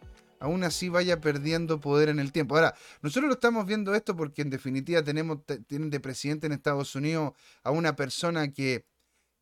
aún 0.41 0.65
así 0.65 0.89
vaya 0.89 1.21
perdiendo 1.21 1.81
poder 1.81 2.09
en 2.09 2.19
el 2.19 2.33
tiempo. 2.33 2.55
Ahora, 2.57 2.75
nosotros 3.03 3.29
lo 3.29 3.35
estamos 3.35 3.67
viendo 3.67 3.95
esto 3.95 4.17
porque 4.17 4.43
en 4.43 4.51
definitiva 4.51 5.03
tenemos, 5.03 5.45
te- 5.47 5.59
tienen 5.61 5.91
de 5.91 6.01
presidente 6.01 6.47
en 6.47 6.53
Estados 6.53 6.95
Unidos 6.95 7.33
a 7.63 7.71
una 7.71 7.97
persona 7.97 8.53
que 8.53 8.85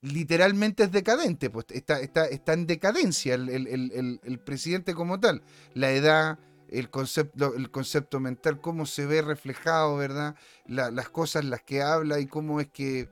literalmente 0.02 0.84
es 0.84 0.92
decadente, 0.92 1.48
pues 1.50 1.66
está, 1.70 2.00
está, 2.00 2.26
está 2.26 2.52
en 2.52 2.66
decadencia 2.66 3.34
el, 3.34 3.48
el- 3.48 4.20
el- 4.22 4.38
presidente 4.40 4.94
como 4.94 5.18
tal. 5.18 5.42
La 5.72 5.90
edad, 5.92 6.38
el 6.68 6.90
concepto, 6.90 7.54
el 7.54 7.70
concepto 7.70 8.20
mental, 8.20 8.60
cómo 8.60 8.84
se 8.84 9.06
ve 9.06 9.22
reflejado, 9.22 9.96
¿verdad? 9.96 10.36
La- 10.66 10.90
las 10.90 11.08
cosas 11.08 11.44
las 11.44 11.62
que 11.62 11.80
habla 11.82 12.20
y 12.20 12.26
cómo 12.26 12.60
es 12.60 12.68
que, 12.68 13.08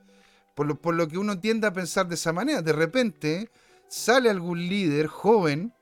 por 0.54 0.66
lo, 0.66 0.80
por 0.80 0.94
lo 0.94 1.08
que 1.08 1.16
uno 1.18 1.40
tiende 1.40 1.66
a 1.66 1.72
pensar 1.72 2.06
de 2.08 2.14
esa 2.16 2.32
manera, 2.32 2.60
de 2.60 2.72
repente 2.74 3.50
sale 3.88 4.28
algún 4.28 4.58
líder 4.68 5.06
joven, 5.06 5.72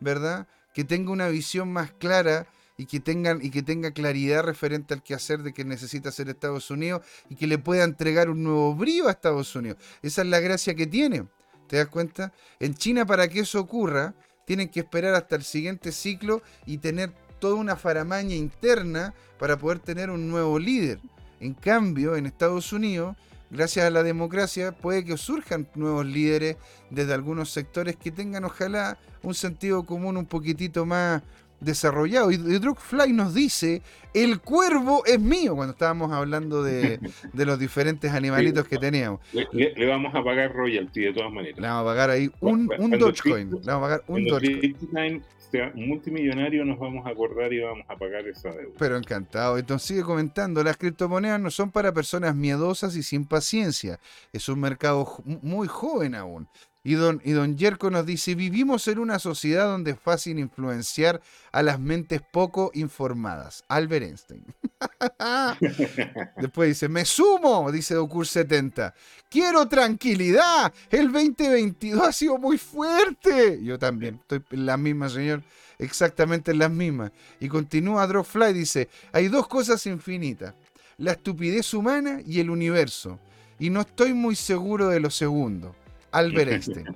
¿verdad? 0.00 0.46
Que 0.76 0.84
tenga 0.84 1.10
una 1.10 1.28
visión 1.28 1.72
más 1.72 1.90
clara 1.90 2.46
y 2.76 2.84
que, 2.84 3.00
tengan, 3.00 3.42
y 3.42 3.48
que 3.48 3.62
tenga 3.62 3.92
claridad 3.92 4.42
referente 4.42 4.92
al 4.92 5.02
quehacer 5.02 5.42
de 5.42 5.54
que 5.54 5.64
necesita 5.64 6.10
hacer 6.10 6.28
Estados 6.28 6.70
Unidos 6.70 7.00
y 7.30 7.36
que 7.36 7.46
le 7.46 7.56
pueda 7.56 7.82
entregar 7.82 8.28
un 8.28 8.42
nuevo 8.42 8.74
brío 8.74 9.08
a 9.08 9.12
Estados 9.12 9.56
Unidos. 9.56 9.78
Esa 10.02 10.20
es 10.20 10.28
la 10.28 10.38
gracia 10.38 10.74
que 10.74 10.86
tiene. 10.86 11.26
¿Te 11.66 11.78
das 11.78 11.88
cuenta? 11.88 12.30
En 12.60 12.74
China, 12.74 13.06
para 13.06 13.26
que 13.26 13.40
eso 13.40 13.58
ocurra, 13.58 14.12
tienen 14.44 14.68
que 14.68 14.80
esperar 14.80 15.14
hasta 15.14 15.36
el 15.36 15.44
siguiente 15.44 15.92
ciclo 15.92 16.42
y 16.66 16.76
tener 16.76 17.10
toda 17.38 17.54
una 17.54 17.76
faramaña 17.76 18.34
interna 18.34 19.14
para 19.38 19.56
poder 19.56 19.78
tener 19.78 20.10
un 20.10 20.28
nuevo 20.28 20.58
líder. 20.58 21.00
En 21.40 21.54
cambio, 21.54 22.16
en 22.16 22.26
Estados 22.26 22.70
Unidos, 22.74 23.16
gracias 23.50 23.86
a 23.86 23.90
la 23.90 24.02
democracia, 24.02 24.72
puede 24.72 25.04
que 25.04 25.16
surjan 25.16 25.68
nuevos 25.74 26.06
líderes 26.06 26.56
desde 26.90 27.14
algunos 27.14 27.50
sectores 27.50 27.96
que 27.96 28.10
tengan, 28.10 28.44
ojalá, 28.44 28.98
un 29.22 29.34
sentido 29.34 29.84
común 29.84 30.16
un 30.16 30.26
poquitito 30.26 30.86
más 30.86 31.22
desarrollado. 31.60 32.30
Y, 32.30 32.34
y 32.34 32.60
Fly 32.76 33.12
nos 33.12 33.34
dice, 33.34 33.82
el 34.14 34.40
cuervo 34.40 35.04
es 35.06 35.20
mío, 35.20 35.54
cuando 35.56 35.72
estábamos 35.72 36.12
hablando 36.12 36.62
de, 36.62 37.00
de 37.32 37.46
los 37.46 37.58
diferentes 37.58 38.12
animalitos 38.12 38.66
que 38.68 38.78
teníamos. 38.78 39.20
Le, 39.32 39.86
vamos 39.86 40.14
a 40.14 40.22
pagar 40.22 40.52
royalty 40.52 41.00
de 41.02 41.12
todas 41.12 41.32
maneras. 41.32 41.58
Le 41.58 41.66
vamos 41.66 41.82
a 41.82 41.84
pagar 41.86 42.10
ahí 42.10 42.30
un, 42.40 42.70
un 42.78 42.90
Dogecoin. 42.92 43.50
Le 43.50 43.72
vamos 43.72 43.76
a 43.76 43.80
pagar 43.80 44.04
un 44.06 44.24
Dogecoin. 44.26 45.22
Sea 45.50 45.72
multimillonario, 45.74 46.64
nos 46.64 46.78
vamos 46.78 47.06
a 47.06 47.10
acordar 47.10 47.52
y 47.52 47.60
vamos 47.60 47.84
a 47.88 47.96
pagar 47.96 48.26
esa 48.26 48.50
deuda. 48.50 48.74
Pero 48.78 48.96
encantado. 48.96 49.58
Entonces 49.58 49.88
sigue 49.88 50.02
comentando, 50.02 50.62
las 50.62 50.76
criptomonedas 50.76 51.40
no 51.40 51.50
son 51.50 51.70
para 51.70 51.92
personas 51.92 52.34
miedosas 52.34 52.96
y 52.96 53.02
sin 53.02 53.24
paciencia. 53.26 54.00
Es 54.32 54.48
un 54.48 54.60
mercado 54.60 55.22
muy 55.24 55.68
joven 55.68 56.14
aún. 56.14 56.48
Y 56.86 56.94
don, 56.94 57.20
y 57.24 57.32
don 57.32 57.58
Yerko 57.58 57.90
nos 57.90 58.06
dice, 58.06 58.36
vivimos 58.36 58.86
en 58.86 59.00
una 59.00 59.18
sociedad 59.18 59.66
donde 59.66 59.90
es 59.90 59.98
fácil 59.98 60.38
influenciar 60.38 61.20
a 61.50 61.60
las 61.64 61.80
mentes 61.80 62.22
poco 62.22 62.70
informadas. 62.74 63.64
Albert 63.66 64.04
Einstein. 64.04 64.44
Después 66.36 66.68
dice, 66.68 66.88
me 66.88 67.04
sumo, 67.04 67.72
dice 67.72 67.96
Docur70. 67.96 68.94
Quiero 69.28 69.66
tranquilidad. 69.66 70.72
El 70.88 71.10
2022 71.10 72.06
ha 72.06 72.12
sido 72.12 72.38
muy 72.38 72.56
fuerte. 72.56 73.58
Yo 73.64 73.80
también, 73.80 74.20
estoy 74.20 74.44
en 74.52 74.66
la 74.66 74.76
misma, 74.76 75.08
señor. 75.08 75.42
Exactamente 75.80 76.52
en 76.52 76.60
las 76.60 76.70
mismas. 76.70 77.10
Y 77.40 77.48
continúa 77.48 78.06
Dropfly, 78.06 78.52
dice, 78.52 78.88
hay 79.10 79.26
dos 79.26 79.48
cosas 79.48 79.84
infinitas. 79.86 80.54
La 80.98 81.10
estupidez 81.10 81.74
humana 81.74 82.20
y 82.24 82.38
el 82.38 82.48
universo. 82.48 83.18
Y 83.58 83.70
no 83.70 83.80
estoy 83.80 84.14
muy 84.14 84.36
seguro 84.36 84.86
de 84.86 85.00
lo 85.00 85.10
segundo. 85.10 85.74
Albert 86.16 86.50
Einstein. 86.52 86.86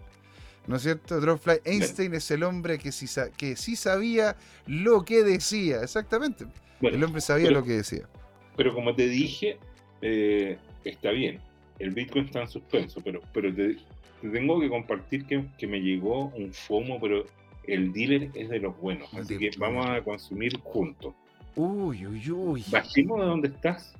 ¿No 0.66 0.76
es 0.76 0.82
cierto? 0.82 1.20
Dropfly 1.20 1.60
Einstein 1.64 2.14
es 2.14 2.30
el 2.30 2.42
hombre 2.42 2.78
que 2.78 2.92
sí, 2.92 3.06
que 3.36 3.56
sí 3.56 3.76
sabía 3.76 4.36
lo 4.66 5.04
que 5.04 5.22
decía. 5.24 5.82
Exactamente. 5.82 6.44
Bueno, 6.80 6.96
El 6.96 7.04
hombre 7.04 7.20
sabía 7.20 7.48
pero- 7.48 7.60
lo 7.60 7.66
que 7.66 7.72
decía. 7.72 8.08
pero 8.56 8.74
como 8.74 8.94
te 8.94 9.08
dije, 9.08 9.58
eh, 10.02 10.58
está 10.84 11.10
bien. 11.10 11.40
El 11.78 11.90
Bitcoin 11.90 12.26
está 12.26 12.42
en 12.42 12.48
suspenso, 12.48 13.00
pero, 13.02 13.20
pero 13.32 13.52
te, 13.54 13.76
te 14.20 14.28
tengo 14.28 14.60
que 14.60 14.68
compartir 14.68 15.24
que, 15.26 15.44
que 15.58 15.66
me 15.66 15.80
llegó 15.80 16.26
un 16.36 16.52
FOMO, 16.52 17.00
pero 17.00 17.24
el 17.66 17.92
dealer 17.92 18.30
es 18.34 18.48
de 18.50 18.58
los 18.60 18.76
buenos. 18.78 19.12
Así 19.14 19.38
que 19.38 19.50
vamos 19.58 19.86
a 19.86 20.02
consumir 20.02 20.58
juntos. 20.60 21.14
Uy, 21.56 22.06
uy, 22.06 22.30
uy. 22.30 22.64
Bajemos 22.70 23.18
de 23.20 23.26
donde 23.26 23.48
estás, 23.48 23.94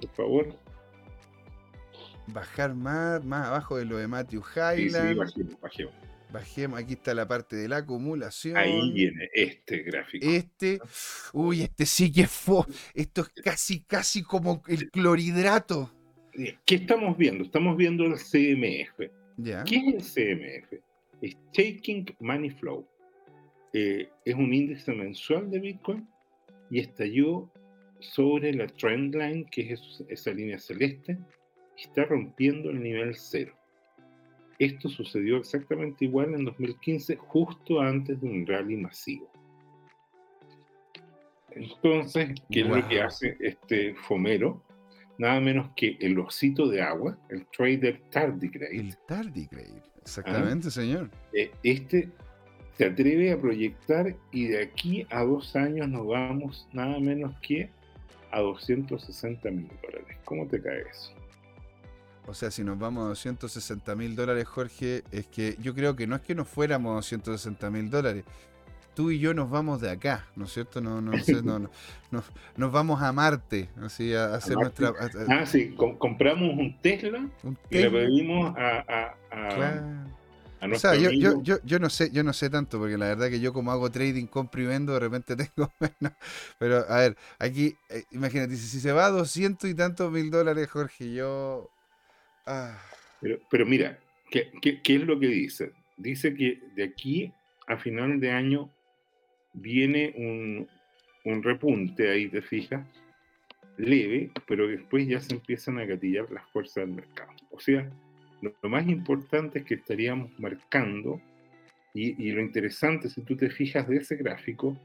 por 0.00 0.10
favor. 0.10 0.56
Bajar 2.32 2.74
más, 2.74 3.24
más 3.24 3.46
abajo 3.46 3.76
de 3.76 3.84
lo 3.84 3.96
de 3.96 4.06
Matthew 4.06 4.42
Sí, 4.42 4.50
sí, 4.54 4.60
Highland. 4.86 5.18
bajemos, 5.18 5.60
bajemos. 5.60 5.94
Bajemos, 6.30 6.78
aquí 6.78 6.92
está 6.92 7.14
la 7.14 7.26
parte 7.26 7.56
de 7.56 7.68
la 7.68 7.78
acumulación. 7.78 8.56
Ahí 8.56 8.92
viene 8.92 9.30
este 9.32 9.78
gráfico. 9.82 10.26
Este, 10.28 10.78
uy, 11.32 11.62
este 11.62 11.86
sí 11.86 12.12
que 12.12 12.26
fue. 12.26 12.64
Esto 12.94 13.22
es 13.22 13.42
casi, 13.42 13.80
casi 13.80 14.22
como 14.22 14.62
el 14.68 14.90
clorhidrato. 14.90 15.90
¿Qué 16.66 16.74
estamos 16.74 17.16
viendo? 17.16 17.44
Estamos 17.44 17.76
viendo 17.78 18.04
el 18.04 18.14
CMF. 18.16 19.10
Ya. 19.38 19.64
¿Qué 19.64 19.76
es 19.96 20.16
el 20.16 20.68
CMF? 21.22 21.42
Staking 21.52 22.14
Money 22.20 22.50
Flow. 22.50 22.86
Eh, 23.72 24.10
es 24.24 24.34
un 24.34 24.52
índice 24.52 24.92
mensual 24.92 25.50
de 25.50 25.60
Bitcoin 25.60 26.06
y 26.70 26.80
estalló 26.80 27.50
sobre 28.00 28.52
la 28.52 28.66
trendline, 28.66 29.46
que 29.46 29.72
es 29.72 30.04
esa 30.08 30.30
línea 30.32 30.58
celeste, 30.58 31.18
está 31.84 32.04
rompiendo 32.04 32.70
el 32.70 32.82
nivel 32.82 33.14
cero. 33.16 33.54
Esto 34.58 34.88
sucedió 34.88 35.36
exactamente 35.36 36.04
igual 36.04 36.34
en 36.34 36.44
2015, 36.44 37.16
justo 37.16 37.80
antes 37.80 38.20
de 38.20 38.28
un 38.28 38.46
rally 38.46 38.76
masivo. 38.76 39.30
Entonces, 41.50 42.40
¿qué 42.50 42.60
es 42.60 42.66
lo 42.66 42.88
que 42.88 43.00
hace 43.00 43.36
este 43.40 43.94
Fomero? 43.94 44.62
Nada 45.16 45.40
menos 45.40 45.70
que 45.76 45.96
el 46.00 46.18
osito 46.18 46.68
de 46.68 46.80
agua, 46.82 47.18
el 47.28 47.46
trader 47.46 48.00
tardigrade, 48.10 48.76
El 48.76 48.96
tardigrade. 49.06 49.82
Exactamente, 50.02 50.70
señor. 50.70 51.10
eh, 51.32 51.50
este 51.62 52.08
se 52.74 52.84
atreve 52.86 53.32
a 53.32 53.40
proyectar 53.40 54.14
y 54.30 54.46
de 54.48 54.62
aquí 54.62 55.04
a 55.10 55.24
dos 55.24 55.56
años 55.56 55.88
nos 55.88 56.06
vamos 56.06 56.68
nada 56.72 57.00
menos 57.00 57.34
que 57.42 57.68
a 58.30 58.40
260 58.40 59.50
mil 59.50 59.68
dólares. 59.82 60.16
¿Cómo 60.24 60.46
te 60.46 60.62
cae 60.62 60.82
eso? 60.88 61.12
O 62.28 62.34
sea, 62.34 62.50
si 62.50 62.62
nos 62.62 62.78
vamos 62.78 63.04
a 63.06 63.08
260 63.08 63.94
mil 63.96 64.14
dólares, 64.14 64.46
Jorge, 64.46 65.02
es 65.10 65.26
que 65.26 65.56
yo 65.60 65.74
creo 65.74 65.96
que 65.96 66.06
no 66.06 66.14
es 66.16 66.22
que 66.22 66.34
nos 66.34 66.46
fuéramos 66.46 66.92
a 66.92 66.94
260 66.96 67.70
mil 67.70 67.90
dólares. 67.90 68.24
Tú 68.94 69.10
y 69.10 69.18
yo 69.18 69.32
nos 69.32 69.48
vamos 69.48 69.80
de 69.80 69.90
acá, 69.90 70.26
¿no 70.36 70.44
es 70.44 70.52
cierto? 70.52 70.80
No, 70.80 71.00
no, 71.00 71.18
sé, 71.20 71.40
no, 71.42 71.58
no, 71.58 71.70
no- 72.10 72.24
nos 72.56 72.72
vamos 72.72 73.00
a 73.00 73.12
Marte, 73.12 73.70
así 73.80 74.12
a 74.14 74.34
hacer 74.34 74.56
nuestra. 74.62 74.88
a- 74.88 75.40
Ah, 75.40 75.46
sí, 75.46 75.70
com- 75.74 75.96
compramos 75.96 76.50
un 76.58 76.76
Tesla 76.82 77.28
un 77.44 77.56
y 77.70 77.78
le 77.78 77.90
pedimos 78.08 78.54
a, 78.56 79.14
claro. 79.54 79.86
O 80.76 80.80
sea, 80.80 80.90
yo, 81.04 81.10
yo, 81.22 81.42
yo, 81.44 81.58
yo 81.64 81.78
no 81.78 81.88
sé, 81.88 82.10
yo 82.10 82.24
no 82.24 82.32
sé 82.32 82.50
tanto, 82.50 82.78
porque 82.80 82.98
la 82.98 83.06
verdad 83.06 83.30
que 83.30 83.38
yo 83.40 83.52
como 83.52 83.70
hago 83.70 83.90
trading, 83.90 84.26
compro 84.26 84.60
y 84.60 84.66
vendo, 84.66 84.92
de 84.94 84.98
repente 85.00 85.36
tengo 85.36 85.72
menos. 85.80 86.12
Pero 86.58 86.84
a 86.88 86.96
ver, 86.98 87.16
aquí, 87.38 87.74
eh, 87.88 88.02
imagínate, 88.10 88.56
si 88.56 88.66
si 88.66 88.80
se 88.80 88.90
va 88.92 89.06
a 89.06 89.10
200 89.10 89.70
y 89.70 89.74
tantos 89.74 90.10
mil 90.12 90.30
dólares, 90.30 90.68
Jorge, 90.68 91.14
yo. 91.14 91.70
Pero, 93.20 93.38
pero 93.50 93.66
mira, 93.66 93.98
¿qué, 94.30 94.50
qué, 94.60 94.80
qué 94.80 94.96
es 94.96 95.02
lo 95.02 95.18
que 95.18 95.28
dice? 95.28 95.72
Dice 95.96 96.34
que 96.34 96.60
de 96.74 96.84
aquí 96.84 97.32
a 97.66 97.76
final 97.76 98.20
de 98.20 98.30
año 98.30 98.70
viene 99.52 100.14
un, 100.16 100.68
un 101.24 101.42
repunte, 101.42 102.10
ahí 102.10 102.28
te 102.28 102.42
fijas, 102.42 102.86
leve, 103.76 104.30
pero 104.46 104.66
después 104.68 105.06
ya 105.06 105.20
se 105.20 105.34
empiezan 105.34 105.78
a 105.78 105.84
gatillar 105.84 106.30
las 106.30 106.48
fuerzas 106.50 106.86
del 106.86 106.94
mercado. 106.94 107.32
O 107.50 107.60
sea, 107.60 107.90
lo, 108.40 108.54
lo 108.62 108.68
más 108.68 108.86
importante 108.88 109.60
es 109.60 109.64
que 109.64 109.74
estaríamos 109.74 110.30
marcando, 110.38 111.20
y, 111.94 112.22
y 112.22 112.30
lo 112.32 112.40
interesante, 112.40 113.08
si 113.08 113.22
tú 113.22 113.36
te 113.36 113.50
fijas 113.50 113.88
de 113.88 113.96
ese 113.96 114.16
gráfico, 114.16 114.76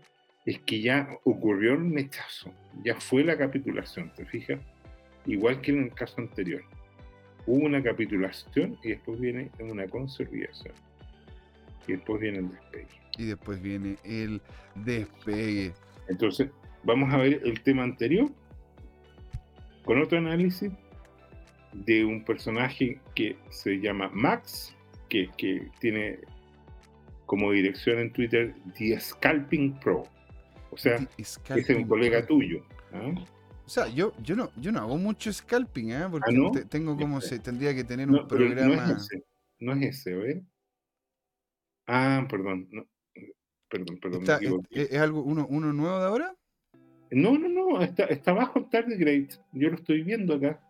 es 0.45 0.59
que 0.59 0.81
ya 0.81 1.09
ocurrió 1.23 1.73
el 1.73 1.79
mechazo, 1.79 2.53
ya 2.83 2.95
fue 2.95 3.23
la 3.23 3.37
capitulación, 3.37 4.11
¿te 4.13 4.25
fijas? 4.25 4.59
Igual 5.25 5.61
que 5.61 5.71
en 5.71 5.83
el 5.83 5.93
caso 5.93 6.19
anterior 6.19 6.63
hubo 7.45 7.65
una 7.65 7.81
capitulación 7.81 8.77
y 8.83 8.89
después 8.89 9.19
viene 9.19 9.51
una 9.59 9.87
consolidación. 9.87 10.73
Y 11.87 11.93
después 11.93 12.21
viene 12.21 12.39
el 12.39 12.49
despegue. 12.49 12.87
y 13.17 13.25
después 13.25 13.61
viene 13.61 13.95
el 14.03 14.41
despegue. 14.75 15.73
Entonces, 16.07 16.49
vamos 16.83 17.13
a 17.13 17.17
ver 17.17 17.41
el 17.43 17.61
tema 17.61 17.83
anterior 17.83 18.29
con 19.83 20.01
otro 20.01 20.17
análisis 20.17 20.71
de 21.73 22.05
un 22.05 22.23
personaje 22.23 22.99
que 23.15 23.35
se 23.49 23.79
llama 23.79 24.09
Max, 24.13 24.75
que, 25.09 25.29
que 25.37 25.67
tiene 25.79 26.19
como 27.25 27.51
dirección 27.51 27.99
en 27.99 28.13
Twitter 28.13 28.53
The 28.77 28.99
Scalping 28.99 29.79
Pro. 29.79 30.03
O 30.71 30.77
sea, 30.77 31.07
es 31.17 31.39
un 31.69 31.83
colega 31.85 32.25
tuyo. 32.25 32.63
¿ah? 32.93 33.13
O 33.65 33.69
sea, 33.69 33.87
yo, 33.87 34.13
yo 34.21 34.35
no, 34.35 34.51
yo 34.57 34.71
no 34.71 34.79
hago 34.79 34.97
mucho 34.97 35.31
scalping, 35.31 35.91
¿eh? 35.91 36.07
Porque 36.11 36.33
¿no? 36.33 36.51
te- 36.51 36.65
tengo 36.65 36.97
como 36.97 37.21
se 37.21 37.39
tendría 37.39 37.73
que 37.73 37.83
tener 37.83 38.07
No, 38.07 38.21
un 38.21 38.27
programa. 38.27 38.75
no 38.75 38.83
es 38.83 38.97
ese. 39.03 39.23
No 39.59 39.73
es 39.73 39.81
ese, 39.83 40.13
ver. 40.15 40.41
Ah, 41.87 42.25
perdón. 42.29 42.67
no, 42.71 42.85
Perdón, 43.69 43.97
perdón. 43.99 44.23
me 44.23 44.81
es, 44.83 44.93
algo 44.97 45.23
uno, 45.23 45.47
uno 45.49 45.73
nuevo 45.73 45.97
de 45.99 46.05
ahora? 46.05 46.35
No, 47.09 47.37
no, 47.37 47.49
no, 47.49 47.81
está, 47.81 48.03
está 48.05 48.31
abajo 48.31 48.59
el 48.59 48.69
tardigrade. 48.69 49.29
Yo 49.51 49.69
lo 49.69 49.75
estoy 49.75 50.03
viendo 50.03 50.35
acá. 50.35 50.61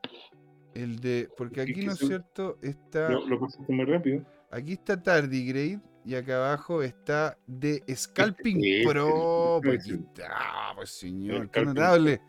El 0.74 1.00
de. 1.00 1.30
Porque 1.38 1.62
aquí, 1.62 1.86
¿no 1.86 1.91
es 1.94 2.00
cierto? 2.00 2.60
Está. 2.62 3.10
Lo, 3.10 3.28
lo 3.28 3.39
pasaste 3.39 3.72
muy 3.74 3.86
rápido. 3.86 4.26
Aquí 4.52 4.74
está 4.74 5.02
Tardigrade 5.02 5.80
y 6.06 6.16
acá 6.16 6.38
abajo 6.38 6.82
está 6.84 7.38
de 7.48 7.84
Scalping 7.94 8.64
Ese, 8.64 8.88
Pro. 8.88 9.58
ese, 9.60 9.68
Pues 9.68 9.86
ese. 9.86 9.94
aquí 9.96 10.04
está, 10.04 10.32
pues 10.76 10.89
señor, 10.91 11.50
qué 11.50 11.66
notable. 11.66 12.22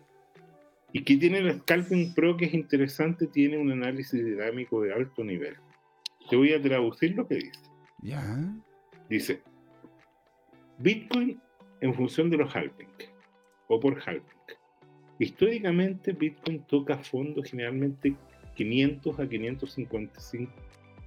Y 0.95 1.03
que 1.03 1.17
tiene 1.17 1.39
el 1.39 1.61
Scalping 1.61 2.15
Pro 2.15 2.37
que 2.37 2.45
es 2.45 2.55
interesante, 2.55 3.27
tiene 3.27 3.59
un 3.59 3.73
análisis 3.73 4.25
dinámico 4.25 4.81
de 4.81 4.95
alto 4.95 5.25
nivel. 5.25 5.57
Te 6.31 6.37
voy 6.37 6.53
a 6.53 6.63
traducir 6.63 7.17
lo 7.17 7.27
que 7.27 7.35
dice. 7.35 7.61
Ya. 8.01 8.55
Dice, 9.11 9.43
Bitcoin 10.79 11.41
en 11.81 11.95
función 11.95 12.31
de 12.31 12.37
los 12.37 12.55
halving 12.55 12.89
o 13.67 13.81
por 13.81 14.01
halving. 14.07 14.23
Históricamente 15.19 16.13
Bitcoin 16.13 16.65
toca 16.69 16.97
fondo 16.99 17.43
generalmente 17.43 18.15
500 18.55 19.19
a 19.19 19.29
555 19.29 20.53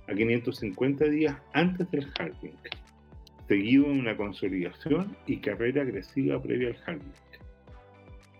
a 0.10 0.14
550 0.14 1.06
días 1.06 1.38
antes 1.54 1.90
del 1.92 2.12
halving, 2.20 2.58
seguido 3.48 3.86
de 3.86 4.00
una 4.00 4.18
consolidación 4.18 5.16
y 5.28 5.38
carrera 5.38 5.84
agresiva 5.84 6.42
previa 6.42 6.70
al 6.70 6.78
halving. 6.86 7.14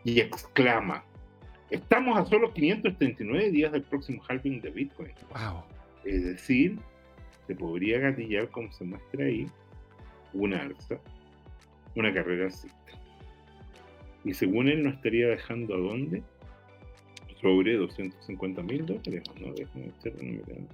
Y 0.04 0.20
exclama, 0.20 1.04
estamos 1.70 2.18
a 2.18 2.26
solo 2.26 2.54
539 2.54 3.52
días 3.52 3.72
del 3.72 3.84
próximo 3.84 4.22
halving 4.28 4.62
de 4.62 4.70
Bitcoin. 4.70 5.12
Wow. 5.30 5.64
Es 6.04 6.24
decir, 6.24 6.78
se 7.48 7.56
podría 7.56 8.00
gatillar, 8.00 8.50
como 8.50 8.72
se 8.72 8.84
muestra 8.84 9.26
ahí, 9.26 9.48
una 10.34 10.62
alza, 10.62 11.00
una 11.96 12.14
carrera 12.14 12.46
alcista. 12.46 12.78
Y 14.24 14.34
según 14.34 14.68
él, 14.68 14.84
nos 14.84 14.96
estaría 14.96 15.28
dejando 15.28 15.76
a 15.76 15.78
dónde? 15.78 16.24
Sobre 17.42 17.76
250 17.78 18.64
mil 18.64 18.86
dólares. 18.86 19.24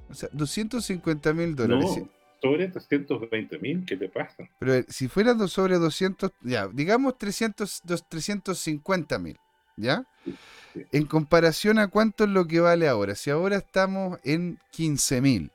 O 0.10 0.14
sea, 0.14 0.30
250 0.32 1.34
mil 1.34 1.56
dólares. 1.56 1.98
No, 1.98 2.10
sobre 2.42 2.68
320 2.70 3.60
mil, 3.60 3.86
¿qué 3.86 3.98
te 3.98 4.10
pasa? 4.10 4.44
Pero 4.60 4.74
eh, 4.76 4.86
si 4.88 5.08
fuera 5.08 5.36
sobre 5.48 5.78
200, 5.78 6.32
ya, 6.42 6.68
digamos 6.68 7.18
300, 7.18 7.82
dos- 7.84 8.08
350 8.10 9.20
mil, 9.20 9.38
¿ya? 9.78 10.06
Sí, 10.26 10.36
sí. 10.74 10.82
En 10.92 11.06
comparación 11.06 11.80
a 11.80 11.88
cuánto 11.88 12.24
es 12.24 12.30
lo 12.30 12.48
que 12.48 12.60
vale 12.60 12.88
ahora. 12.88 13.16
Si 13.16 13.30
ahora 13.30 13.58
estamos 13.58 14.20
en 14.24 14.60
15 14.72 15.22
mil, 15.22 15.52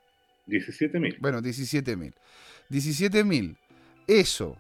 17 0.47 0.99
mil. 1.01 1.17
bueno, 1.21 1.41
17 1.43 1.97
mil. 1.97 2.15
17 2.71 3.25
mil, 3.25 3.57
eso, 4.07 4.57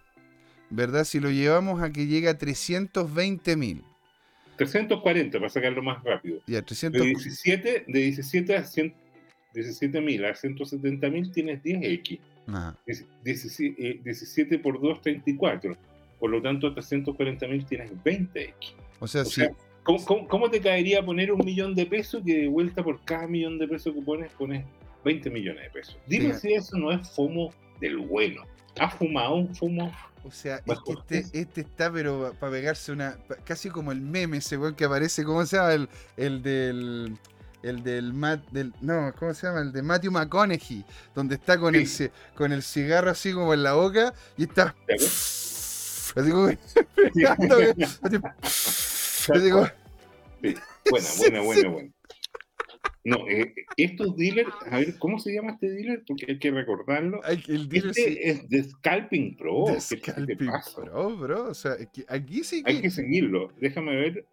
¿verdad? 0.70 1.04
Si 1.04 1.20
lo 1.20 1.30
llevamos 1.30 1.82
a 1.82 1.90
que 1.90 2.06
llegue 2.06 2.28
a 2.28 2.38
320 2.38 3.56
mil, 3.56 3.82
340 4.56 5.38
para 5.38 5.48
sacarlo 5.50 5.82
más 5.82 6.02
rápido. 6.02 6.40
ya, 6.46 6.56
De 6.56 6.62
300, 6.62 7.00
17, 7.02 7.84
de 7.86 7.98
17 8.00 8.56
a 8.56 8.64
100, 8.64 8.94
17 9.54 10.00
mil 10.00 10.24
a 10.24 10.34
170 10.34 11.08
mil 11.10 11.30
tienes 11.30 11.62
10x. 11.62 12.18
Ajá. 12.48 12.76
17, 13.24 13.74
eh, 13.78 14.00
17 14.02 14.58
por 14.58 14.80
2, 14.80 15.00
34. 15.02 15.76
Por 16.18 16.30
lo 16.30 16.42
tanto, 16.42 16.72
340 16.74 17.46
mil 17.46 17.64
tienes 17.66 17.92
20x. 18.04 18.52
O 18.98 19.06
sea, 19.06 19.22
O 19.22 19.24
si, 19.26 19.32
sea, 19.42 19.50
¿cómo, 19.88 20.04
cómo, 20.04 20.28
cómo 20.28 20.50
te 20.50 20.60
caería 20.60 21.02
poner 21.02 21.32
un 21.32 21.42
millón 21.44 21.74
de 21.74 21.86
pesos 21.86 22.22
que 22.24 22.42
de 22.42 22.48
vuelta 22.48 22.82
por 22.82 23.02
cada 23.04 23.26
millón 23.26 23.58
de 23.58 23.66
pesos 23.66 23.94
que 23.94 24.02
pones, 24.02 24.30
pones 24.32 24.64
20 25.04 25.30
millones 25.30 25.62
de 25.64 25.70
pesos? 25.70 25.96
Dime 26.06 26.34
Sí. 26.34 26.40
si 26.40 26.52
eso 26.54 26.76
no 26.76 26.92
es 26.92 27.08
FOMO 27.10 27.52
del 27.80 27.96
bueno. 27.96 28.42
¿Has 28.78 28.94
fumado 28.94 29.36
un 29.36 29.54
FOMO, 29.56 29.90
O 30.24 30.30
sea, 30.30 30.60
este, 31.08 31.40
este- 31.40 31.60
está, 31.62 31.90
pero 31.90 32.34
para 32.38 32.52
pegarse 32.52 32.92
una. 32.92 33.16
pa- 33.26 33.36
casi 33.36 33.70
como 33.70 33.90
el 33.92 34.00
meme 34.02 34.36
ese 34.36 34.58
weón 34.58 34.74
que 34.74 34.84
aparece, 34.84 35.24
¿cómo 35.24 35.44
se 35.46 35.56
llama? 35.56 35.72
El, 35.72 35.88
el 36.18 36.42
del. 36.42 37.16
El 37.62 37.82
del 37.82 38.12
Matt. 38.12 38.48
Del, 38.50 38.72
no, 38.82 39.12
¿cómo 39.18 39.34
se 39.34 39.46
llama? 39.48 39.62
El 39.62 39.72
de 39.72 39.82
Matthew 39.82 40.12
McConaughey. 40.12 40.84
Donde 41.14 41.34
está 41.36 41.58
con, 41.58 41.74
el, 41.74 41.86
Sí. 41.88 42.04
ci- 42.04 42.10
con 42.36 42.52
el 42.52 42.62
cigarro 42.62 43.10
así 43.10 43.32
como 43.32 43.52
en 43.54 43.62
la 43.64 43.72
boca 43.72 44.12
y 44.36 44.44
está. 44.44 44.76
¿Te 44.86 44.94
Así 46.14 46.30
como. 46.30 46.48
pegando, 47.14 47.56
como- 49.32 49.68
Buena, 50.90 51.06
Sí, 51.06 51.20
buena, 51.30 51.40
sí. 51.40 51.44
buena, 51.44 51.68
buena. 51.70 51.90
No, 53.04 53.28
eh, 53.28 53.54
estos 53.76 54.16
dealers, 54.16 54.50
a 54.70 54.78
ver, 54.78 54.98
¿cómo 54.98 55.18
se 55.18 55.32
llama 55.32 55.52
este 55.52 55.70
dealer? 55.70 56.02
Porque 56.06 56.26
hay 56.28 56.38
que 56.38 56.50
recordarlo. 56.50 57.20
Ay, 57.24 57.42
el 57.48 57.68
dealer 57.68 57.90
Este 57.90 58.28
es 58.30 58.48
de 58.48 58.64
Scalping 58.64 59.36
Pro. 59.36 59.64
de 59.66 59.78
¿Qué 59.88 59.96
te- 59.96 60.26
qué 60.26 60.36
te 60.36 60.44
Scalping? 60.44 60.84
Pro, 60.84 61.16
bro. 61.16 61.44
O 61.50 61.54
sea, 61.54 61.76
aquí 62.08 62.44
sí 62.44 62.62
que. 62.62 62.70
Hay 62.70 62.80
que 62.82 62.90
seguirlo. 62.90 63.48
Déjame 63.60 63.94
ver. 63.96 64.26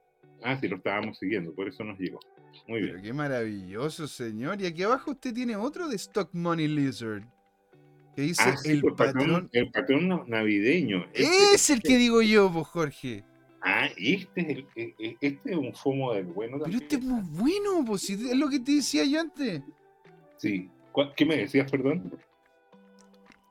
Ah, 0.43 0.57
sí, 0.59 0.67
lo 0.67 0.77
estábamos 0.77 1.17
siguiendo, 1.17 1.53
por 1.55 1.67
eso 1.69 1.83
nos 1.83 1.97
llegó. 1.99 2.19
Muy 2.67 2.81
Pero 2.81 2.93
bien. 2.93 3.03
qué 3.03 3.13
maravilloso, 3.13 4.07
señor. 4.07 4.61
Y 4.61 4.65
aquí 4.65 4.83
abajo 4.83 5.11
usted 5.11 5.33
tiene 5.33 5.55
otro 5.55 5.87
de 5.87 5.95
Stock 5.95 6.29
Money 6.33 6.67
Lizard. 6.67 7.23
Que 8.15 8.21
dice 8.23 8.43
Ah, 8.45 8.57
sí, 8.57 8.71
el 8.71 8.81
pues, 8.81 8.93
patrón. 8.95 9.49
El 9.53 9.71
patrón 9.71 10.07
na- 10.07 10.23
navideño. 10.27 11.05
Este- 11.13 11.53
Es 11.53 11.69
el 11.69 11.81
que 11.81 11.97
digo 11.97 12.21
yo, 12.21 12.51
pues, 12.51 12.67
Jorge. 12.67 13.23
Ah, 13.67 13.87
este 13.97 14.41
es, 14.41 14.47
el, 14.49 14.67
eh, 14.75 15.17
este 15.19 15.41
es 15.51 15.57
un 15.57 15.73
FOMO 15.73 16.13
del 16.13 16.25
bueno 16.27 16.59
Pero 16.59 16.63
también. 16.65 16.83
este 16.83 16.95
es 16.97 17.03
muy 17.03 17.21
bueno, 17.23 17.83
pues, 17.83 18.01
si 18.03 18.13
es 18.13 18.35
lo 18.37 18.47
que 18.47 18.59
te 18.59 18.73
decía 18.73 19.03
yo 19.05 19.19
antes. 19.19 19.63
Sí. 20.37 20.69
¿Cuál- 20.91 21.13
¿Qué 21.15 21.25
me 21.25 21.35
decías, 21.35 21.69
perdón? 21.71 22.11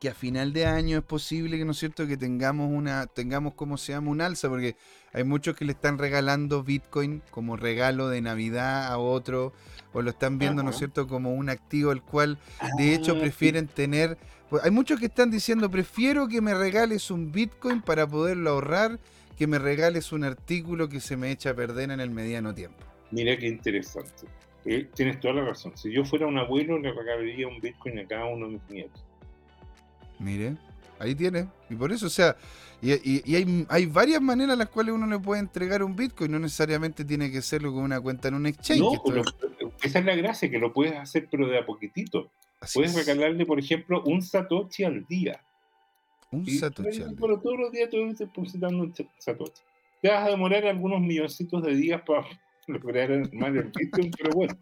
Que 0.00 0.08
a 0.10 0.14
final 0.14 0.52
de 0.52 0.66
año 0.66 0.98
es 0.98 1.04
posible 1.04 1.58
que, 1.58 1.64
¿no 1.64 1.72
es 1.72 1.78
cierto?, 1.78 2.06
que 2.06 2.16
tengamos 2.16 2.70
una, 2.70 3.06
tengamos, 3.06 3.54
como 3.54 3.76
se 3.76 3.92
llama, 3.92 4.10
un 4.10 4.20
alza, 4.20 4.48
porque 4.48 4.76
hay 5.12 5.24
muchos 5.24 5.56
que 5.56 5.64
le 5.64 5.72
están 5.72 5.98
regalando 5.98 6.62
Bitcoin 6.62 7.20
como 7.30 7.56
regalo 7.56 8.08
de 8.08 8.20
Navidad 8.20 8.86
a 8.92 8.98
otro, 8.98 9.52
o 9.92 10.00
lo 10.02 10.10
están 10.10 10.38
viendo, 10.38 10.62
¿no 10.62 10.70
es 10.70 10.76
Ajá. 10.76 10.78
cierto?, 10.80 11.08
como 11.08 11.34
un 11.34 11.48
activo 11.50 11.90
el 11.90 12.02
cual 12.02 12.38
De 12.78 12.94
hecho, 12.94 13.14
Ah, 13.16 13.20
prefieren 13.20 13.66
tener. 13.66 14.16
pues, 14.48 14.62
hay 14.64 14.70
muchos 14.70 15.00
que 15.00 15.06
están 15.06 15.30
diciendo: 15.30 15.70
prefiero 15.70 16.28
que 16.28 16.40
me 16.40 16.54
regales 16.54 17.10
un 17.10 17.32
Bitcoin 17.32 17.80
para 17.82 18.06
poderlo 18.06 18.50
ahorrar, 18.50 19.00
que 19.36 19.46
me 19.46 19.58
regales 19.58 20.12
un 20.12 20.24
artículo 20.24 20.88
que 20.88 21.00
se 21.00 21.16
me 21.16 21.30
echa 21.30 21.50
a 21.50 21.54
perder 21.54 21.90
en 21.90 22.00
el 22.00 22.10
mediano 22.10 22.54
tiempo. 22.54 22.84
Mira 23.10 23.36
qué 23.36 23.46
interesante. 23.48 24.26
Eh, 24.64 24.88
tienes 24.94 25.20
toda 25.20 25.34
la 25.34 25.44
razón. 25.44 25.76
Si 25.76 25.92
yo 25.92 26.04
fuera 26.04 26.26
un 26.26 26.38
abuelo, 26.38 26.78
le 26.78 26.92
regalaría 26.92 27.46
un 27.48 27.60
Bitcoin 27.60 27.98
a 27.98 28.06
cada 28.06 28.24
uno 28.26 28.46
de 28.46 28.52
mis 28.54 28.70
nietos. 28.70 29.04
Mire, 30.18 30.56
ahí 30.98 31.14
tiene. 31.14 31.48
Y 31.68 31.74
por 31.74 31.92
eso, 31.92 32.06
o 32.06 32.10
sea, 32.10 32.36
y, 32.80 32.92
y- 32.92 33.22
y 33.24 33.36
hay, 33.36 33.66
hay 33.68 33.86
varias 33.86 34.22
maneras 34.22 34.54
en 34.54 34.58
las 34.60 34.68
cuales 34.68 34.94
uno 34.94 35.06
le 35.06 35.18
puede 35.18 35.40
entregar 35.40 35.82
un 35.82 35.94
Bitcoin. 35.96 36.30
No 36.32 36.38
necesariamente 36.38 37.04
tiene 37.04 37.30
que 37.30 37.42
serlo 37.42 37.72
con 37.72 37.82
una 37.82 38.00
cuenta 38.00 38.28
en 38.28 38.34
un 38.34 38.46
exchange. 38.46 38.80
No, 38.80 38.94
es- 39.16 39.34
esa 39.82 39.98
es 39.98 40.04
la 40.04 40.14
gracia, 40.16 40.50
que 40.50 40.58
lo 40.58 40.72
puedes 40.72 40.94
hacer, 40.96 41.28
pero 41.30 41.46
de 41.48 41.58
a 41.58 41.66
poquitito. 41.66 42.30
así 42.60 42.78
Puedes 42.78 42.96
es. 42.96 43.06
regalarle, 43.06 43.44
por 43.44 43.58
ejemplo, 43.58 44.02
un 44.06 44.22
Satoshi 44.22 44.84
al 44.84 45.04
día. 45.06 45.40
Un 46.34 46.46
Satoshi 46.46 46.90
día. 46.90 47.06
Pero 47.20 47.40
todos 47.40 47.58
los 47.58 47.72
días 47.72 47.90
te 47.90 48.04
vas 48.04 48.18
depositando 48.18 48.82
un 48.82 48.94
Satoshi. 49.18 49.62
Te 50.02 50.08
vas 50.08 50.26
a 50.26 50.30
demorar 50.30 50.66
algunos 50.66 51.00
milloncitos 51.00 51.62
de 51.62 51.74
días 51.74 52.02
para 52.06 52.26
lograr 52.66 53.12
armar 53.12 53.56
el 53.56 53.72
Bitcoin, 53.74 54.10
pero 54.16 54.30
bueno. 54.34 54.58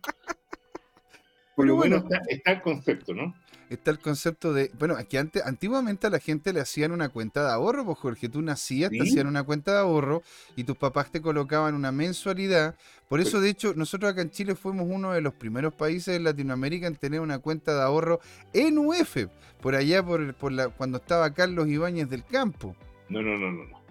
Por 1.54 1.66
Pero 1.66 1.68
lo 1.68 1.76
bueno 1.76 2.00
bueno. 2.00 2.16
está, 2.16 2.32
está 2.32 2.52
el 2.52 2.62
concepto, 2.62 3.14
¿no? 3.14 3.34
Está 3.74 3.90
el 3.90 3.98
concepto 3.98 4.52
de, 4.52 4.70
bueno, 4.78 4.98
es 4.98 5.06
que 5.06 5.18
antes, 5.18 5.44
antiguamente 5.44 6.06
a 6.06 6.10
la 6.10 6.18
gente 6.18 6.52
le 6.52 6.60
hacían 6.60 6.92
una 6.92 7.08
cuenta 7.08 7.44
de 7.44 7.52
ahorro, 7.52 7.84
pues 7.84 7.98
Jorge, 7.98 8.28
tú 8.28 8.42
nacías, 8.42 8.90
te 8.90 9.00
hacían 9.00 9.26
una 9.26 9.42
cuenta 9.42 9.72
de 9.72 9.78
ahorro 9.78 10.22
y 10.56 10.64
tus 10.64 10.76
papás 10.76 11.10
te 11.10 11.20
colocaban 11.20 11.74
una 11.74 11.92
mensualidad. 11.92 12.74
Por 13.08 13.20
eso, 13.20 13.40
de 13.40 13.50
hecho, 13.50 13.74
nosotros 13.74 14.10
acá 14.10 14.22
en 14.22 14.30
Chile 14.30 14.54
fuimos 14.54 14.86
uno 14.88 15.12
de 15.12 15.20
los 15.20 15.34
primeros 15.34 15.74
países 15.74 16.14
de 16.14 16.20
Latinoamérica 16.20 16.86
en 16.86 16.96
tener 16.96 17.20
una 17.20 17.38
cuenta 17.38 17.74
de 17.74 17.82
ahorro 17.82 18.20
en 18.52 18.78
UF, 18.78 19.16
por 19.60 19.74
allá 19.74 20.02
por, 20.02 20.34
por 20.34 20.52
la, 20.52 20.68
cuando 20.68 20.98
estaba 20.98 21.32
Carlos 21.32 21.68
Ibáñez 21.68 22.08
del 22.08 22.24
Campo, 22.24 22.74
No, 23.08 23.20
no, 23.20 23.36
no, 23.36 23.52
no. 23.52 23.81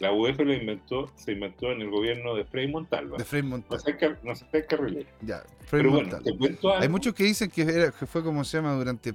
La 0.00 0.12
UEF 0.12 0.38
lo 0.38 0.52
inventó, 0.54 1.10
se 1.16 1.32
inventó 1.32 1.72
en 1.72 1.80
el 1.80 1.90
gobierno 1.90 2.34
de 2.36 2.44
Frei 2.44 2.68
Montalva. 2.68 3.16
de 3.18 3.24
Frei 3.24 3.42
Montalva. 3.42 3.82
no 4.22 4.34
sé 4.36 4.46
qué 4.52 4.64
carrilero. 4.64 5.08
Ya, 5.22 5.38
Frei 5.66 5.82
Pero 5.82 5.90
bueno, 5.90 6.08
Montalva. 6.08 6.24
te 6.24 6.36
cuento 6.38 6.68
algo. 6.70 6.82
Hay 6.82 6.88
muchos 6.88 7.14
que 7.14 7.24
dicen 7.24 7.50
que, 7.50 7.62
era- 7.62 7.90
que 7.90 8.06
fue 8.06 8.22
como 8.22 8.44
se 8.44 8.58
llama 8.58 8.74
durante 8.74 9.12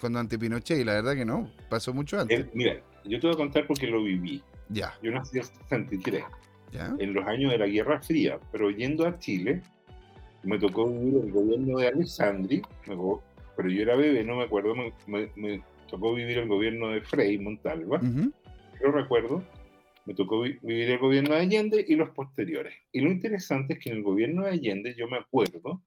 cuando 0.00 0.18
ante 0.20 0.38
Pinochet 0.38 0.78
y 0.78 0.84
la 0.84 0.94
verdad 0.94 1.14
que 1.14 1.24
no, 1.24 1.50
pasó 1.68 1.92
mucho 1.92 2.20
antes. 2.20 2.46
Mira, 2.54 2.80
yo 3.04 3.18
te 3.20 3.26
voy 3.26 3.34
a 3.34 3.36
contar 3.38 3.66
porque 3.66 3.86
lo 3.88 4.02
viví. 4.02 4.42
Ya, 4.68 4.94
Yo 5.02 5.10
nací 5.12 5.38
en 5.38 5.44
63, 5.44 6.24
ya. 6.72 6.94
en 6.98 7.12
los 7.12 7.26
años 7.26 7.50
de 7.52 7.58
la 7.58 7.66
Guerra 7.66 8.00
Fría, 8.00 8.38
pero 8.50 8.70
yendo 8.70 9.06
a 9.06 9.18
Chile, 9.18 9.62
me 10.42 10.58
tocó 10.58 10.88
vivir 10.90 11.22
el 11.24 11.30
gobierno 11.32 11.78
de 11.78 11.88
Alessandri, 11.88 12.62
pero 12.84 13.68
yo 13.68 13.82
era 13.82 13.94
bebé, 13.96 14.24
no 14.24 14.36
me 14.36 14.44
acuerdo, 14.44 14.74
me, 14.74 14.92
me- 15.06 15.30
me 15.36 15.62
tocó 15.90 16.14
vivir 16.14 16.38
el 16.38 16.48
gobierno 16.48 16.88
de 16.88 17.00
Frei 17.02 17.38
Montalva, 17.38 17.98
Ujú. 17.98 18.32
lo 18.82 18.92
recuerdo, 18.92 19.44
me 20.06 20.14
tocó 20.14 20.40
vi- 20.42 20.58
vivir 20.62 20.90
el 20.90 20.98
gobierno 20.98 21.34
de 21.34 21.40
Allende 21.40 21.84
y 21.86 21.94
los 21.96 22.10
posteriores. 22.10 22.74
Y 22.92 23.00
lo 23.00 23.10
interesante 23.10 23.74
es 23.74 23.78
que 23.80 23.90
en 23.90 23.96
el 23.96 24.02
gobierno 24.02 24.44
de 24.44 24.50
Allende 24.50 24.94
yo 24.96 25.08
me 25.08 25.18
acuerdo 25.18 25.82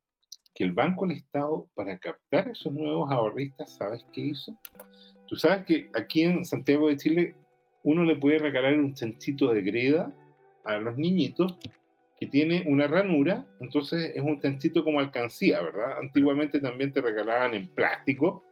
que 0.56 0.64
el 0.64 0.72
Banco 0.72 1.06
del 1.06 1.18
Estado, 1.18 1.68
para 1.76 1.98
captar 2.00 2.48
esos 2.50 2.74
nuevos 2.74 3.12
ahorristas, 3.12 3.76
¿sabes 3.78 4.04
qué 4.12 4.22
hizo? 4.22 4.58
Tú 5.28 5.36
sabes 5.36 5.66
que 5.66 5.90
aquí 5.94 6.24
en 6.24 6.46
Santiago 6.46 6.88
de 6.88 6.98
Chile 6.98 7.36
uno 7.84 8.04
le 8.04 8.16
puede 8.16 8.40
regalar 8.40 8.74
un 8.80 8.94
chanchito 8.96 9.54
de 9.54 9.62
greda 9.62 10.12
a 10.66 10.78
los 10.78 10.98
niñitos 10.98 11.58
que 12.20 12.26
tiene 12.26 12.64
una 12.66 12.88
ranura, 12.88 13.46
entonces 13.60 14.14
es 14.16 14.22
un 14.24 14.40
chanchito 14.42 14.84
como 14.84 15.00
alcancía, 15.00 15.62
¿verdad? 15.62 16.00
Antiguamente 16.02 16.60
también 16.60 16.92
te 16.92 17.02
regalaban 17.02 17.54
en 17.54 17.68
plástico, 17.68 18.44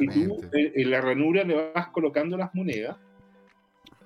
y 0.00 0.08
tú 0.08 0.40
Claramente. 0.40 0.48
eh, 0.60 0.72
en 0.74 0.90
la 0.90 1.00
ranura 1.00 1.44
le 1.44 1.72
vas 1.72 1.88
colocando 1.88 2.36
las 2.36 2.52
monedas 2.54 2.96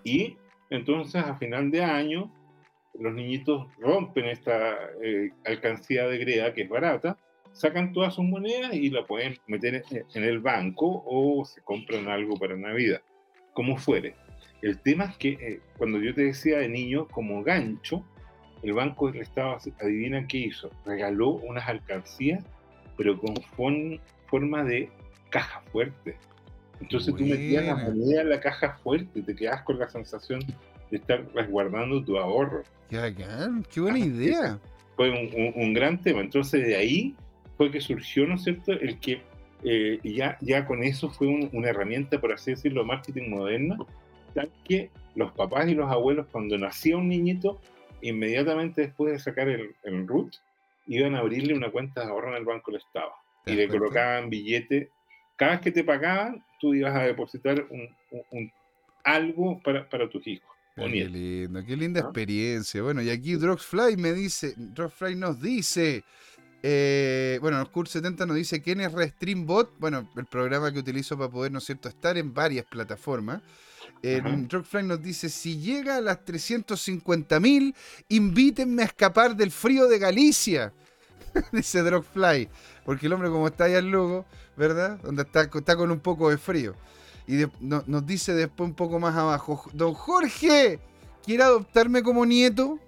y 0.05 0.37
entonces 0.71 1.23
a 1.25 1.37
final 1.37 1.71
de 1.71 1.83
año 1.85 2.33
los 2.99 3.13
niñitos 3.15 3.67
rompen 3.79 4.25
esta 4.27 4.75
eh, 5.03 5.31
alcancía 5.45 6.07
de 6.09 6.19
greda 6.19 6.55
que 6.55 6.63
es 6.63 6.69
barata, 6.69 7.19
sacan 7.53 7.93
todas 7.93 8.15
sus 8.15 8.25
monedas 8.25 8.73
y 8.75 8.91
la 8.91 9.05
pueden 9.07 9.37
meter 9.47 9.83
en- 10.15 10.25
el 10.25 10.41
banco 10.41 11.03
o 11.07 11.45
se 11.45 11.61
compran 11.63 12.09
algo 12.09 12.37
para 12.37 12.57
Navidad, 12.57 13.01
como 13.53 13.77
fuere. 13.77 14.15
El 14.63 14.81
tema 14.81 15.05
es 15.05 15.17
que 15.19 15.29
eh, 15.33 15.61
cuando 15.77 15.99
yo 16.01 16.15
te 16.15 16.23
decía 16.25 16.59
de 16.59 16.69
niño, 16.69 17.07
como 17.09 17.43
gancho, 17.43 18.05
el 18.63 18.73
Banco 18.73 19.11
del 19.13 19.21
Estado, 19.21 19.59
adivina 19.81 20.27
qué 20.27 20.39
hizo, 20.39 20.71
regaló 20.87 21.29
unas 21.29 21.69
alcancías, 21.69 22.45
pero 22.97 23.19
con 23.19 23.35
forma 24.27 24.65
de 24.65 24.91
caja 25.31 25.61
fuerte. 25.71 26.17
Entonces 26.81 27.15
tú 27.15 27.25
metías 27.25 27.65
la 27.65 27.75
Buena. 27.75 27.89
moneda 27.91 28.21
en 28.23 28.29
la 28.31 28.41
caja 28.41 28.79
fuerte 28.83 29.23
te 29.23 29.35
quedabas 29.35 29.63
con 29.63 29.79
la 29.79 29.89
sensación 29.89 30.41
de 30.91 30.97
estar 30.99 31.25
resguardando 31.35 32.03
tu 32.05 32.17
ahorro. 32.19 32.63
Qué 32.91 32.99
bacán, 32.99 33.65
qué 33.73 33.81
buena 33.81 33.99
Ah, 33.99 34.07
idea. 34.07 34.59
Fue 34.97 35.11
un, 35.11 35.29
un- 35.35 35.53
un 35.55 35.75
gran 35.75 36.01
tema. 36.01 36.21
Entonces 36.21 36.65
de 36.67 36.77
ahí 36.77 37.15
fue 37.57 37.71
que 37.71 37.81
surgió, 37.81 38.27
¿no 38.27 38.35
es 38.37 38.45
cierto?, 38.45 38.73
el 38.73 38.99
que 38.99 39.21
eh, 39.65 39.99
ya, 40.05 40.37
ya 40.43 40.67
con 40.67 40.83
eso 40.83 41.11
fue 41.11 41.27
un- 41.27 41.49
una 41.53 41.71
herramienta, 41.71 42.21
por 42.21 42.33
así 42.33 42.53
decirlo, 42.53 42.85
marketing 42.85 43.31
moderna, 43.31 43.77
tal 44.35 44.51
que 44.65 44.91
los 45.15 45.33
papás 45.33 45.67
y 45.69 45.75
los 45.75 45.91
abuelos 45.91 46.27
cuando 46.31 46.57
nacía 46.59 46.97
un 46.99 47.09
niñito, 47.09 47.59
inmediatamente 48.03 48.83
después 48.83 49.13
de 49.13 49.19
sacar 49.19 49.49
el, 49.49 49.75
el 49.83 50.07
root, 50.07 50.35
iban 50.87 51.15
a 51.15 51.21
abrirle 51.21 51.55
una 51.55 51.71
cuenta 51.71 52.03
de 52.03 52.09
ahorro 52.11 52.31
en 52.31 52.37
el 52.37 52.45
Banco 52.45 52.71
del 52.71 52.81
Estado. 52.81 53.11
¿Te 53.45 53.53
Y 53.53 53.57
le 53.57 53.69
colocaban 53.69 54.29
billete. 54.31 54.91
Cada 55.37 55.53
vez 55.53 55.61
que 55.61 55.71
te 55.73 55.85
pagaban, 55.85 56.43
tú 56.61 56.75
ibas 56.75 56.95
a 56.95 57.03
depositar 57.05 57.67
un, 57.71 57.89
un- 58.11 58.23
un- 58.31 58.53
algo 59.05 59.61
para, 59.63 59.89
para 59.89 60.09
tus 60.09 60.27
hijos. 60.27 60.49
Qué 60.75 60.89
lindo, 60.89 61.65
qué 61.65 61.77
linda 61.77 62.01
¿no? 62.03 62.09
experiencia. 62.09 62.83
Bueno, 62.83 63.01
y 63.01 63.09
aquí 63.11 63.35
Droxfly 63.37 63.97
me 63.97 64.13
dice, 64.13 64.53
Droxfly 64.57 65.15
nos 65.15 65.41
dice, 65.41 66.05
eh, 66.63 67.39
bueno, 67.41 67.65
Kurt 67.73 67.89
70 67.89 68.27
nos 68.27 68.37
dice 68.37 68.61
quién 68.61 68.81
es 68.81 68.93
Restreambot, 68.93 69.75
bueno, 69.79 70.11
el 70.17 70.27
programa 70.27 70.71
que 70.73 70.81
utilizo 70.81 71.17
para 71.17 71.31
poder, 71.31 71.53
¿no 71.53 71.59
es 71.59 71.65
cierto?, 71.65 71.89
estar 71.89 72.19
en 72.19 72.35
varias 72.35 72.67
plataformas. 72.67 73.41
Eh. 74.03 74.21
Droxfly 74.23 74.83
nos 74.83 75.03
dice, 75.03 75.31
si 75.31 75.59
llega 75.59 75.97
a 75.97 76.01
las 76.03 76.19
350.000, 76.27 77.75
invítenme 78.09 78.83
a 78.83 78.87
escapar 78.87 79.35
del 79.35 79.51
frío 79.51 79.87
de 79.89 79.99
Galicia. 79.99 80.73
dice 81.53 81.83
Droxfly, 81.83 82.49
porque 82.85 83.07
el 83.07 83.13
hombre 83.13 83.29
como 83.31 83.47
está 83.47 83.65
allá 83.65 83.79
en 83.79 83.91
Lugo, 83.91 84.25
¿verdad? 84.57 84.99
Donde 85.03 85.23
está, 85.23 85.43
está 85.43 85.77
con 85.77 85.91
un 85.91 86.01
poco 86.01 86.31
de 86.31 86.39
frío. 86.39 86.75
Y 87.27 87.37
de- 87.37 87.51
no- 87.61 87.83
nos 87.87 88.07
dice 88.07 88.33
después 88.35 88.69
un 88.69 88.75
poco 88.75 88.99
más 89.01 89.17
abajo, 89.17 89.63
don 89.73 89.95
Jorge, 89.95 90.79
¿quiere 91.25 91.43
adoptarme 91.43 92.03
como 92.03 92.25
nieto? 92.27 92.79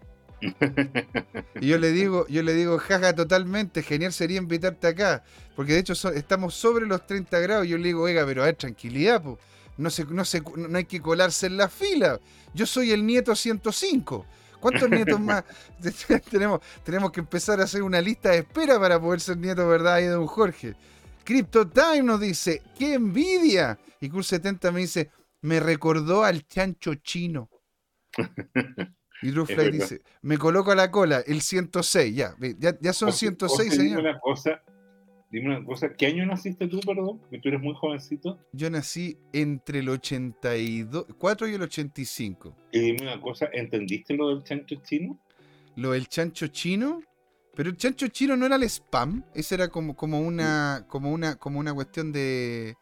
Y 1.60 1.66
yo 1.68 1.78
le 1.78 1.90
digo, 1.92 2.26
yo 2.28 2.42
le 2.42 2.54
digo, 2.54 2.78
jaja, 2.78 3.12
totalmente, 3.14 3.82
genial 3.82 4.12
sería 4.12 4.38
invitarte 4.38 4.86
acá. 4.86 5.24
Porque 5.56 5.72
de 5.72 5.80
hecho 5.80 5.94
so- 5.94 6.12
estamos 6.12 6.54
sobre 6.54 6.86
los 6.86 7.04
30 7.06 7.38
grados. 7.40 7.66
Yo 7.66 7.76
le 7.78 7.84
digo, 7.88 8.02
oiga, 8.02 8.24
pero 8.24 8.42
a 8.42 8.46
ver, 8.46 8.54
tranquilidad, 8.56 9.22
po. 9.22 9.38
no, 9.76 9.90
se, 9.90 10.04
no, 10.04 10.24
se, 10.24 10.40
no 10.56 10.78
hay 10.78 10.84
que 10.84 11.00
colarse 11.00 11.46
en 11.46 11.56
la 11.56 11.68
fila. 11.68 12.20
Yo 12.54 12.66
soy 12.66 12.92
el 12.92 13.04
nieto 13.04 13.34
105. 13.34 14.24
¿Cuántos 14.60 14.90
nietos 14.90 15.20
más 15.20 15.44
tenemos? 16.30 16.60
Tenemos 16.84 17.12
que 17.12 17.20
empezar 17.20 17.60
a 17.60 17.64
hacer 17.64 17.82
una 17.82 18.00
lista 18.00 18.30
de 18.30 18.38
espera 18.38 18.78
para 18.78 19.00
poder 19.00 19.20
ser 19.20 19.36
nieto, 19.36 19.66
¿verdad? 19.68 19.94
Ahí 19.94 20.04
de 20.04 20.10
don 20.10 20.26
Jorge. 20.26 20.74
Crypto 21.24 21.68
Time 21.68 22.02
nos 22.02 22.20
dice, 22.20 22.62
¡qué 22.78 22.94
envidia! 22.94 23.78
Y 24.00 24.08
Cool70 24.08 24.72
me 24.72 24.80
dice, 24.80 25.10
me 25.42 25.60
recordó 25.60 26.24
al 26.24 26.46
chancho 26.46 26.94
chino. 26.96 27.50
Y 29.20 29.32
verdad. 29.32 29.72
dice, 29.72 30.02
me 30.22 30.38
coloco 30.38 30.70
a 30.70 30.76
la 30.76 30.92
cola, 30.92 31.24
el 31.26 31.42
106, 31.42 32.14
ya, 32.14 32.36
ya, 32.58 32.78
ya 32.80 32.92
son 32.92 33.08
Jorge, 33.08 33.18
106, 33.18 33.50
Jorge, 33.50 33.82
dime 33.82 33.84
señor. 33.84 34.00
una 34.00 34.20
cosa, 34.20 34.62
dime 35.30 35.56
una 35.56 35.64
cosa, 35.64 35.92
¿qué 35.94 36.06
año 36.06 36.24
naciste 36.26 36.68
tú, 36.68 36.80
perdón? 36.80 37.20
Que 37.30 37.38
tú 37.38 37.48
eres 37.48 37.60
muy 37.60 37.74
jovencito. 37.74 38.38
Yo 38.52 38.70
nací 38.70 39.18
entre 39.32 39.80
el 39.80 39.88
82, 39.88 41.06
4 41.18 41.48
y 41.48 41.54
el 41.54 41.62
85. 41.62 42.54
Y 42.72 42.80
dime 42.80 43.02
una 43.02 43.20
cosa, 43.20 43.48
¿entendiste 43.52 44.14
lo 44.14 44.28
del 44.30 44.42
chancho 44.44 44.76
chino? 44.84 45.18
Lo 45.76 45.92
del 45.92 46.08
chancho 46.08 46.48
chino, 46.48 47.00
pero 47.54 47.68
el 47.70 47.76
chancho 47.76 48.08
chino 48.08 48.36
no 48.36 48.46
era 48.46 48.56
el 48.56 48.64
spam, 48.64 49.24
ese 49.34 49.54
era 49.54 49.68
como, 49.68 49.94
como 49.96 50.20
una 50.20 50.84
como 50.88 51.12
una 51.12 51.36
como 51.36 51.60
una 51.60 51.72
cuestión 51.74 52.10
de 52.12 52.76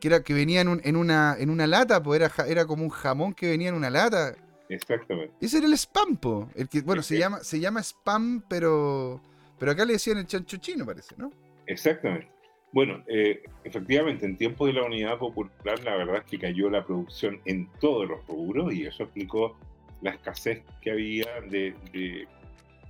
que 0.00 0.08
era 0.08 0.22
que 0.24 0.34
venía 0.34 0.60
en, 0.62 0.68
un- 0.68 0.80
en 0.82 0.96
una 0.96 1.36
en 1.38 1.50
una 1.50 1.66
lata, 1.68 2.02
pues 2.02 2.20
era, 2.20 2.32
era 2.48 2.66
como 2.66 2.82
un 2.82 2.90
jamón 2.90 3.34
que 3.34 3.48
venía 3.50 3.68
en 3.68 3.74
una 3.76 3.90
lata. 3.90 4.34
Exactamente. 4.68 5.34
Ese 5.40 5.58
era 5.58 5.66
el 5.66 5.74
spam, 5.76 6.16
po. 6.16 6.48
El 6.54 6.68
que, 6.68 6.80
bueno, 6.80 7.02
se 7.02 7.14
sí. 7.14 7.20
llama 7.20 7.44
se 7.44 7.60
llama 7.60 7.80
spam, 7.82 8.42
pero 8.48 9.20
pero 9.58 9.70
acá 9.72 9.84
le 9.84 9.92
decían 9.92 10.18
el 10.18 10.26
chancho 10.26 10.56
chino, 10.56 10.84
parece, 10.84 11.14
¿no? 11.16 11.30
Exactamente. 11.66 12.28
Bueno, 12.72 13.02
eh, 13.06 13.42
efectivamente, 13.64 14.24
en 14.24 14.36
tiempos 14.36 14.66
de 14.68 14.72
la 14.74 14.84
unidad 14.84 15.18
popular, 15.18 15.82
la 15.84 15.96
verdad 15.96 16.16
es 16.18 16.24
que 16.24 16.38
cayó 16.38 16.70
la 16.70 16.84
producción 16.84 17.40
en 17.44 17.68
todos 17.80 18.08
los 18.08 18.26
rubros 18.26 18.72
y 18.74 18.86
eso 18.86 19.02
explicó 19.02 19.58
la 20.00 20.12
escasez 20.12 20.62
que 20.80 20.90
había 20.90 21.26
de, 21.50 21.74
de 21.92 22.26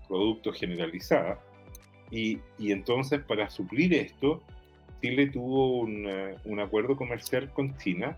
productos 0.09 0.59
generalizada. 0.59 1.41
Y, 2.11 2.39
y 2.59 2.71
entonces, 2.71 3.21
para 3.23 3.51
suplir 3.51 3.93
esto, 3.95 4.41
Chile 5.03 5.27
tuvo 5.29 5.81
un, 5.81 6.07
eh, 6.07 6.37
un 6.45 6.61
acuerdo 6.61 6.97
comercial 6.97 7.51
con 7.53 7.77
China 7.79 8.17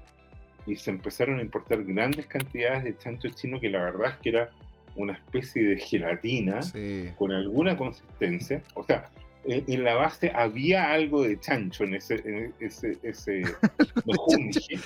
y 0.66 0.76
se 0.76 0.90
empezaron 0.90 1.38
a 1.38 1.42
importar 1.42 1.82
grandes 1.84 2.26
cantidades 2.26 2.84
de 2.84 2.96
chancho 2.98 3.28
chino 3.30 3.58
que 3.58 3.70
la 3.70 3.82
verdad 3.84 4.12
es 4.12 4.16
que 4.18 4.28
era 4.30 4.50
una 4.96 5.14
especie 5.14 5.62
de 5.64 5.76
gelatina 5.78 6.62
Sí. 6.62 7.10
con 7.16 7.32
alguna 7.32 7.76
consistencia. 7.76 8.62
O 8.74 8.84
sea, 8.84 9.10
en, 9.46 9.64
en 9.66 9.84
la 9.84 9.94
base 9.94 10.32
había 10.34 10.92
algo 10.92 11.22
de 11.22 11.38
chancho 11.40 11.84
en 11.84 11.94
ese, 11.94 12.14
en 12.24 12.54
ese, 12.60 12.98
ese 13.02 13.42
mejunje. 14.06 14.78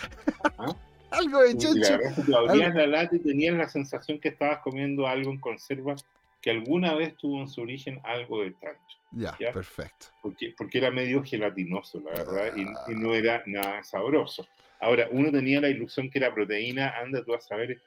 Algo 1.11 1.41
de 1.43 1.51
Y 1.51 1.55
la 1.55 1.59
chancho. 1.59 1.81
verdad 1.99 2.19
es 2.19 2.27
que 2.27 2.35
abrías 2.35 2.75
la 2.75 2.87
lata 2.87 3.17
y 3.17 3.21
tenías 3.21 3.57
la 3.57 3.69
sensación 3.69 4.19
que 4.21 4.29
estabas 4.29 4.59
comiendo 4.61 5.07
algo 5.07 5.31
en 5.31 5.41
conserva 5.41 5.97
que 6.41 6.51
alguna 6.51 6.95
vez 6.95 7.17
tuvo 7.17 7.41
en 7.41 7.49
su 7.49 7.63
origen 7.63 8.01
algo 8.05 8.43
de 8.43 8.53
chancho. 8.61 8.99
Ya, 9.13 9.37
¿Ya? 9.41 9.53
perfecto. 9.53 10.07
Porque, 10.23 10.55
porque 10.57 10.79
era 10.79 10.91
medio 10.91 11.23
gelatinoso, 11.25 12.01
la 12.01 12.11
verdad, 12.11 12.53
y, 12.57 12.93
y 12.93 12.95
no 12.95 13.15
era 13.15 13.43
nada 13.47 13.83
sabroso. 13.83 14.47
Ahora, 14.81 15.09
uno 15.11 15.33
tenía 15.33 15.61
la 15.61 15.69
ilusión 15.69 16.11
que 16.11 16.19
era 16.19 16.33
proteína, 16.33 16.91
anda 16.97 17.25
tú 17.25 17.35
a 17.35 17.41
saber 17.41 17.81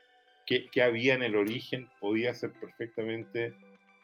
qué, 0.45 0.67
qué 0.69 0.81
había 0.81 1.13
en 1.13 1.23
el 1.23 1.35
origen, 1.37 1.87
podía 2.01 2.33
ser 2.33 2.51
perfectamente 2.53 3.53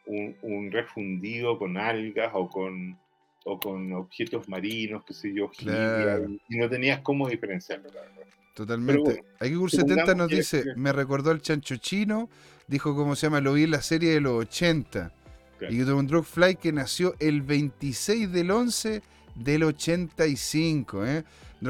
un, 0.08 0.36
un 0.42 0.72
refundido 0.72 1.58
con 1.58 1.76
algas 1.76 2.30
o 2.34 2.48
con, 2.48 2.98
o 3.44 3.60
con 3.60 3.92
objetos 3.92 4.48
marinos, 4.48 5.04
qué 5.04 5.14
sé 5.14 5.32
yo, 5.34 5.50
Claro. 5.50 6.26
y, 6.48 6.56
no 6.56 6.68
tenías 6.68 7.00
cómo 7.02 7.28
diferenciarlo, 7.28 7.88
la 7.94 8.00
verdad. 8.00 8.14
Totalmente. 8.54 9.02
bueno, 9.02 9.22
Aquí 9.38 9.54
Gur 9.54 9.70
supongamos 9.70 10.00
70 10.06 10.14
nos 10.18 10.28
dice, 10.28 10.64
que- 10.64 10.74
me 10.74 10.92
recordó 10.92 11.30
al 11.30 11.40
chancho 11.40 11.76
chino, 11.76 12.28
dijo 12.66 12.96
cómo 12.96 13.14
se 13.14 13.26
llama, 13.26 13.40
lo 13.40 13.52
vi 13.52 13.64
en 13.64 13.70
la 13.70 13.82
serie 13.82 14.10
de 14.10 14.20
los 14.20 14.32
80. 14.46 15.12
Claro. 15.58 15.74
Y 15.74 15.78
Don 15.78 16.24
Fly 16.24 16.56
que 16.56 16.72
nació 16.72 17.14
el 17.20 17.42
26 17.42 18.32
del 18.32 18.50
11 18.50 19.02
del 19.38 19.62
85. 19.64 21.06
¿eh? 21.06 21.24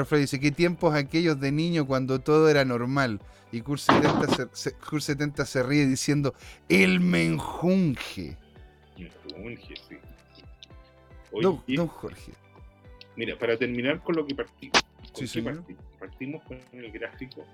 Fly 0.04 0.20
dice, 0.20 0.38
¿qué 0.40 0.50
tiempos 0.50 0.94
aquellos 0.94 1.40
de 1.40 1.50
niño 1.52 1.86
cuando 1.86 2.20
todo 2.20 2.48
era 2.48 2.64
normal? 2.64 3.20
Y 3.50 3.62
Cur 3.62 3.78
70 3.80 4.28
se, 4.28 4.48
se- 4.52 4.72
Cur 4.74 5.00
70 5.00 5.46
se 5.46 5.62
ríe 5.62 5.86
diciendo, 5.86 6.34
el 6.68 7.00
menjunje. 7.00 8.36
Mejunje, 8.98 9.74
sí. 9.88 9.96
Oye, 11.32 11.42
Don, 11.42 11.62
y- 11.66 11.76
don 11.76 11.86
Jorge. 11.88 12.32
Mira, 13.16 13.38
para 13.38 13.56
terminar 13.56 14.02
con 14.02 14.16
lo 14.16 14.26
que 14.26 14.34
partimos. 14.34 14.82
¿con 14.82 15.06
Sí, 15.06 15.12
qué 15.20 15.26
señor. 15.26 15.56
partimos? 15.56 15.84
Partimos 15.98 16.42
con 16.44 16.58
el 16.72 16.92
gráfico 16.92 17.44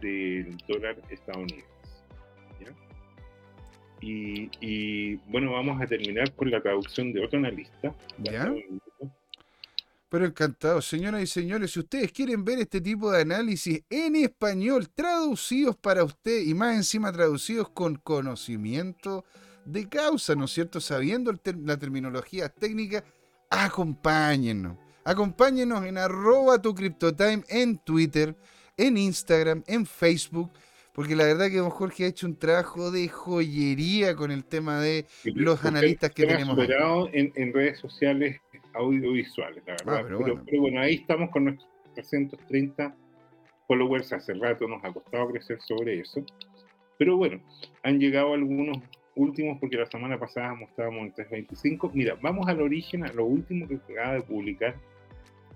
del 0.00 0.56
dólar 0.68 0.96
estadounidense. 1.08 1.66
¿ya? 2.60 2.68
Y, 4.00 4.50
y, 4.60 5.14
bueno, 5.28 5.52
vamos 5.52 5.80
a 5.80 5.86
terminar 5.86 6.32
con 6.34 6.50
la 6.50 6.60
traducción 6.60 7.12
de 7.12 7.24
otro 7.24 7.38
analista. 7.38 7.94
¿Ya? 8.18 8.54
Pero 10.14 10.26
encantado, 10.26 10.80
señoras 10.80 11.22
y 11.22 11.26
señores, 11.26 11.72
si 11.72 11.80
ustedes 11.80 12.12
quieren 12.12 12.44
ver 12.44 12.60
este 12.60 12.80
tipo 12.80 13.10
de 13.10 13.22
análisis 13.22 13.82
en 13.90 14.14
español, 14.14 14.88
traducidos 14.94 15.74
para 15.74 16.04
usted 16.04 16.40
y 16.42 16.54
más 16.54 16.76
encima 16.76 17.10
traducidos 17.10 17.70
con 17.70 17.96
conocimiento 17.96 19.24
de 19.64 19.88
causa, 19.88 20.36
¿no 20.36 20.44
es 20.44 20.52
cierto? 20.52 20.80
Sabiendo 20.80 21.36
ter- 21.36 21.58
la 21.58 21.76
terminología 21.76 22.48
técnica, 22.48 23.02
acompáñennos. 23.50 24.78
Acompáñenos 25.02 25.84
en 25.84 25.98
arroba 25.98 26.62
tu 26.62 26.76
CryptoTime 26.76 27.42
en 27.48 27.78
Twitter, 27.78 28.36
en 28.76 28.96
Instagram, 28.96 29.64
en 29.66 29.84
Facebook, 29.84 30.52
porque 30.92 31.16
la 31.16 31.24
verdad 31.24 31.48
que 31.48 31.56
don 31.56 31.70
Jorge 31.70 32.04
ha 32.04 32.06
hecho 32.06 32.28
un 32.28 32.36
trabajo 32.36 32.92
de 32.92 33.08
joyería 33.08 34.14
con 34.14 34.30
el 34.30 34.44
tema 34.44 34.78
de 34.80 35.06
los 35.24 35.64
analistas 35.64 36.12
que 36.12 36.24
tenemos 36.24 36.56
en, 37.12 37.32
en 37.34 37.52
redes 37.52 37.80
sociales 37.80 38.40
audiovisuales, 38.74 39.62
la 39.66 39.72
verdad. 39.74 39.96
Ah, 39.98 40.02
pero 40.04 40.18
bueno. 40.20 40.42
pero 40.44 40.60
bueno, 40.62 40.80
ahí 40.80 40.94
estamos 40.94 41.30
con 41.30 41.44
nuestros 41.44 41.68
330 41.94 42.94
followers. 43.66 44.12
Hace 44.12 44.34
rato 44.34 44.66
nos 44.68 44.84
ha 44.84 44.92
costado 44.92 45.28
crecer 45.28 45.58
sobre 45.62 46.00
eso. 46.00 46.24
Pero 46.98 47.16
bueno, 47.16 47.40
han 47.82 47.98
llegado 47.98 48.34
algunos 48.34 48.78
últimos 49.16 49.58
porque 49.60 49.76
la 49.76 49.86
semana 49.86 50.18
pasada 50.18 50.54
mostrábamos 50.54 51.02
en 51.06 51.12
325. 51.14 51.90
Mira, 51.94 52.16
vamos 52.20 52.46
al 52.48 52.60
origen, 52.60 53.04
a 53.04 53.12
lo 53.12 53.24
último 53.24 53.66
que 53.68 53.76
acaba 53.92 54.14
de 54.14 54.22
publicar 54.22 54.74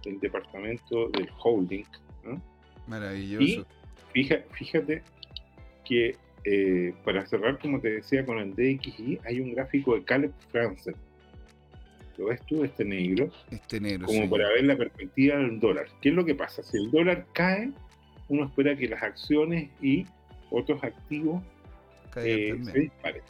el 0.04 0.18
departamento 0.20 1.08
del 1.10 1.28
holding. 1.42 1.84
¿no? 2.24 2.40
Maravilloso. 2.86 3.66
Fija- 4.12 4.42
fíjate 4.52 5.02
que 5.84 6.16
eh, 6.44 6.94
para 7.04 7.26
cerrar, 7.26 7.58
como 7.58 7.80
te 7.80 7.90
decía, 7.94 8.24
con 8.24 8.38
el 8.38 8.52
DXY, 8.54 9.20
hay 9.24 9.40
un 9.40 9.52
gráfico 9.54 9.94
de 9.94 10.04
Caleb 10.04 10.32
Franzen. 10.50 10.94
¿Lo 12.18 12.26
ves 12.26 12.40
tú, 12.46 12.64
este 12.64 12.84
negro? 12.84 13.30
Este 13.50 13.80
negro. 13.80 14.06
Como 14.06 14.22
sí. 14.22 14.28
para 14.28 14.48
ver 14.48 14.64
la 14.64 14.76
perspectiva 14.76 15.36
del 15.36 15.60
dólar. 15.60 15.86
¿Qué 16.02 16.08
es 16.10 16.14
lo 16.14 16.24
que 16.24 16.34
pasa? 16.34 16.62
Si 16.62 16.76
el 16.76 16.90
dólar 16.90 17.26
cae, 17.32 17.70
uno 18.28 18.44
espera 18.46 18.76
que 18.76 18.88
las 18.88 19.02
acciones 19.02 19.70
y 19.80 20.04
otros 20.50 20.82
activos 20.82 21.42
eh, 22.16 22.58
se 22.64 22.78
disparen. 22.80 23.22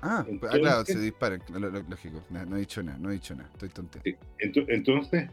Ah, 0.00 0.24
Entonces- 0.26 0.58
ah, 0.58 0.60
claro, 0.60 0.84
se 0.84 0.94
lo- 1.60 1.70
lógico. 1.70 2.22
No, 2.30 2.44
no 2.46 2.56
he 2.56 2.60
dicho 2.60 2.82
nada, 2.82 2.98
no 2.98 3.10
he 3.10 3.14
dicho 3.14 3.34
nada, 3.34 3.50
estoy. 3.52 3.68
Ento- 4.40 4.64
Entonces, 4.68 5.28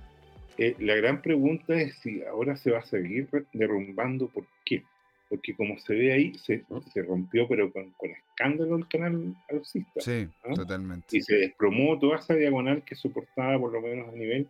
eh, 0.57 0.75
la 0.79 0.95
gran 0.95 1.21
pregunta 1.21 1.73
es 1.73 1.95
si 1.99 2.21
ahora 2.23 2.55
se 2.57 2.71
va 2.71 2.79
a 2.79 2.85
seguir 2.85 3.29
derrumbando. 3.53 4.27
¿Por 4.27 4.45
qué? 4.65 4.83
Porque 5.29 5.55
como 5.55 5.77
se 5.77 5.93
ve 5.93 6.11
ahí, 6.11 6.33
se, 6.39 6.63
se 6.91 7.03
rompió, 7.03 7.47
pero 7.47 7.71
con, 7.71 7.91
con 7.91 8.09
escándalo 8.09 8.77
el 8.77 8.87
canal 8.87 9.35
alcista. 9.49 10.01
Sí, 10.01 10.27
¿Ah? 10.43 10.53
totalmente. 10.55 11.15
y 11.15 11.21
se 11.21 11.35
desplomó 11.35 11.99
toda 11.99 12.17
esa 12.17 12.33
diagonal 12.33 12.83
que 12.83 12.95
soportaba 12.95 13.59
por 13.59 13.71
lo 13.71 13.81
menos 13.81 14.09
a 14.09 14.11
nivel. 14.11 14.47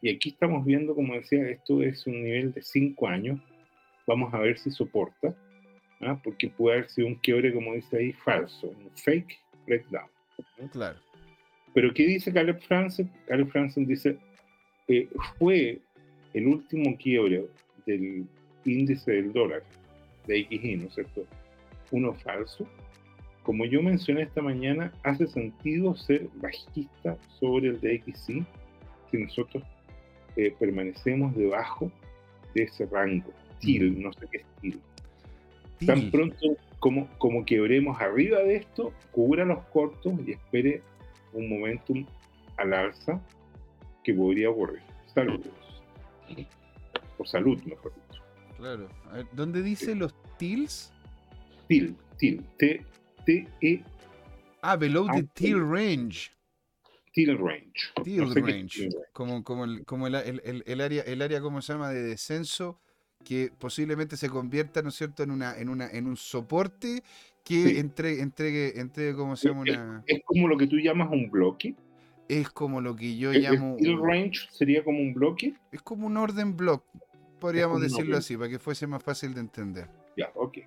Y 0.00 0.10
aquí 0.10 0.30
estamos 0.30 0.64
viendo, 0.64 0.94
como 0.94 1.14
decía, 1.14 1.48
esto 1.48 1.82
es 1.82 2.06
un 2.06 2.22
nivel 2.22 2.52
de 2.52 2.62
5 2.62 3.08
años. 3.08 3.40
Vamos 4.06 4.32
a 4.34 4.38
ver 4.38 4.58
si 4.58 4.70
soporta, 4.70 5.34
¿ah? 6.00 6.20
porque 6.22 6.48
puede 6.48 6.78
haber 6.78 6.90
sido 6.90 7.08
un 7.08 7.14
quiebre, 7.16 7.52
como 7.52 7.74
dice 7.74 7.96
ahí, 7.96 8.12
falso, 8.12 8.68
un 8.68 8.90
fake 8.96 9.38
breakdown. 9.66 10.08
Claro. 10.72 10.98
Pero 11.74 11.94
¿qué 11.94 12.06
dice 12.06 12.32
Caleb 12.32 12.60
Franzen? 12.60 13.10
Caleb 13.26 13.48
Franzen 13.48 13.86
dice, 13.86 14.16
eh, 14.88 15.08
fue 15.38 15.80
el 16.34 16.46
último 16.46 16.96
quiebre 16.96 17.46
del 17.86 18.26
índice 18.64 19.12
del 19.12 19.32
dólar, 19.32 19.62
de 20.26 20.44
XY, 20.44 20.76
¿no 20.76 20.86
es 20.88 20.94
cierto? 20.94 21.24
Uno 21.90 22.14
falso. 22.14 22.66
Como 23.42 23.64
yo 23.64 23.82
mencioné 23.82 24.22
esta 24.22 24.40
mañana, 24.40 24.92
hace 25.02 25.26
sentido 25.26 25.96
ser 25.96 26.28
bajista 26.36 27.18
sobre 27.40 27.68
el 27.68 27.80
DXY 27.80 28.44
si 29.10 29.18
nosotros 29.18 29.64
eh, 30.36 30.54
permanecemos 30.58 31.34
debajo 31.36 31.90
de 32.54 32.64
ese 32.64 32.86
rango. 32.86 33.32
TIL, 33.60 34.00
no 34.00 34.12
sé 34.12 34.26
qué 34.30 34.38
es 34.38 34.46
TIL. 34.60 34.80
Tan 35.86 36.10
pronto 36.10 36.56
como, 36.78 37.08
como 37.18 37.44
quebremos 37.44 38.00
arriba 38.00 38.38
de 38.40 38.56
esto, 38.56 38.92
cubra 39.10 39.44
los 39.44 39.62
cortos 39.66 40.14
y 40.26 40.32
espere 40.32 40.82
un 41.32 41.48
momentum 41.48 42.06
al 42.56 42.72
alza 42.72 43.20
que 44.04 44.14
podría 44.14 44.50
ocurrir. 44.50 44.82
Saludos. 45.14 45.82
O 47.18 47.24
salud, 47.24 47.62
mejor. 47.64 47.92
Claro. 48.62 48.88
A 49.10 49.16
ver, 49.16 49.26
¿Dónde 49.32 49.60
dice 49.60 49.92
los 49.96 50.14
TILs? 50.38 50.92
TIL, 51.66 51.96
TIL, 52.16 52.44
T, 52.56 52.86
T, 53.26 53.48
E, 53.60 53.82
Ah, 54.60 54.76
below 54.76 55.06
the 55.06 55.18
Ah, 55.18 55.60
range. 55.64 56.30
TIL 57.12 57.36
range. 57.36 57.90
No 57.96 58.04
sé 58.04 58.38
es 58.38 58.44
range. 58.46 58.68
till 58.68 58.84
range. 58.84 58.88
Como, 59.12 59.42
como, 59.42 59.64
el, 59.64 59.84
como 59.84 60.06
el, 60.06 60.14
el- 60.14 60.80
área, 60.80 61.02
el 61.02 61.22
área, 61.22 61.40
¿cómo 61.40 61.60
se 61.60 61.72
llama? 61.72 61.90
De 61.90 62.04
descenso 62.04 62.78
que 63.24 63.50
posiblemente 63.58 64.16
se 64.16 64.30
convierta, 64.30 64.80
¿no 64.80 64.90
es 64.90 64.94
cierto?, 64.94 65.24
en 65.24 65.32
una, 65.32 65.58
en 65.58 65.68
una, 65.68 65.90
en 65.90 66.06
un 66.06 66.16
soporte 66.16 67.02
que 67.42 67.64
Sí. 67.70 67.78
entregue, 67.78 68.22
entregue, 68.22 68.78
entregue, 68.80 69.14
¿cómo 69.16 69.34
se 69.34 69.48
llama? 69.48 69.64
Es- 69.66 69.76
Una, 69.76 70.04
Es 70.06 70.20
como 70.24 70.46
lo 70.46 70.56
que 70.56 70.68
tú 70.68 70.76
llamas 70.76 71.10
un 71.10 71.28
bloque. 71.28 71.74
es 72.28 72.48
como 72.50 72.80
lo 72.80 72.94
que 72.94 73.16
yo 73.16 73.32
llamo, 73.32 73.76
el 73.80 73.98
range 74.00 74.46
sería 74.52 74.84
como 74.84 75.00
un 75.00 75.12
bloque. 75.14 75.54
es 75.72 75.82
como 75.82 76.06
un 76.06 76.16
orden 76.16 76.56
block, 76.56 76.84
podríamos 77.42 77.80
decirlo 77.80 78.16
así, 78.16 78.36
para 78.36 78.48
que 78.48 78.58
fuese 78.58 78.86
más 78.86 79.02
fácil 79.02 79.34
de 79.34 79.40
entender. 79.40 79.88
Ya, 80.16 80.30
ok. 80.34 80.58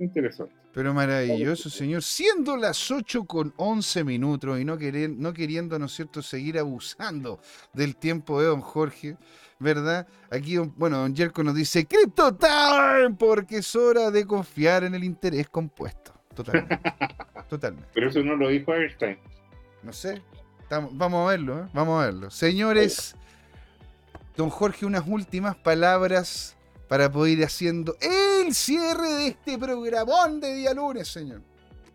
Interesante. 0.00 0.52
Pero 0.72 0.92
maravilloso, 0.92 1.70
señor. 1.70 2.02
Siendo 2.02 2.56
las 2.56 2.90
8 2.90 3.24
con 3.26 3.54
11 3.56 4.02
minutos 4.02 4.58
y 4.58 4.64
no, 4.64 4.76
querer, 4.76 5.10
no 5.10 5.32
queriendo, 5.32 5.78
¿no 5.78 5.86
es 5.86 5.92
cierto?, 5.92 6.20
seguir 6.20 6.58
abusando 6.58 7.38
del 7.72 7.94
tiempo 7.96 8.40
de 8.40 8.48
don 8.48 8.60
Jorge, 8.60 9.16
¿verdad? 9.60 10.08
Aquí, 10.32 10.58
bueno, 10.58 10.98
don 10.98 11.14
Jerko 11.14 11.44
nos 11.44 11.54
dice, 11.54 11.86
Crypto 11.86 12.34
Time, 12.34 13.14
porque 13.16 13.58
es 13.58 13.76
hora 13.76 14.10
de 14.10 14.26
confiar 14.26 14.82
en 14.82 14.96
el 14.96 15.04
interés 15.04 15.48
compuesto. 15.48 16.12
Totalmente. 16.34 16.80
Totalmente. 17.48 17.88
Pero 17.94 18.08
eso 18.08 18.20
no 18.24 18.34
lo 18.34 18.48
dijo 18.48 18.74
Einstein. 18.74 19.16
No 19.84 19.92
sé. 19.92 20.20
Estamos- 20.60 20.90
vamos 20.96 21.24
a 21.24 21.30
verlo, 21.30 21.60
¿eh? 21.60 21.68
Vamos 21.72 22.02
a 22.02 22.06
verlo. 22.06 22.30
Señores, 22.30 23.14
don 24.36 24.50
Jorge, 24.50 24.86
unas 24.86 25.06
últimas 25.06 25.56
palabras 25.56 26.56
para 26.88 27.10
poder 27.10 27.38
ir 27.38 27.44
haciendo 27.44 27.96
el 28.00 28.52
cierre 28.52 29.08
de 29.08 29.26
este 29.28 29.58
programón 29.58 30.40
de 30.40 30.54
día 30.54 30.74
lunes, 30.74 31.08
señor. 31.08 31.42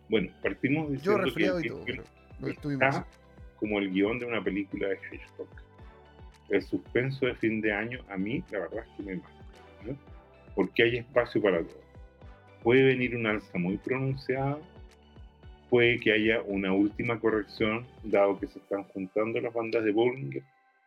Bueno, 0.09 0.31
partimos 0.41 0.87
Yo 0.89 1.17
diciendo 1.17 1.17
resfriado 1.23 1.59
y 1.59 1.63
que, 1.63 1.69
todo, 1.69 1.85
que 1.85 1.91
pero 1.93 2.03
lo 2.39 2.47
estuvimos 2.47 2.83
está 2.83 3.07
como 3.59 3.79
el 3.79 3.91
guion 3.91 4.19
de 4.19 4.25
una 4.25 4.41
película 4.43 4.87
de 4.87 4.95
Hitchcock. 5.11 5.49
El 6.49 6.63
suspenso 6.63 7.25
de 7.25 7.35
fin 7.35 7.61
de 7.61 7.73
año, 7.73 7.99
a 8.09 8.17
mí, 8.17 8.43
la 8.51 8.59
verdad 8.59 8.85
es 8.85 8.97
que 8.97 9.03
me 9.03 9.15
mata. 9.17 9.29
¿no? 9.85 9.97
Porque 10.55 10.83
hay 10.83 10.97
espacio 10.97 11.41
para 11.41 11.61
todo. 11.61 11.81
Puede 12.63 12.83
venir 12.83 13.15
una 13.15 13.31
alza 13.31 13.57
muy 13.57 13.77
pronunciada, 13.77 14.57
puede 15.69 15.99
que 15.99 16.11
haya 16.11 16.41
una 16.41 16.73
última 16.73 17.19
corrección, 17.19 17.85
dado 18.03 18.39
que 18.39 18.47
se 18.47 18.59
están 18.59 18.83
juntando 18.85 19.39
las 19.39 19.53
bandas 19.53 19.83
de 19.83 19.91
Bollinger, 19.91 20.43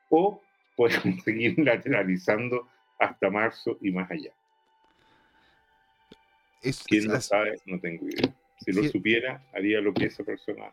o 0.08 0.42
podemos 0.76 1.22
seguir 1.24 1.54
lateralizando 1.58 2.68
hasta 2.98 3.30
marzo 3.30 3.78
y 3.80 3.90
más 3.90 4.10
allá. 4.10 4.32
Es- 6.62 6.82
¿Quién 6.84 7.06
lo 7.08 7.14
as- 7.16 7.26
sabe? 7.26 7.58
No 7.66 7.78
tengo 7.80 8.06
idea. 8.08 8.34
Si 8.64 8.72
lo 8.72 8.82
Sí. 8.82 8.90
supiera, 8.90 9.42
haría 9.52 9.80
lo 9.80 9.92
que 9.92 10.04
esa 10.06 10.22
persona 10.22 10.72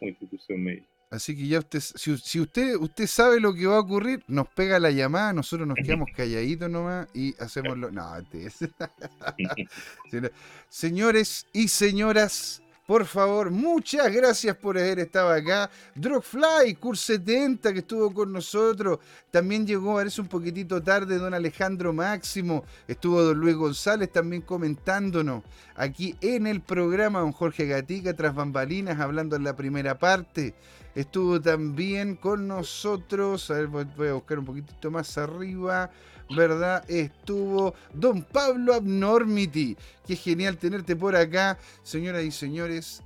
o 0.00 0.06
institución 0.06 0.62
me 0.62 0.72
dice. 0.72 0.86
así 1.10 1.36
que 1.36 1.46
ya 1.46 1.58
usted, 1.60 1.80
si, 1.80 2.16
si 2.18 2.40
usted, 2.40 2.74
usted 2.76 3.06
sabe 3.06 3.38
lo 3.40 3.54
que 3.54 3.66
va 3.66 3.76
a 3.76 3.80
ocurrir, 3.80 4.22
nos 4.28 4.48
pega 4.48 4.78
la 4.78 4.90
llamada, 4.90 5.32
nosotros 5.32 5.66
nos 5.68 5.76
quedamos 5.76 6.08
calladitos 6.16 6.68
nomás 6.70 7.08
y 7.14 7.34
hacemos 7.42 7.78
lo. 7.78 7.90
No, 7.90 8.16
es- 8.32 8.56
Sí, 8.56 8.66
no. 10.20 10.28
Señores 10.68 11.46
y 11.52 11.68
señoras, 11.68 12.62
por 12.92 13.06
favor, 13.06 13.50
muchas 13.50 14.12
gracias 14.12 14.54
por 14.54 14.76
haber 14.76 14.98
estado 14.98 15.30
acá. 15.30 15.70
Drogfly, 15.94 16.74
Cur 16.78 16.94
70, 16.94 17.72
que 17.72 17.78
estuvo 17.78 18.12
con 18.12 18.30
nosotros. 18.30 18.98
También 19.30 19.66
llegó, 19.66 19.94
parece 19.94 20.20
un 20.20 20.26
poquitito 20.26 20.82
tarde, 20.82 21.16
don 21.16 21.32
Alejandro 21.32 21.94
Máximo. 21.94 22.66
Estuvo 22.86 23.22
don 23.22 23.38
Luis 23.38 23.56
González 23.56 24.12
también 24.12 24.42
comentándonos 24.42 25.42
aquí 25.74 26.14
en 26.20 26.46
el 26.46 26.60
programa. 26.60 27.20
Don 27.20 27.32
Jorge 27.32 27.64
Gatica, 27.64 28.12
tras 28.12 28.34
bambalinas, 28.34 29.00
hablando 29.00 29.36
en 29.36 29.44
la 29.44 29.56
primera 29.56 29.98
parte. 29.98 30.54
Estuvo 30.94 31.40
también 31.40 32.16
con 32.16 32.46
nosotros, 32.46 33.50
a 33.50 33.54
ver, 33.54 33.68
voy 33.68 34.08
a 34.08 34.12
buscar 34.12 34.38
un 34.38 34.44
poquitito 34.44 34.90
más 34.90 35.16
arriba, 35.16 35.90
¿verdad? 36.36 36.84
Estuvo 36.90 37.74
don 37.92 38.22
Pablo 38.22 38.74
Abnormity. 38.74 39.76
Qué 40.06 40.16
genial 40.16 40.56
tenerte 40.58 40.96
por 40.96 41.14
acá, 41.16 41.58
señoras 41.82 42.24
y 42.24 42.30
señores. 42.30 43.02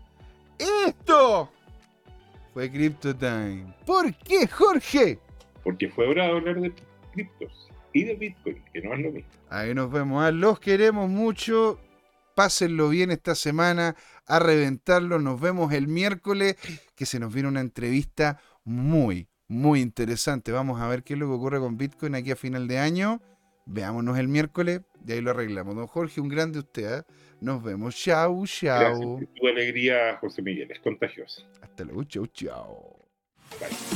Esto 0.87 1.51
fue 2.55 2.71
Crypto 2.71 3.15
Time. 3.15 3.75
¿Por 3.85 4.15
qué, 4.15 4.47
Jorge? 4.47 5.19
Porque 5.63 5.89
fue 5.89 6.07
hora 6.09 6.25
de 6.25 6.31
hablar 6.31 6.61
de 6.61 6.73
criptos 7.13 7.69
y 7.93 8.05
de 8.05 8.15
Bitcoin, 8.15 8.63
que 8.73 8.81
no 8.83 8.95
es 8.95 9.01
lo 9.01 9.11
mismo. 9.13 9.31
Ahí 9.51 9.75
nos 9.75 9.91
vemos. 9.91 10.25
ah, 10.25 10.31
Los 10.31 10.59
queremos 10.61 11.09
mucho. 11.09 11.79
Pásenlo 12.35 12.89
bien 12.91 13.11
esta 13.11 13.35
semana. 13.35 13.97
A 14.27 14.39
reventarlo. 14.39 15.19
Nos 15.19 15.41
vemos 15.41 15.73
el 15.73 15.89
miércoles. 15.89 16.57
Que 16.95 17.07
se 17.07 17.19
nos 17.19 17.33
viene 17.33 17.49
una 17.49 17.61
entrevista 17.61 18.41
muy, 18.65 19.29
muy 19.49 19.81
interesante. 19.81 20.53
Vamos 20.53 20.81
a 20.81 20.89
ver 20.89 21.03
qué 21.03 21.15
es 21.15 21.19
lo 21.19 21.27
que 21.27 21.35
ocurre 21.35 21.59
con 21.61 21.77
Bitcoin 21.77 22.15
aquí 22.15 22.31
a 22.31 22.37
final 22.37 22.69
de 22.69 22.79
año. 22.79 23.21
Veámonos 23.67 24.19
el 24.19 24.29
miércoles 24.29 24.81
y 25.07 25.13
ahí 25.13 25.21
lo 25.21 25.31
arreglamos. 25.33 25.75
Don 25.75 25.87
Jorge, 25.87 26.21
un 26.21 26.29
grande 26.29 26.61
usted. 26.61 27.01
¿ah? 27.01 27.07
Nos 27.41 27.63
vemos. 27.63 27.97
Chau, 27.97 28.41
Gracias. 28.41 28.99
chau. 28.99 29.21
Tu 29.35 29.47
alegría, 29.47 30.17
José 30.21 30.43
Miguel, 30.43 30.71
es 30.71 30.81
contagiosa. 30.81 31.43
Hasta 31.61 31.85
luego. 31.85 32.05
Chau, 32.05 32.27
chau. 32.29 32.97
Bye. 33.61 33.96